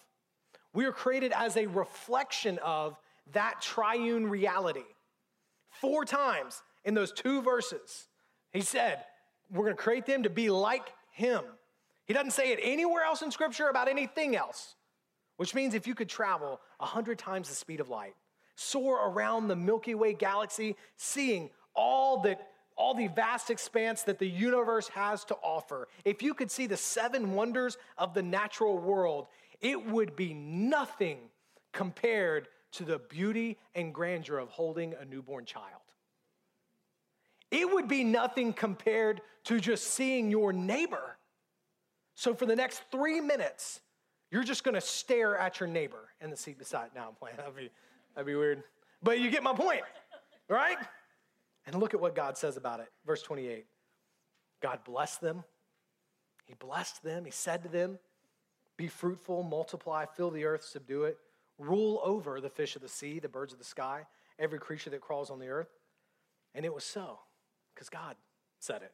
we 0.73 0.85
are 0.85 0.93
created 0.93 1.33
as 1.33 1.57
a 1.57 1.67
reflection 1.67 2.59
of 2.63 2.97
that 3.33 3.61
triune 3.61 4.29
reality. 4.29 4.85
Four 5.71 6.05
times 6.05 6.63
in 6.85 6.95
those 6.95 7.13
two 7.13 7.43
verses, 7.43 8.07
he 8.53 8.61
said, 8.61 9.05
We're 9.51 9.65
going 9.65 9.77
to 9.77 9.83
create 9.83 10.07
them 10.07 10.23
to 10.25 10.31
be 10.31 10.51
like 10.51 10.93
him. 11.11 11.43
He 12.07 12.13
doesn't 12.13 12.33
say 12.33 12.53
it 12.53 12.61
anywhere 12.63 13.03
else 13.03 13.23
in 13.23 13.31
Scripture 13.31 13.69
about 13.69 13.89
anything 13.89 14.37
else, 14.37 14.75
which 15.37 15.55
means 15.55 15.75
if 15.75 15.87
you 15.87 15.95
could 15.95 16.09
travel 16.09 16.61
100 16.79 17.19
times 17.19 17.49
the 17.49 17.55
speed 17.55 17.81
of 17.81 17.89
light, 17.89 18.15
soar 18.57 19.09
around 19.09 19.49
the 19.49 19.57
Milky 19.57 19.95
Way 19.95 20.15
galaxy, 20.15 20.77
seeing 20.97 21.51
all 21.75 22.23
that 22.23 22.49
all 22.77 22.95
the 22.95 23.07
vast 23.09 23.51
expanse 23.51 24.03
that 24.03 24.19
the 24.19 24.29
universe 24.29 24.89
has 24.89 25.25
to 25.25 25.37
offer. 25.37 25.87
If 26.05 26.23
you 26.23 26.35
could 26.35 26.51
see 26.51 26.67
the 26.67 26.77
seven 26.77 27.35
wonders 27.35 27.79
of 27.97 28.15
the 28.15 28.23
natural 28.23 28.79
world, 28.79 29.29
it 29.61 29.87
would 29.87 30.17
be 30.17 30.35
nothing 30.35 31.19
compared 31.73 32.49
to 32.73 32.85
the 32.85 32.99
beauty 32.99 33.59
and 33.75 33.95
grandeur 33.95 34.39
of 34.39 34.49
holding 34.49 34.95
a 35.01 35.05
newborn 35.05 35.45
child. 35.45 35.83
It 37.51 37.73
would 37.73 37.87
be 37.87 38.03
nothing 38.03 38.53
compared 38.53 39.21
to 39.45 39.61
just 39.61 39.85
seeing 39.85 40.31
your 40.31 40.53
neighbor. 40.53 41.17
So, 42.17 42.35
for 42.35 42.47
the 42.47 42.57
next 42.57 42.83
three 42.91 43.21
minutes, 43.21 43.81
you're 44.31 44.45
just 44.45 44.65
gonna 44.65 44.81
stare 44.81 45.37
at 45.37 45.61
your 45.61 45.69
neighbor 45.69 46.09
in 46.21 46.31
the 46.31 46.37
seat 46.37 46.59
beside. 46.59 46.91
Now 46.95 47.09
I'm 47.09 47.15
playing. 47.15 47.37
That'd 47.37 47.57
be, 47.57 47.71
that'd 48.15 48.27
be 48.27 48.35
weird. 48.35 48.63
But 49.03 49.21
you 49.21 49.31
get 49.31 49.43
my 49.43 49.55
point, 49.55 49.83
right? 50.49 50.79
And 51.67 51.77
look 51.77 51.95
at 51.95 52.01
what 52.01 52.15
God 52.15 52.37
says 52.37 52.57
about 52.57 52.81
it. 52.81 52.91
Verse 53.07 53.23
28 53.23 53.67
God 54.61 54.81
blessed 54.85 55.21
them. 55.21 55.45
He 56.47 56.55
blessed 56.55 57.03
them. 57.03 57.25
He 57.25 57.31
said 57.31 57.63
to 57.63 57.69
them, 57.69 57.99
Be 58.77 58.89
fruitful, 58.89 59.43
multiply, 59.43 60.07
fill 60.07 60.31
the 60.31 60.45
earth, 60.45 60.65
subdue 60.65 61.05
it, 61.05 61.19
rule 61.59 62.01
over 62.05 62.41
the 62.41 62.51
fish 62.51 62.77
of 62.77 62.83
the 62.83 62.89
sea, 62.89 63.19
the 63.19 63.29
birds 63.29 63.53
of 63.53 63.59
the 63.59 63.65
sky, 63.65 64.07
every 64.39 64.59
creature 64.59 64.91
that 64.91 65.01
crawls 65.01 65.31
on 65.31 65.39
the 65.39 65.49
earth. 65.49 65.69
And 66.55 66.65
it 66.65 66.73
was 66.73 66.85
so, 66.85 67.19
because 67.75 67.89
God 67.89 68.17
said 68.59 68.83
it. 68.83 68.93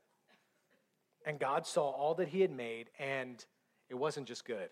And 1.26 1.38
God 1.38 1.66
saw 1.66 1.90
all 1.90 2.14
that 2.14 2.28
He 2.28 2.40
had 2.40 2.50
made, 2.50 2.90
and 2.98 3.44
it 3.88 3.94
wasn't 3.94 4.26
just 4.26 4.44
good, 4.44 4.70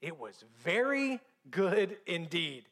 it 0.00 0.18
was 0.18 0.44
very 0.62 1.20
good 1.50 1.96
indeed. 2.06 2.64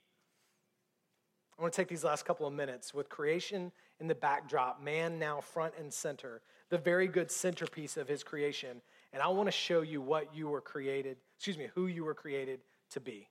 I 1.58 1.62
want 1.62 1.72
to 1.72 1.76
take 1.76 1.88
these 1.88 2.04
last 2.04 2.24
couple 2.24 2.46
of 2.46 2.52
minutes 2.52 2.92
with 2.92 3.08
creation 3.08 3.70
in 4.00 4.08
the 4.08 4.14
backdrop, 4.14 4.82
man 4.82 5.18
now 5.18 5.40
front 5.40 5.74
and 5.78 5.92
center, 5.92 6.42
the 6.68 6.78
very 6.78 7.06
good 7.06 7.30
centerpiece 7.30 7.96
of 7.96 8.08
his 8.08 8.24
creation. 8.24 8.82
And 9.12 9.22
I 9.22 9.28
want 9.28 9.46
to 9.46 9.52
show 9.52 9.82
you 9.82 10.00
what 10.00 10.34
you 10.34 10.48
were 10.48 10.60
created, 10.60 11.16
excuse 11.36 11.56
me, 11.56 11.68
who 11.74 11.86
you 11.86 12.04
were 12.04 12.14
created 12.14 12.60
to 12.90 13.00
be. 13.00 13.28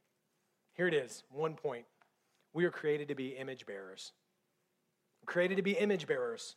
Here 0.73 0.87
it 0.87 0.93
is, 0.93 1.23
one 1.29 1.55
point. 1.55 1.85
We 2.53 2.65
are 2.65 2.71
created 2.71 3.09
to 3.09 3.15
be 3.15 3.29
image 3.29 3.65
bearers. 3.65 4.13
We're 5.21 5.31
created 5.31 5.57
to 5.57 5.63
be 5.63 5.71
image 5.71 6.07
bearers. 6.07 6.55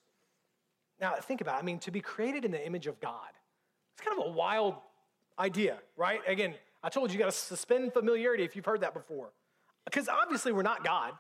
Now, 1.01 1.15
think 1.15 1.41
about 1.41 1.57
it. 1.57 1.63
I 1.63 1.63
mean, 1.63 1.79
to 1.81 1.91
be 1.91 2.01
created 2.01 2.45
in 2.45 2.51
the 2.51 2.65
image 2.65 2.87
of 2.87 3.01
God, 3.01 3.31
it's 3.95 4.07
kind 4.07 4.21
of 4.21 4.27
a 4.27 4.31
wild 4.31 4.77
idea, 5.39 5.79
right? 5.97 6.21
Again, 6.27 6.55
I 6.83 6.89
told 6.89 7.11
you 7.11 7.15
you 7.15 7.19
got 7.19 7.31
to 7.31 7.37
suspend 7.37 7.93
familiarity 7.93 8.45
if 8.45 8.55
you've 8.55 8.65
heard 8.65 8.83
that 8.83 8.95
before. 8.95 9.33
Because 9.85 10.09
obviously, 10.09 10.53
we're 10.53 10.63
not 10.63 10.85
God. 10.85 11.13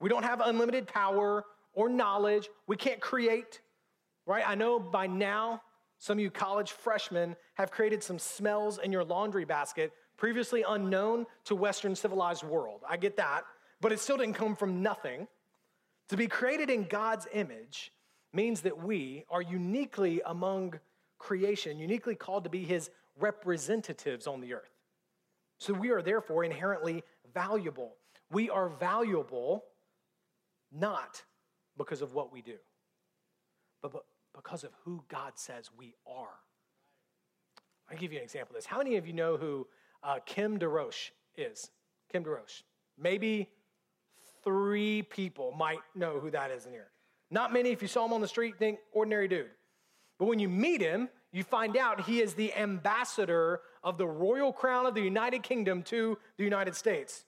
We 0.00 0.08
don't 0.08 0.22
have 0.22 0.40
unlimited 0.40 0.86
power 0.86 1.44
or 1.72 1.88
knowledge. 1.88 2.48
We 2.66 2.76
can't 2.76 3.00
create, 3.00 3.60
right? 4.26 4.44
I 4.46 4.54
know 4.54 4.78
by 4.78 5.06
now 5.06 5.62
some 5.98 6.18
of 6.18 6.22
you 6.22 6.30
college 6.30 6.72
freshmen 6.72 7.36
have 7.54 7.70
created 7.70 8.02
some 8.02 8.18
smells 8.18 8.78
in 8.78 8.90
your 8.90 9.04
laundry 9.04 9.44
basket 9.44 9.92
previously 10.16 10.64
unknown 10.68 11.26
to 11.44 11.54
Western 11.54 11.96
civilized 11.96 12.44
world. 12.44 12.82
I 12.88 12.96
get 12.98 13.16
that, 13.16 13.44
but 13.80 13.90
it 13.90 14.00
still 14.00 14.18
didn't 14.18 14.34
come 14.34 14.54
from 14.54 14.82
nothing. 14.82 15.26
To 16.08 16.16
be 16.16 16.26
created 16.26 16.68
in 16.68 16.84
God's 16.84 17.26
image 17.32 17.90
means 18.32 18.60
that 18.62 18.82
we 18.82 19.24
are 19.30 19.42
uniquely 19.42 20.20
among 20.26 20.78
creation, 21.18 21.78
uniquely 21.78 22.14
called 22.14 22.44
to 22.44 22.50
be 22.50 22.64
his 22.64 22.90
representatives 23.20 24.26
on 24.26 24.40
the 24.40 24.54
earth. 24.54 24.70
So 25.58 25.72
we 25.74 25.90
are 25.90 26.02
therefore 26.02 26.44
inherently 26.44 27.02
valuable. 27.34 27.94
We 28.30 28.50
are 28.50 28.68
valuable 28.68 29.64
not 30.72 31.22
because 31.76 32.02
of 32.02 32.14
what 32.14 32.32
we 32.32 32.42
do, 32.42 32.56
but 33.82 33.92
because 34.34 34.64
of 34.64 34.70
who 34.84 35.04
God 35.08 35.32
says 35.34 35.70
we 35.76 35.94
are. 36.06 36.38
I'll 37.90 37.98
give 37.98 38.12
you 38.12 38.18
an 38.18 38.24
example 38.24 38.54
of 38.54 38.62
this. 38.62 38.66
How 38.66 38.78
many 38.78 38.96
of 38.96 39.06
you 39.06 39.12
know 39.12 39.36
who 39.36 39.66
uh, 40.02 40.18
Kim 40.24 40.58
Darroch 40.58 41.10
is? 41.36 41.70
Kim 42.12 42.24
Darroch. 42.24 42.62
Maybe 42.98 43.48
three 44.44 45.02
people 45.02 45.52
might 45.52 45.80
know 45.94 46.20
who 46.20 46.30
that 46.30 46.50
is 46.50 46.66
in 46.66 46.72
here. 46.72 46.90
Not 47.30 47.52
many, 47.52 47.70
if 47.70 47.82
you 47.82 47.88
saw 47.88 48.04
him 48.04 48.12
on 48.12 48.20
the 48.20 48.28
street, 48.28 48.58
think 48.58 48.78
ordinary 48.92 49.28
dude. 49.28 49.50
But 50.18 50.26
when 50.26 50.38
you 50.38 50.48
meet 50.48 50.80
him, 50.80 51.08
you 51.32 51.44
find 51.44 51.76
out 51.76 52.02
he 52.02 52.20
is 52.20 52.34
the 52.34 52.54
ambassador 52.54 53.60
of 53.82 53.98
the 53.98 54.06
royal 54.06 54.52
crown 54.52 54.86
of 54.86 54.94
the 54.94 55.00
United 55.00 55.42
Kingdom 55.42 55.82
to 55.84 56.18
the 56.36 56.44
United 56.44 56.74
States. 56.74 57.24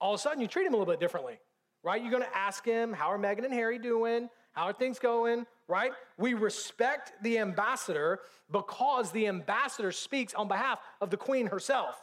All 0.00 0.14
of 0.14 0.20
a 0.20 0.22
sudden, 0.22 0.40
you 0.40 0.48
treat 0.48 0.66
him 0.66 0.74
a 0.74 0.76
little 0.76 0.92
bit 0.92 1.00
differently 1.00 1.38
right? 1.82 2.02
You're 2.02 2.10
to 2.20 2.36
ask 2.36 2.64
him, 2.64 2.92
How 2.92 3.12
are 3.12 3.18
Meghan 3.18 3.44
and 3.44 3.54
Harry 3.54 3.78
doing? 3.78 4.28
How 4.52 4.64
are 4.64 4.72
things 4.72 4.98
going? 4.98 5.46
Right? 5.68 5.92
We 6.18 6.34
respect 6.34 7.12
the 7.22 7.38
ambassador 7.38 8.20
because 8.50 9.10
the 9.10 9.26
ambassador 9.26 9.92
speaks 9.92 10.34
on 10.34 10.48
behalf 10.48 10.78
of 11.00 11.10
the 11.10 11.16
queen 11.16 11.46
herself. 11.46 11.96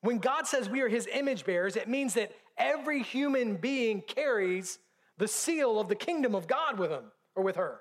When 0.00 0.18
God 0.18 0.46
says 0.46 0.68
we 0.68 0.80
are 0.80 0.88
his 0.88 1.08
image 1.12 1.44
bearers, 1.44 1.76
it 1.76 1.88
means 1.88 2.14
that 2.14 2.32
every 2.56 3.02
human 3.02 3.56
being 3.56 4.02
carries 4.02 4.78
the 5.18 5.28
seal 5.28 5.78
of 5.78 5.88
the 5.88 5.94
kingdom 5.94 6.34
of 6.34 6.46
God 6.46 6.78
with 6.78 6.90
him 6.90 7.04
or 7.36 7.42
with 7.42 7.56
her. 7.56 7.80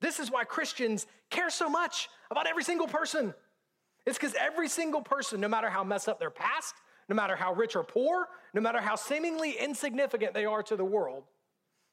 This 0.00 0.18
is 0.18 0.30
why 0.30 0.44
Christians 0.44 1.06
care 1.28 1.50
so 1.50 1.68
much 1.68 2.08
about 2.30 2.46
every 2.46 2.64
single 2.64 2.86
person. 2.86 3.34
It's 4.06 4.18
because 4.18 4.34
every 4.34 4.68
single 4.68 5.02
person, 5.02 5.40
no 5.40 5.48
matter 5.48 5.68
how 5.68 5.84
messed 5.84 6.08
up 6.08 6.18
their 6.18 6.30
past, 6.30 6.74
no 7.08 7.14
matter 7.14 7.36
how 7.36 7.52
rich 7.52 7.76
or 7.76 7.84
poor, 7.84 8.28
no 8.54 8.60
matter 8.60 8.80
how 8.80 8.96
seemingly 8.96 9.52
insignificant 9.58 10.32
they 10.32 10.44
are 10.44 10.62
to 10.62 10.76
the 10.76 10.84
world, 10.84 11.24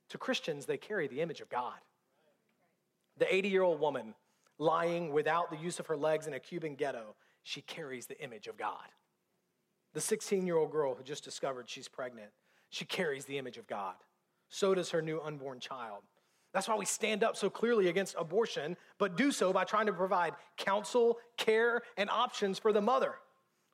to 0.10 0.17
Christians, 0.17 0.65
they 0.65 0.78
carry 0.78 1.08
the 1.08 1.22
image 1.22 1.41
of 1.41 1.50
God. 1.50 1.78
The 3.17 3.34
80 3.34 3.50
year 3.50 3.63
old 3.63 3.80
woman 3.80 4.13
lying 4.58 5.12
without 5.12 5.52
the 5.52 5.58
use 5.58 5.80
of 5.80 5.88
her 5.88 5.98
legs 5.98 6.28
in 6.28 6.34
a 6.34 6.39
Cuban 6.39 6.76
ghetto, 6.76 7.15
she 7.43 7.62
carries 7.62 8.06
the 8.06 8.22
image 8.24 8.48
of 8.48 8.58
God. 8.58 8.88
The 9.93 10.02
16 10.02 10.46
year 10.46 10.58
old 10.58 10.72
girl 10.72 10.96
who 10.96 11.04
just 11.04 11.24
discovered 11.24 11.70
she's 11.70 11.88
pregnant, 11.88 12.30
she 12.70 12.86
carries 12.86 13.26
the 13.26 13.38
image 13.38 13.58
of 13.58 13.67
God. 13.67 13.96
So 14.50 14.74
does 14.74 14.91
her 14.91 15.02
new 15.02 15.20
unborn 15.20 15.60
child. 15.60 16.04
That's 16.58 16.67
why 16.67 16.76
we 16.76 16.86
stand 16.86 17.24
up 17.24 17.38
so 17.38 17.52
clearly 17.52 17.88
against 17.88 18.15
abortion, 18.17 18.78
but 18.98 19.15
do 19.15 19.32
so 19.32 19.54
by 19.54 19.63
trying 19.63 19.86
to 19.86 19.93
provide 19.93 20.34
counsel, 20.58 21.20
care, 21.38 21.84
and 21.98 22.10
options 22.10 22.58
for 22.58 22.74
the 22.74 22.82
mother. 22.82 23.13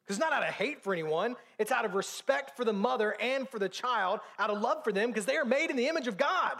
Because 0.03 0.17
it's 0.17 0.19
not 0.19 0.33
out 0.33 0.43
of 0.43 0.53
hate 0.53 0.83
for 0.83 0.91
anyone, 0.91 1.37
it's 1.57 1.71
out 1.71 1.85
of 1.85 1.95
respect 1.95 2.57
for 2.57 2.65
the 2.65 2.73
mother 2.73 3.15
and 3.21 3.47
for 3.47 3.57
the 3.57 3.69
child, 3.69 4.19
out 4.37 4.49
of 4.49 4.61
love 4.61 4.83
for 4.83 4.91
them, 4.91 5.11
because 5.11 5.25
they 5.25 5.37
are 5.37 5.45
made 5.45 5.69
in 5.69 5.77
the 5.77 5.87
image 5.87 6.07
of 6.07 6.17
God. 6.17 6.57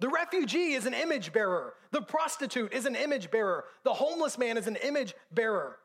The 0.00 0.10
refugee 0.10 0.74
is 0.74 0.84
an 0.84 0.92
image 0.92 1.32
bearer. 1.32 1.72
The 1.92 2.02
prostitute 2.02 2.74
is 2.74 2.84
an 2.84 2.94
image 2.94 3.30
bearer. 3.30 3.64
The 3.84 3.94
homeless 3.94 4.36
man 4.36 4.58
is 4.58 4.66
an 4.66 4.76
image 4.76 5.14
bearer. 5.32 5.78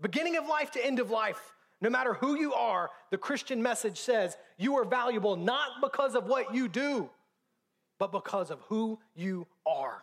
Beginning 0.00 0.38
of 0.38 0.46
life 0.46 0.70
to 0.70 0.82
end 0.82 0.98
of 0.98 1.10
life, 1.10 1.52
no 1.82 1.90
matter 1.90 2.14
who 2.14 2.36
you 2.38 2.54
are, 2.54 2.88
the 3.10 3.18
Christian 3.18 3.62
message 3.62 3.98
says 3.98 4.38
you 4.56 4.76
are 4.76 4.84
valuable 4.86 5.36
not 5.36 5.82
because 5.82 6.14
of 6.14 6.24
what 6.24 6.54
you 6.54 6.68
do, 6.68 7.10
but 8.04 8.12
because 8.12 8.50
of 8.50 8.60
who 8.68 8.98
you 9.14 9.46
are. 9.66 10.02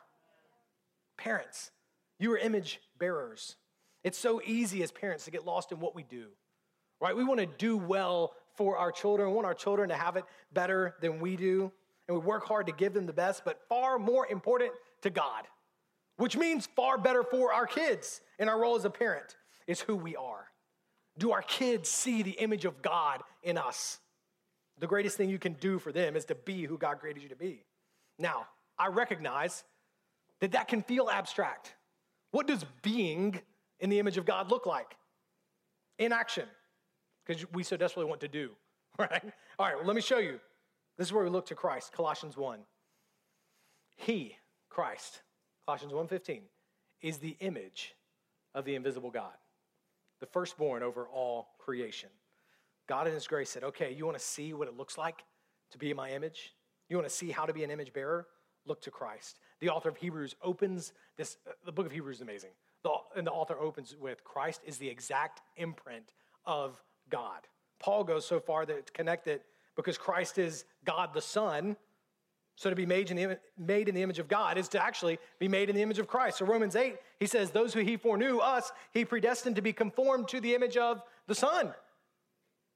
Parents, 1.18 1.72
you 2.20 2.32
are 2.34 2.38
image 2.38 2.80
bearers. 2.98 3.56
It's 4.04 4.18
so 4.18 4.42
easy 4.44 4.82
as 4.82 4.92
parents 4.92 5.26
to 5.26 5.32
get 5.32 5.46
lost 5.46 5.72
in 5.72 5.80
what 5.80 5.96
we 5.96 6.04
do, 6.04 6.28
right? 7.00 7.16
We 7.16 7.24
want 7.24 7.40
to 7.40 7.46
do 7.46 7.78
well 7.78 8.34
for 8.56 8.78
our 8.78 8.92
children, 8.92 9.30
we 9.30 9.36
want 9.36 9.46
our 9.46 9.54
children 9.54 9.90
to 9.90 9.96
have 9.96 10.18
it 10.18 10.26
better 10.52 10.96
than 11.00 11.20
we 11.20 11.36
do, 11.36 11.72
and 12.08 12.18
we 12.18 12.26
work 12.26 12.46
hard 12.46 12.66
to 12.68 12.74
give 12.74 12.94
them 12.94 13.06
the 13.06 13.14
best, 13.14 13.44
but 13.46 13.60
far 13.70 13.98
more 13.98 14.28
important 14.28 14.72
to 15.04 15.10
God, 15.10 15.44
which 16.18 16.36
means 16.36 16.68
far 16.76 16.98
better 16.98 17.24
for 17.24 17.54
our 17.54 17.66
kids 17.66 18.22
in 18.40 18.50
our 18.50 18.60
role 18.60 18.76
as 18.76 18.84
a 18.84 18.90
parent, 18.90 19.38
is 19.68 19.80
who 19.80 19.96
we 19.96 20.16
are. 20.16 20.48
Do 21.18 21.32
our 21.32 21.42
kids 21.42 21.88
see 21.88 22.24
the 22.24 22.32
image 22.32 22.66
of 22.66 22.82
God 22.82 23.22
in 23.44 23.58
us? 23.58 24.00
The 24.80 24.88
greatest 24.88 25.16
thing 25.16 25.30
you 25.30 25.40
can 25.40 25.54
do 25.54 25.78
for 25.78 25.92
them 25.92 26.16
is 26.16 26.26
to 26.26 26.36
be 26.36 26.64
who 26.66 26.78
God 26.78 27.00
created 27.00 27.22
you 27.22 27.30
to 27.30 27.36
be. 27.36 27.64
Now, 28.22 28.48
I 28.78 28.88
recognize 28.88 29.64
that 30.40 30.52
that 30.52 30.68
can 30.68 30.84
feel 30.84 31.10
abstract. 31.10 31.76
What 32.32 32.48
does 32.48 32.66
being 32.82 33.42
in 33.80 33.90
the 33.90 34.00
image 34.00 34.18
of 34.18 34.26
God 34.26 34.50
look 34.50 34.66
like? 34.66 34.96
In 35.98 36.14
action, 36.14 36.46
because 37.26 37.46
we 37.52 37.64
so 37.64 37.78
desperately 37.78 38.10
want 38.10 38.22
to 38.22 38.28
do, 38.28 38.52
right? 39.00 39.24
All 39.60 39.66
right, 39.66 39.76
well, 39.76 39.86
let 39.86 39.96
me 39.96 40.02
show 40.02 40.20
you. 40.20 40.40
This 40.98 41.08
is 41.08 41.14
where 41.14 41.24
we 41.24 41.30
look 41.30 41.48
to 41.48 41.56
Christ, 41.56 41.94
Colossians 41.94 42.38
1. 42.38 42.60
He, 43.96 44.36
Christ, 44.70 45.22
Colossians 45.66 45.94
1:15, 45.94 46.42
is 47.02 47.18
the 47.18 47.38
image 47.40 47.94
of 48.54 48.66
the 48.66 48.76
invisible 48.76 49.12
God, 49.12 49.34
the 50.20 50.26
firstborn 50.26 50.84
over 50.84 51.08
all 51.08 51.50
creation. 51.60 52.10
God 52.88 53.08
in 53.08 53.14
his 53.14 53.28
grace 53.28 53.50
said, 53.50 53.64
"Okay, 53.64 53.94
you 53.94 54.06
want 54.06 54.18
to 54.18 54.24
see 54.24 54.54
what 54.54 54.68
it 54.68 54.76
looks 54.76 54.98
like 54.98 55.24
to 55.72 55.78
be 55.78 55.92
in 55.92 55.98
my 55.98 56.12
image? 56.12 56.54
You 56.92 56.98
want 56.98 57.10
to 57.10 57.16
see 57.16 57.32
how 57.32 57.46
to 57.46 57.54
be 57.54 57.64
an 57.64 57.72
image 57.72 57.94
bearer? 57.94 58.28
Look 58.66 58.82
to 58.82 58.92
Christ." 58.92 59.40
The 59.62 59.70
author 59.70 59.88
of 59.88 59.96
Hebrews 59.98 60.36
opens 60.44 60.92
this 61.18 61.38
uh, 61.48 61.52
the 61.66 61.72
book 61.72 61.86
of 61.86 61.92
Hebrews 61.92 62.18
is 62.18 62.22
amazing. 62.22 62.50
The, 62.84 62.92
and 63.16 63.26
the 63.26 63.32
author 63.32 63.58
opens 63.58 63.96
with 64.00 64.24
Christ 64.24 64.62
is 64.66 64.78
the 64.78 64.90
exact 64.90 65.42
imprint 65.56 66.12
of 66.46 66.82
God. 67.10 67.48
Paul 67.80 68.04
goes 68.04 68.26
so 68.26 68.40
far 68.40 68.66
that 68.66 68.76
it's 68.76 68.92
connected 68.92 69.42
because 69.76 69.98
Christ 69.98 70.38
is 70.38 70.66
God 70.84 71.14
the 71.14 71.22
Son. 71.22 71.78
So 72.56 72.70
to 72.70 72.76
be 72.76 72.86
made 72.86 73.10
in, 73.10 73.18
the, 73.18 73.40
made 73.58 73.88
in 73.88 73.96
the 73.96 74.04
image 74.04 74.20
of 74.20 74.28
God 74.28 74.58
is 74.58 74.68
to 74.70 74.84
actually 74.84 75.18
be 75.40 75.48
made 75.48 75.70
in 75.70 75.76
the 75.76 75.82
image 75.82 76.00
of 76.00 76.08
Christ. 76.08 76.40
So 76.40 76.46
Romans 76.46 76.76
8, 76.76 76.98
he 77.20 77.26
says, 77.26 77.52
Those 77.52 77.74
who 77.74 77.80
he 77.80 77.98
foreknew, 77.98 78.40
us, 78.40 78.72
he 78.92 79.06
predestined 79.06 79.56
to 79.56 79.62
be 79.62 79.74
conformed 79.74 80.28
to 80.28 80.42
the 80.42 80.54
image 80.54 80.78
of 80.78 81.02
the 81.28 81.36
Son, 81.36 81.74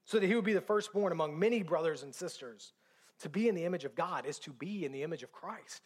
so 0.05 0.19
that 0.19 0.25
he 0.25 0.35
would 0.35 0.45
be 0.45 0.53
the 0.53 0.61
firstborn 0.61 1.11
among 1.11 1.37
many 1.37 1.61
brothers 1.61 2.03
and 2.03 2.15
sisters. 2.15 2.73
To 3.21 3.29
be 3.29 3.47
in 3.47 3.55
the 3.55 3.65
image 3.65 3.85
of 3.85 3.95
God 3.95 4.25
is 4.25 4.39
to 4.39 4.51
be 4.51 4.85
in 4.85 4.91
the 4.91 5.03
image 5.03 5.23
of 5.23 5.31
Christ. 5.31 5.81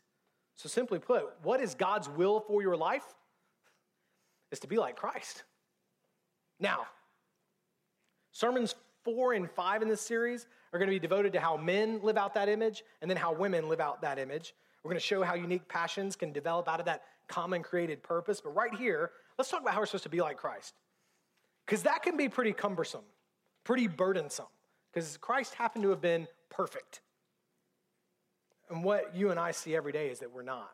So 0.56 0.68
simply 0.68 1.00
put, 1.00 1.26
what 1.44 1.62
is 1.62 1.76
God's 1.76 2.10
will 2.10 2.40
for 2.40 2.62
your 2.62 2.76
life? 2.76 3.06
is 4.52 4.60
to 4.60 4.68
be 4.68 4.78
like 4.78 4.96
Christ. 4.96 5.44
Now, 6.60 6.88
sermons 8.32 8.76
four 9.04 9.34
and 9.34 9.50
five 9.50 9.82
in 9.82 9.88
this 9.88 10.02
series 10.02 10.48
are 10.74 10.80
going 10.80 10.90
to 10.90 10.96
be 10.96 11.00
devoted 11.00 11.34
to 11.34 11.40
how 11.40 11.58
men 11.58 12.00
live 12.04 12.18
out 12.18 12.34
that 12.34 12.50
image 12.50 12.84
and 13.02 13.10
then 13.10 13.18
how 13.18 13.34
women 13.34 13.70
live 13.70 13.80
out 13.80 14.02
that 14.02 14.20
image. 14.20 14.54
We're 14.84 14.90
going 14.90 15.00
to 15.00 15.06
show 15.06 15.24
how 15.24 15.36
unique 15.36 15.68
passions 15.68 16.16
can 16.16 16.32
develop 16.32 16.68
out 16.68 16.80
of 16.80 16.86
that 16.86 17.04
common 17.28 17.64
created 17.64 18.02
purpose. 18.04 18.42
But 18.42 18.56
right 18.56 18.74
here, 18.74 19.12
let's 19.38 19.50
talk 19.50 19.62
about 19.62 19.74
how 19.74 19.80
we're 19.80 19.86
supposed 19.86 20.04
to 20.04 20.10
be 20.10 20.22
like 20.22 20.38
Christ. 20.38 20.74
Because 21.66 21.84
that 21.84 22.02
can 22.02 22.18
be 22.18 22.30
pretty 22.30 22.54
cumbersome, 22.54 23.04
pretty 23.64 23.88
burdensome, 23.88 24.48
because 24.92 25.18
Christ 25.18 25.54
happened 25.54 25.84
to 25.84 25.90
have 25.90 26.02
been 26.02 26.28
perfect. 26.50 27.02
And 28.70 28.84
what 28.84 29.16
you 29.16 29.32
and 29.32 29.40
I 29.40 29.52
see 29.52 29.76
every 29.76 29.92
day 29.92 30.10
is 30.10 30.20
that 30.20 30.32
we're 30.32 30.44
not. 30.44 30.72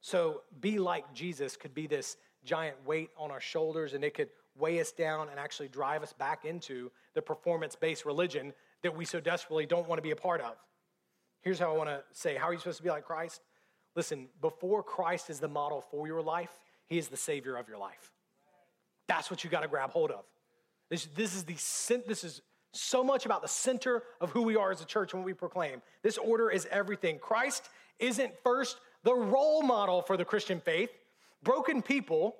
So, 0.00 0.42
be 0.60 0.78
like 0.78 1.12
Jesus 1.14 1.56
could 1.56 1.74
be 1.74 1.86
this 1.86 2.16
giant 2.44 2.76
weight 2.86 3.10
on 3.18 3.30
our 3.30 3.40
shoulders, 3.40 3.94
and 3.94 4.04
it 4.04 4.14
could 4.14 4.28
weigh 4.56 4.80
us 4.80 4.92
down 4.92 5.28
and 5.28 5.38
actually 5.38 5.68
drive 5.68 6.02
us 6.02 6.12
back 6.12 6.44
into 6.44 6.90
the 7.14 7.22
performance 7.22 7.74
based 7.74 8.04
religion 8.04 8.52
that 8.82 8.96
we 8.96 9.04
so 9.04 9.20
desperately 9.20 9.66
don't 9.66 9.88
want 9.88 9.98
to 9.98 10.02
be 10.02 10.12
a 10.12 10.16
part 10.16 10.40
of. 10.40 10.54
Here's 11.42 11.58
how 11.58 11.72
I 11.72 11.76
want 11.76 11.88
to 11.88 12.02
say 12.12 12.36
How 12.36 12.48
are 12.48 12.52
you 12.52 12.58
supposed 12.58 12.78
to 12.78 12.82
be 12.82 12.90
like 12.90 13.04
Christ? 13.04 13.40
Listen, 13.94 14.28
before 14.40 14.82
Christ 14.82 15.30
is 15.30 15.40
the 15.40 15.48
model 15.48 15.80
for 15.90 16.06
your 16.06 16.22
life, 16.22 16.50
he 16.86 16.98
is 16.98 17.08
the 17.08 17.16
savior 17.16 17.56
of 17.56 17.68
your 17.68 17.78
life. 17.78 18.12
That's 19.08 19.30
what 19.30 19.42
you 19.42 19.50
got 19.50 19.60
to 19.60 19.68
grab 19.68 19.90
hold 19.90 20.10
of. 20.10 20.24
This, 20.90 21.08
this 21.16 21.34
is 21.34 21.44
the 21.44 21.54
this 22.06 22.22
is 22.22 22.42
so 22.76 23.02
much 23.02 23.26
about 23.26 23.42
the 23.42 23.48
center 23.48 24.02
of 24.20 24.30
who 24.30 24.42
we 24.42 24.56
are 24.56 24.70
as 24.70 24.80
a 24.80 24.84
church 24.84 25.12
and 25.12 25.22
what 25.22 25.26
we 25.26 25.34
proclaim. 25.34 25.82
This 26.02 26.18
order 26.18 26.50
is 26.50 26.66
everything. 26.70 27.18
Christ 27.18 27.68
isn't 27.98 28.32
first 28.42 28.78
the 29.02 29.14
role 29.14 29.62
model 29.62 30.02
for 30.02 30.16
the 30.16 30.24
Christian 30.24 30.60
faith. 30.60 30.90
Broken 31.42 31.82
people, 31.82 32.36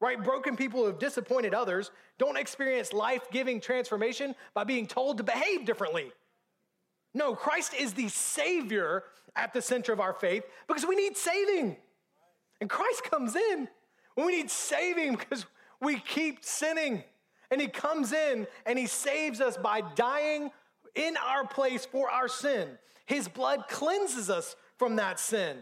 right? 0.00 0.22
Broken 0.22 0.56
people 0.56 0.80
who 0.80 0.86
have 0.86 0.98
disappointed 0.98 1.54
others 1.54 1.90
don't 2.18 2.36
experience 2.36 2.92
life 2.92 3.22
giving 3.30 3.60
transformation 3.60 4.34
by 4.54 4.64
being 4.64 4.86
told 4.86 5.18
to 5.18 5.24
behave 5.24 5.64
differently. 5.64 6.12
No, 7.14 7.34
Christ 7.34 7.74
is 7.74 7.92
the 7.92 8.08
Savior 8.08 9.04
at 9.36 9.52
the 9.52 9.62
center 9.62 9.92
of 9.92 10.00
our 10.00 10.12
faith 10.12 10.44
because 10.66 10.86
we 10.86 10.96
need 10.96 11.16
saving. 11.16 11.76
And 12.60 12.70
Christ 12.70 13.04
comes 13.04 13.36
in 13.36 13.68
when 14.14 14.26
we 14.26 14.36
need 14.36 14.50
saving 14.50 15.16
because 15.16 15.46
we 15.80 15.98
keep 15.98 16.44
sinning. 16.44 17.04
And 17.52 17.60
He 17.60 17.68
comes 17.68 18.14
in 18.14 18.46
and 18.64 18.78
He 18.78 18.86
saves 18.86 19.42
us 19.42 19.58
by 19.58 19.82
dying 19.94 20.50
in 20.94 21.16
our 21.18 21.46
place 21.46 21.84
for 21.84 22.10
our 22.10 22.26
sin. 22.26 22.78
His 23.04 23.28
blood 23.28 23.64
cleanses 23.68 24.30
us 24.30 24.56
from 24.78 24.96
that 24.96 25.20
sin. 25.20 25.58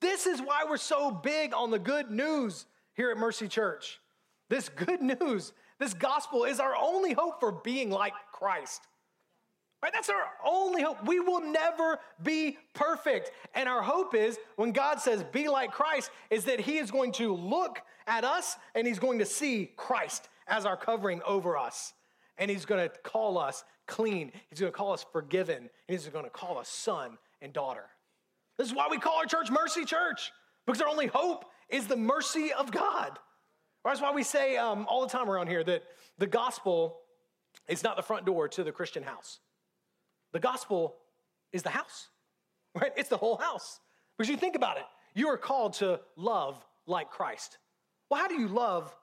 This 0.00 0.26
is 0.26 0.40
why 0.40 0.64
we're 0.68 0.78
so 0.78 1.12
big 1.12 1.54
on 1.54 1.70
the 1.70 1.78
good 1.78 2.10
news 2.10 2.66
here 2.94 3.12
at 3.12 3.18
Mercy 3.18 3.46
Church. 3.46 4.00
This 4.48 4.68
good 4.68 5.00
news, 5.00 5.52
this 5.78 5.94
gospel 5.94 6.44
is 6.44 6.58
our 6.58 6.74
only 6.76 7.12
hope 7.12 7.38
for 7.38 7.52
being 7.52 7.90
like 7.90 8.14
Christ. 8.32 8.82
Right? 9.80 9.92
That's 9.92 10.08
our 10.08 10.24
only 10.44 10.82
hope. 10.82 11.06
We 11.06 11.20
will 11.20 11.40
never 11.40 12.00
be 12.20 12.58
perfect. 12.74 13.30
And 13.54 13.68
our 13.68 13.82
hope 13.82 14.12
is 14.12 14.36
when 14.56 14.72
God 14.72 15.00
says, 15.00 15.22
be 15.22 15.46
like 15.46 15.70
Christ, 15.70 16.10
is 16.30 16.46
that 16.46 16.58
He 16.58 16.78
is 16.78 16.90
going 16.90 17.12
to 17.12 17.32
look 17.32 17.80
at 18.08 18.24
us 18.24 18.56
and 18.74 18.88
He's 18.88 18.98
going 18.98 19.20
to 19.20 19.26
see 19.26 19.70
Christ 19.76 20.28
as 20.48 20.66
our 20.66 20.76
covering 20.76 21.20
over 21.26 21.56
us. 21.56 21.92
And 22.38 22.50
He's 22.50 22.64
going 22.64 22.88
to 22.88 22.94
call 23.02 23.38
us 23.38 23.64
clean. 23.86 24.32
He's 24.50 24.60
going 24.60 24.72
to 24.72 24.76
call 24.76 24.92
us 24.92 25.04
forgiven. 25.12 25.56
And 25.56 25.70
He's 25.88 26.06
going 26.08 26.24
to 26.24 26.30
call 26.30 26.58
us 26.58 26.68
son 26.68 27.18
and 27.40 27.52
daughter. 27.52 27.84
This 28.56 28.68
is 28.68 28.74
why 28.74 28.88
we 28.90 28.98
call 28.98 29.18
our 29.18 29.26
church 29.26 29.50
Mercy 29.50 29.84
Church, 29.84 30.32
because 30.66 30.82
our 30.82 30.88
only 30.88 31.06
hope 31.06 31.44
is 31.68 31.86
the 31.86 31.96
mercy 31.96 32.52
of 32.52 32.70
God. 32.72 33.18
That's 33.84 34.00
why 34.00 34.12
we 34.12 34.22
say 34.22 34.56
um, 34.56 34.86
all 34.88 35.00
the 35.02 35.08
time 35.08 35.30
around 35.30 35.46
here 35.46 35.64
that 35.64 35.82
the 36.18 36.26
gospel 36.26 36.98
is 37.68 37.82
not 37.82 37.96
the 37.96 38.02
front 38.02 38.26
door 38.26 38.48
to 38.48 38.64
the 38.64 38.72
Christian 38.72 39.02
house. 39.02 39.40
The 40.32 40.40
gospel 40.40 40.96
is 41.52 41.62
the 41.62 41.70
house, 41.70 42.08
right? 42.74 42.92
It's 42.96 43.08
the 43.08 43.16
whole 43.16 43.36
house. 43.36 43.80
Because 44.16 44.28
you 44.28 44.36
think 44.36 44.56
about 44.56 44.76
it, 44.76 44.84
you 45.14 45.28
are 45.28 45.38
called 45.38 45.74
to 45.74 46.00
love 46.16 46.62
like 46.86 47.10
Christ. 47.10 47.58
Well, 48.10 48.20
how 48.20 48.28
do 48.28 48.34
you 48.34 48.48
love 48.48 48.94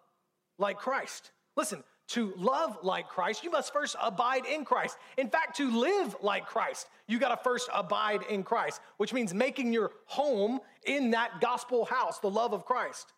like 0.58 0.78
Christ? 0.78 1.32
Listen, 1.56 1.84
to 2.08 2.34
love 2.38 2.78
like 2.84 3.08
Christ, 3.08 3.44
you 3.44 3.50
must 3.50 3.74
first 3.74 3.96
abide 4.02 4.46
in 4.46 4.64
Christ. 4.64 4.98
In 5.18 5.30
fact, 5.30 5.58
to 5.58 5.72
live 5.72 6.16
like 6.22 6.46
Christ, 6.46 6.88
you 7.08 7.18
got 7.18 7.30
to 7.30 7.44
first 7.44 7.70
abide 7.74 8.22
in 8.30 8.44
Christ, 8.44 8.82
which 8.98 9.14
means 9.14 9.34
making 9.34 9.74
your 9.74 9.92
home 10.06 10.60
in 10.86 11.12
that 11.12 11.42
gospel 11.42 11.86
house, 11.86 12.20
the 12.20 12.30
love 12.30 12.54
of 12.54 12.66
Christ. 12.66 13.14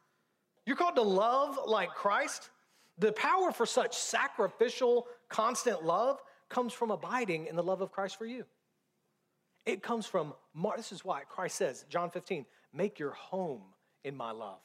You're 0.66 0.78
called 0.78 0.96
to 0.96 1.02
love 1.02 1.60
like 1.66 1.90
Christ. 1.90 2.50
The 2.98 3.12
power 3.12 3.52
for 3.52 3.66
such 3.66 3.96
sacrificial, 3.96 5.08
constant 5.30 5.84
love 5.84 6.22
comes 6.50 6.74
from 6.74 6.92
abiding 6.92 7.48
in 7.48 7.56
the 7.56 7.64
love 7.64 7.82
of 7.82 7.92
Christ 7.92 8.18
for 8.18 8.26
you. 8.26 8.46
It 9.66 9.84
comes 9.84 10.06
from, 10.06 10.34
this 10.78 10.94
is 10.94 11.04
why 11.04 11.24
Christ 11.28 11.58
says, 11.58 11.86
John 11.90 12.10
15, 12.10 12.46
make 12.74 13.00
your 13.00 13.12
home 13.12 13.64
in 14.06 14.16
my 14.16 14.32
love. 14.32 14.60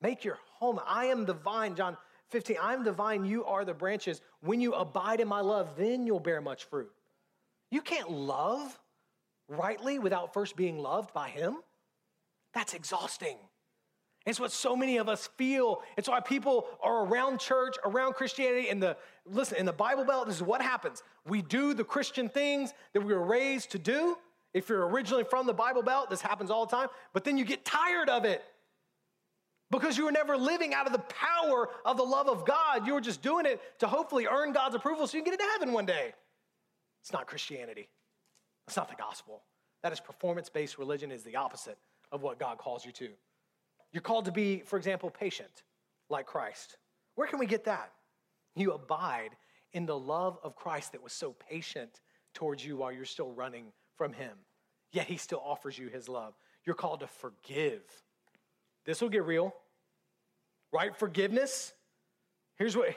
Make 0.00 0.24
your 0.24 0.38
home. 0.54 0.80
I 0.86 1.06
am 1.06 1.26
the 1.26 1.34
vine, 1.34 1.74
John 1.74 1.98
15, 2.30 2.56
I 2.62 2.74
am 2.74 2.84
the 2.84 2.92
vine, 2.92 3.24
you 3.24 3.44
are 3.44 3.64
the 3.64 3.74
branches. 3.74 4.20
When 4.40 4.60
you 4.60 4.72
abide 4.72 5.20
in 5.20 5.28
my 5.28 5.40
love, 5.40 5.76
then 5.76 6.06
you'll 6.06 6.20
bear 6.20 6.40
much 6.40 6.64
fruit. 6.64 6.90
You 7.70 7.80
can't 7.80 8.10
love 8.10 8.78
rightly 9.48 9.98
without 9.98 10.32
first 10.32 10.56
being 10.56 10.78
loved 10.78 11.12
by 11.12 11.28
Him. 11.28 11.58
That's 12.54 12.74
exhausting. 12.74 13.36
It's 14.26 14.38
what 14.38 14.52
so 14.52 14.76
many 14.76 14.98
of 14.98 15.08
us 15.08 15.28
feel. 15.36 15.82
It's 15.96 16.08
why 16.08 16.20
people 16.20 16.66
are 16.82 17.06
around 17.06 17.40
church, 17.40 17.76
around 17.84 18.14
Christianity, 18.14 18.68
and 18.68 18.82
the 18.82 18.96
listen, 19.24 19.56
in 19.56 19.66
the 19.66 19.72
Bible 19.72 20.04
Belt, 20.04 20.26
this 20.26 20.36
is 20.36 20.42
what 20.42 20.60
happens. 20.60 21.02
We 21.26 21.42
do 21.42 21.74
the 21.74 21.84
Christian 21.84 22.28
things 22.28 22.74
that 22.92 23.00
we 23.00 23.14
were 23.14 23.24
raised 23.24 23.70
to 23.72 23.78
do. 23.78 24.16
If 24.52 24.68
you're 24.68 24.86
originally 24.88 25.24
from 25.24 25.46
the 25.46 25.54
Bible 25.54 25.82
Belt, 25.82 26.10
this 26.10 26.20
happens 26.20 26.50
all 26.50 26.66
the 26.66 26.76
time, 26.76 26.88
but 27.12 27.24
then 27.24 27.38
you 27.38 27.44
get 27.44 27.64
tired 27.64 28.08
of 28.08 28.24
it 28.24 28.42
because 29.70 29.96
you 29.96 30.04
were 30.04 30.12
never 30.12 30.36
living 30.36 30.74
out 30.74 30.86
of 30.86 30.92
the 30.92 30.98
power 30.98 31.68
of 31.84 31.96
the 31.96 32.02
love 32.02 32.28
of 32.28 32.44
God. 32.44 32.86
You 32.86 32.94
were 32.94 33.00
just 33.00 33.22
doing 33.22 33.46
it 33.46 33.60
to 33.78 33.86
hopefully 33.86 34.26
earn 34.26 34.52
God's 34.52 34.74
approval 34.74 35.06
so 35.06 35.16
you 35.16 35.22
can 35.22 35.32
get 35.32 35.40
into 35.40 35.52
heaven 35.52 35.72
one 35.72 35.86
day. 35.86 36.12
It's 37.02 37.12
not 37.12 37.26
Christianity. 37.26 37.88
It's 38.66 38.76
not 38.76 38.88
the 38.88 38.96
gospel. 38.96 39.42
That 39.82 39.92
is 39.92 40.00
performance 40.00 40.48
based 40.48 40.78
religion, 40.78 41.10
is 41.10 41.22
the 41.22 41.36
opposite 41.36 41.78
of 42.12 42.22
what 42.22 42.38
God 42.38 42.58
calls 42.58 42.84
you 42.84 42.92
to. 42.92 43.08
You're 43.92 44.02
called 44.02 44.26
to 44.26 44.32
be, 44.32 44.60
for 44.60 44.76
example, 44.76 45.10
patient 45.10 45.62
like 46.08 46.26
Christ. 46.26 46.76
Where 47.14 47.26
can 47.26 47.38
we 47.38 47.46
get 47.46 47.64
that? 47.64 47.92
You 48.54 48.72
abide 48.72 49.30
in 49.72 49.86
the 49.86 49.98
love 49.98 50.38
of 50.42 50.56
Christ 50.56 50.92
that 50.92 51.02
was 51.02 51.12
so 51.12 51.34
patient 51.48 52.00
towards 52.34 52.64
you 52.64 52.76
while 52.76 52.92
you're 52.92 53.04
still 53.04 53.32
running 53.32 53.66
from 53.96 54.12
Him. 54.12 54.36
Yet 54.92 55.06
He 55.06 55.16
still 55.16 55.42
offers 55.44 55.78
you 55.78 55.88
His 55.88 56.08
love. 56.08 56.34
You're 56.64 56.74
called 56.74 57.00
to 57.00 57.06
forgive. 57.06 57.82
This 58.84 59.00
will 59.00 59.08
get 59.08 59.24
real, 59.24 59.54
right? 60.72 60.96
Forgiveness. 60.96 61.72
Here's 62.56 62.76
what 62.76 62.94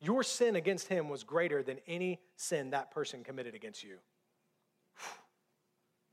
your 0.00 0.22
sin 0.22 0.56
against 0.56 0.88
Him 0.88 1.08
was 1.08 1.24
greater 1.24 1.62
than 1.62 1.78
any 1.86 2.20
sin 2.36 2.70
that 2.70 2.90
person 2.90 3.24
committed 3.24 3.54
against 3.54 3.82
you. 3.82 3.96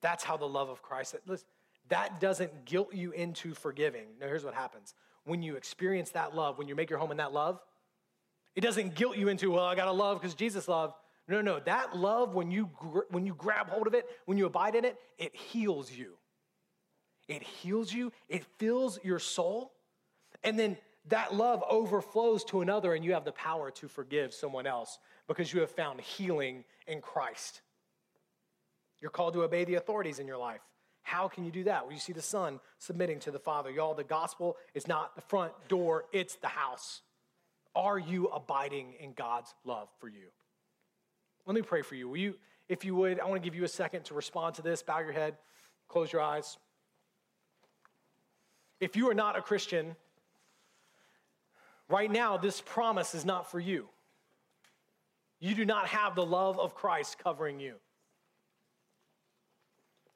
That's 0.01 0.23
how 0.23 0.37
the 0.37 0.47
love 0.47 0.69
of 0.69 0.81
Christ. 0.81 1.15
Listen, 1.25 1.47
that 1.89 2.19
doesn't 2.19 2.65
guilt 2.65 2.93
you 2.93 3.11
into 3.11 3.53
forgiving. 3.53 4.07
Now, 4.19 4.27
here's 4.27 4.43
what 4.43 4.53
happens 4.53 4.93
when 5.25 5.41
you 5.41 5.55
experience 5.55 6.11
that 6.11 6.35
love, 6.35 6.57
when 6.57 6.67
you 6.67 6.75
make 6.75 6.89
your 6.89 6.99
home 6.99 7.11
in 7.11 7.17
that 7.17 7.33
love, 7.33 7.59
it 8.55 8.61
doesn't 8.61 8.95
guilt 8.95 9.17
you 9.17 9.27
into, 9.27 9.51
well, 9.51 9.65
I 9.65 9.75
gotta 9.75 9.91
love 9.91 10.19
because 10.19 10.33
Jesus 10.33 10.67
loved. 10.67 10.93
No, 11.27 11.41
no, 11.41 11.59
that 11.59 11.97
love, 11.97 12.33
when 12.33 12.49
you, 12.49 12.65
when 13.09 13.25
you 13.25 13.35
grab 13.35 13.69
hold 13.69 13.87
of 13.87 13.93
it, 13.93 14.05
when 14.25 14.37
you 14.37 14.45
abide 14.45 14.75
in 14.75 14.85
it, 14.85 14.97
it 15.17 15.35
heals 15.35 15.91
you. 15.91 16.13
It 17.27 17.43
heals 17.43 17.91
you, 17.91 18.11
it 18.29 18.45
fills 18.57 18.99
your 19.03 19.19
soul, 19.19 19.73
and 20.43 20.57
then 20.57 20.77
that 21.09 21.33
love 21.33 21.63
overflows 21.69 22.43
to 22.45 22.61
another, 22.61 22.93
and 22.93 23.03
you 23.03 23.13
have 23.13 23.25
the 23.25 23.31
power 23.31 23.71
to 23.71 23.87
forgive 23.87 24.33
someone 24.33 24.67
else 24.67 24.99
because 25.27 25.51
you 25.53 25.61
have 25.61 25.71
found 25.71 26.01
healing 26.01 26.63
in 26.85 27.01
Christ. 27.01 27.61
You're 28.99 29.11
called 29.11 29.33
to 29.33 29.43
obey 29.43 29.63
the 29.63 29.75
authorities 29.75 30.19
in 30.19 30.27
your 30.27 30.37
life. 30.37 30.61
How 31.03 31.27
can 31.27 31.45
you 31.45 31.51
do 31.51 31.63
that? 31.65 31.83
Well, 31.83 31.93
you 31.93 31.99
see 31.99 32.13
the 32.13 32.21
Son 32.21 32.59
submitting 32.79 33.19
to 33.21 33.31
the 33.31 33.39
Father. 33.39 33.71
Y'all, 33.71 33.93
the 33.93 34.03
gospel 34.03 34.57
is 34.73 34.87
not 34.87 35.15
the 35.15 35.21
front 35.21 35.53
door, 35.69 36.05
it's 36.11 36.35
the 36.35 36.47
house. 36.47 37.01
Are 37.75 37.99
you 37.99 38.27
abiding 38.27 38.95
in 38.99 39.13
God's 39.13 39.53
love 39.63 39.87
for 39.99 40.09
you? 40.09 40.27
Let 41.45 41.55
me 41.55 41.61
pray 41.61 41.81
for 41.81 41.95
you. 41.95 42.09
Will 42.09 42.17
you, 42.17 42.35
if 42.67 42.83
you 42.83 42.95
would, 42.95 43.19
I 43.19 43.25
want 43.25 43.41
to 43.41 43.47
give 43.47 43.55
you 43.55 43.63
a 43.63 43.69
second 43.69 44.03
to 44.05 44.13
respond 44.13 44.55
to 44.55 44.61
this. 44.61 44.83
Bow 44.83 44.99
your 44.99 45.13
head, 45.13 45.37
close 45.87 46.11
your 46.11 46.21
eyes. 46.21 46.57
If 48.79 48.95
you 48.95 49.09
are 49.09 49.13
not 49.13 49.37
a 49.37 49.41
Christian, 49.41 49.95
right 51.89 52.11
now, 52.11 52.37
this 52.37 52.61
promise 52.61 53.15
is 53.15 53.25
not 53.25 53.49
for 53.49 53.59
you. 53.59 53.87
You 55.39 55.55
do 55.55 55.65
not 55.65 55.87
have 55.87 56.15
the 56.15 56.25
love 56.25 56.59
of 56.59 56.75
Christ 56.75 57.17
covering 57.19 57.59
you. 57.59 57.75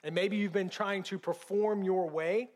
And 0.03 0.16
maybe 0.16 0.38
you've 0.38 0.53
been 0.53 0.70
trying 0.70 1.03
to 1.03 1.20
perform 1.20 1.84
your 1.84 2.09
way 2.09 2.49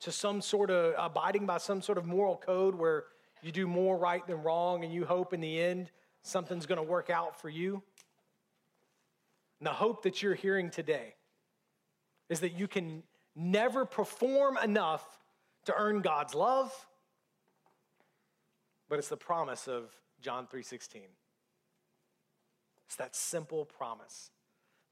to 0.00 0.12
some 0.12 0.40
sort 0.40 0.70
of 0.70 0.94
abiding 0.96 1.44
by 1.44 1.58
some 1.58 1.82
sort 1.82 1.98
of 1.98 2.06
moral 2.06 2.36
code 2.36 2.74
where 2.74 3.04
you 3.42 3.50
do 3.50 3.66
more 3.66 3.96
right 3.96 4.24
than 4.26 4.42
wrong 4.42 4.84
and 4.84 4.92
you 4.92 5.04
hope 5.04 5.32
in 5.32 5.40
the 5.40 5.60
end 5.60 5.90
something's 6.22 6.66
going 6.66 6.76
to 6.76 6.88
work 6.88 7.10
out 7.10 7.40
for 7.40 7.48
you. 7.48 7.82
And 9.58 9.66
the 9.66 9.72
hope 9.72 10.04
that 10.04 10.22
you're 10.22 10.34
hearing 10.34 10.70
today 10.70 11.14
is 12.28 12.40
that 12.40 12.52
you 12.52 12.68
can 12.68 13.02
never 13.34 13.84
perform 13.84 14.56
enough 14.58 15.18
to 15.68 15.74
earn 15.76 16.00
God's 16.00 16.34
love. 16.34 16.72
but 18.88 18.98
it's 18.98 19.08
the 19.08 19.18
promise 19.18 19.68
of 19.68 19.94
John 20.18 20.46
3:16. 20.46 21.14
It's 22.86 22.96
that 22.96 23.14
simple 23.14 23.66
promise 23.66 24.30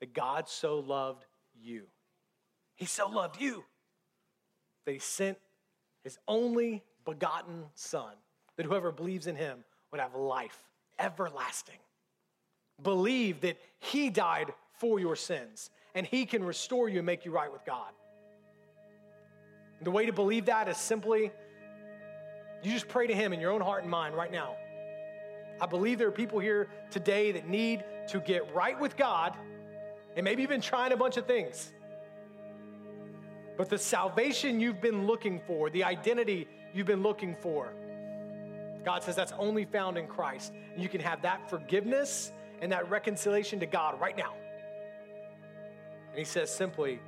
that 0.01 0.13
God 0.13 0.51
so 0.51 0.79
loved 0.79 1.25
you. 1.55 1.89
He 2.75 2.85
so 2.85 3.09
loved 3.09 3.41
you 3.41 3.65
that 4.85 4.93
he 4.93 4.99
sent 4.99 5.39
his 6.05 6.19
only 6.29 6.85
begotten 7.07 7.71
son 7.75 8.15
that 8.57 8.67
whoever 8.67 8.93
believes 8.93 9.27
in 9.27 9.37
him 9.37 9.65
would 9.91 10.01
have 10.03 10.15
life 10.15 10.63
everlasting. 10.99 11.81
Believe 12.83 13.41
that 13.41 13.59
he 13.79 14.11
died 14.11 14.53
for 14.79 15.01
your 15.01 15.17
sins 15.17 15.71
and 15.95 16.07
he 16.07 16.27
can 16.27 16.45
restore 16.45 16.91
you 16.91 16.99
and 16.99 17.07
make 17.07 17.25
you 17.25 17.33
right 17.33 17.51
with 17.51 17.65
God. 17.65 17.95
The 19.83 19.91
way 19.91 20.07
to 20.07 20.13
believe 20.13 20.47
that 20.47 20.69
is 20.69 20.77
simply 20.77 21.33
you 22.63 22.73
just 22.73 22.89
pray 22.89 23.07
to 23.07 23.15
him 23.15 23.33
in 23.33 23.41
your 23.41 23.53
own 23.53 23.61
heart 23.61 23.83
and 23.83 23.91
mind 23.91 24.15
right 24.15 24.33
now. 24.33 24.57
I 25.61 25.67
believe 25.67 25.99
there 25.99 26.09
are 26.09 26.13
people 26.13 26.39
here 26.39 26.69
today 26.91 27.33
that 27.33 27.47
need 27.47 27.85
to 28.09 28.21
get 28.21 28.53
right 28.55 28.79
with 28.79 28.97
God, 28.97 29.35
and 30.17 30.25
maybe 30.25 30.45
been 30.47 30.61
trying 30.61 30.93
a 30.93 30.97
bunch 30.97 31.17
of 31.17 31.27
things. 31.27 31.73
But 33.57 33.71
the 33.71 33.79
salvation 33.79 34.61
you've 34.61 34.81
been 34.81 35.07
looking 35.07 35.41
for, 35.47 35.71
the 35.71 35.85
identity 35.85 36.49
you've 36.75 36.87
been 36.87 37.03
looking 37.03 37.37
for, 37.37 37.73
God 38.85 39.03
says 39.03 39.17
that's 39.17 39.33
only 39.39 39.65
found 39.65 39.97
in 39.97 40.07
Christ. 40.07 40.53
And 40.73 40.83
you 40.83 40.89
can 40.89 41.01
have 41.01 41.23
that 41.23 41.49
forgiveness 41.49 42.33
and 42.61 42.71
that 42.73 42.89
reconciliation 42.91 43.61
to 43.61 43.67
God 43.67 44.01
right 44.01 44.17
now. 44.17 44.35
And 46.11 46.19
He 46.19 46.25
says 46.25 46.55
simply, 46.55 47.01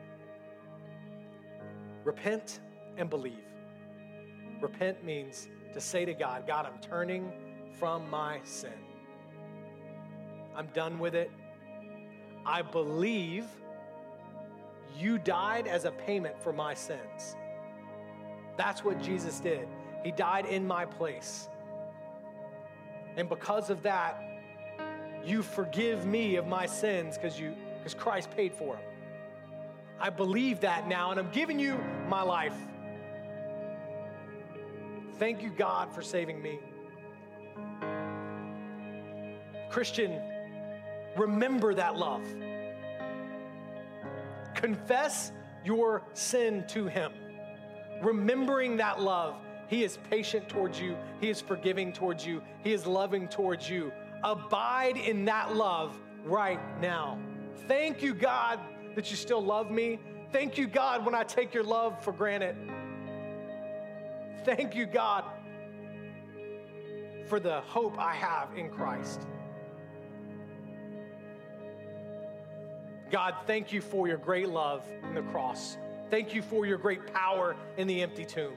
repent 2.09 2.61
and 2.97 3.11
believe. 3.11 3.45
Repent 4.63 5.05
means 5.05 5.49
to 5.75 5.81
say 5.81 6.07
to 6.07 6.15
God, 6.15 6.47
God, 6.47 6.65
I'm 6.65 6.81
turning 6.81 7.31
from 7.79 8.09
my 8.09 8.41
sin. 8.45 8.81
I'm 10.57 10.69
done 10.69 10.99
with 10.99 11.15
it. 11.15 11.31
I 12.47 12.63
believe 12.63 13.45
you 14.97 15.19
died 15.19 15.67
as 15.67 15.85
a 15.85 15.91
payment 15.91 16.43
for 16.43 16.51
my 16.51 16.73
sins. 16.73 17.37
That's 18.57 18.83
what 18.83 19.03
Jesus 19.03 19.39
did. 19.39 19.69
He 20.03 20.11
died 20.11 20.47
in 20.47 20.67
my 20.67 20.87
place. 20.87 21.51
And 23.19 23.29
because 23.29 23.69
of 23.69 23.83
that, 23.83 24.19
you 25.27 25.43
forgive 25.43 26.07
me 26.07 26.37
of 26.37 26.47
my 26.47 26.65
sins 26.65 27.19
because 27.19 27.39
you 27.39 27.55
because 27.77 27.93
Christ 27.93 28.31
paid 28.31 28.55
for 28.55 28.77
them. 28.77 28.88
I 30.01 30.11
believe 30.11 30.61
that 30.61 30.87
now 30.87 31.11
and 31.11 31.19
I'm 31.19 31.31
giving 31.31 31.59
you 31.59 31.79
my 32.09 32.23
life. 32.23 32.55
Thank 35.19 35.43
you 35.43 35.51
God 35.51 35.93
for 35.93 36.03
saving 36.03 36.41
me. 36.41 36.61
Christian, 39.71 40.21
remember 41.17 41.75
that 41.75 41.97
love. 41.97 42.23
Confess 44.55 45.33
your 45.65 46.03
sin 46.15 46.65
to 46.69 46.87
Him. 46.87 47.13
Remembering 48.03 48.77
that 48.77 49.01
love, 49.01 49.35
He 49.67 49.83
is 49.83 49.99
patient 50.09 50.49
towards 50.49 50.81
you, 50.81 50.97
He 51.21 51.29
is 51.29 51.41
forgiving 51.41 51.93
towards 51.93 52.25
you, 52.25 52.41
He 52.63 52.73
is 52.73 52.87
loving 52.87 53.29
towards 53.29 53.69
you. 53.69 53.93
Abide 54.23 54.97
in 54.97 55.25
that 55.27 55.57
love 55.57 55.97
right 56.25 56.61
now. 56.81 57.19
Thank 57.67 58.03
you, 58.03 58.15
God, 58.15 58.61
that 58.99 59.13
you 59.13 59.17
still 59.17 59.41
love 59.41 59.71
me. 59.71 60.01
Thank 60.33 60.59
you, 60.59 60.67
God, 60.67 61.07
when 61.07 61.15
I 61.15 61.23
take 61.23 61.55
your 61.55 61.63
love 61.63 62.03
for 62.03 62.13
granted. 62.13 62.57
Thank 64.45 64.75
you, 64.75 64.87
God, 64.87 65.23
for 67.29 67.39
the 67.39 67.61
hope 67.61 67.97
I 67.97 68.13
have 68.13 68.49
in 68.57 68.69
Christ. 68.71 69.21
God, 73.09 73.37
thank 73.47 73.73
you 73.73 73.81
for 73.81 74.09
your 74.09 74.17
great 74.17 74.49
love 74.49 74.85
in 75.05 75.15
the 75.15 75.23
cross. 75.23 75.79
Thank 76.11 76.35
you 76.35 76.43
for 76.43 76.67
your 76.67 76.77
great 76.77 77.07
power 77.15 77.55
in 77.77 77.87
the 77.87 78.03
empty 78.03 78.25
tomb. 78.25 78.55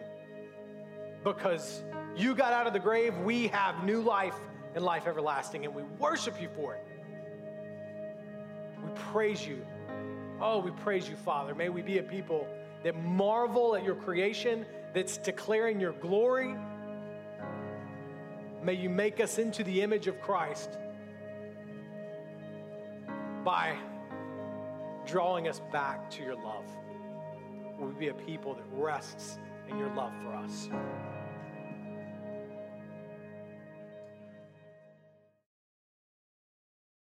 Because 1.23 1.83
you 2.15 2.33
got 2.33 2.51
out 2.51 2.65
of 2.65 2.73
the 2.73 2.79
grave, 2.79 3.15
we 3.19 3.49
have 3.49 3.83
new 3.83 4.01
life 4.01 4.39
and 4.73 4.83
life 4.83 5.05
everlasting, 5.05 5.65
and 5.65 5.75
we 5.75 5.83
worship 5.99 6.41
you 6.41 6.49
for 6.55 6.73
it. 6.73 6.87
We 8.83 8.89
praise 9.11 9.45
you. 9.45 9.63
Oh, 10.43 10.57
we 10.57 10.71
praise 10.71 11.07
you, 11.07 11.15
Father. 11.15 11.53
May 11.53 11.69
we 11.69 11.83
be 11.83 11.99
a 11.99 12.03
people 12.03 12.47
that 12.83 12.95
marvel 12.95 13.75
at 13.75 13.83
your 13.83 13.93
creation, 13.93 14.65
that's 14.91 15.17
declaring 15.17 15.79
your 15.79 15.93
glory. 15.93 16.55
May 18.63 18.73
you 18.73 18.89
make 18.89 19.19
us 19.19 19.37
into 19.37 19.63
the 19.63 19.81
image 19.81 20.07
of 20.07 20.19
Christ 20.19 20.77
by 23.43 23.77
drawing 25.05 25.47
us 25.47 25.61
back 25.71 26.09
to 26.11 26.23
your 26.23 26.35
love. 26.35 26.65
Will 27.79 27.87
we 27.87 27.93
be 27.93 28.07
a 28.07 28.13
people 28.13 28.55
that 28.55 28.65
rests 28.71 29.37
in 29.69 29.77
your 29.77 29.93
love 29.95 30.11
for 30.23 30.33
us? 30.33 30.69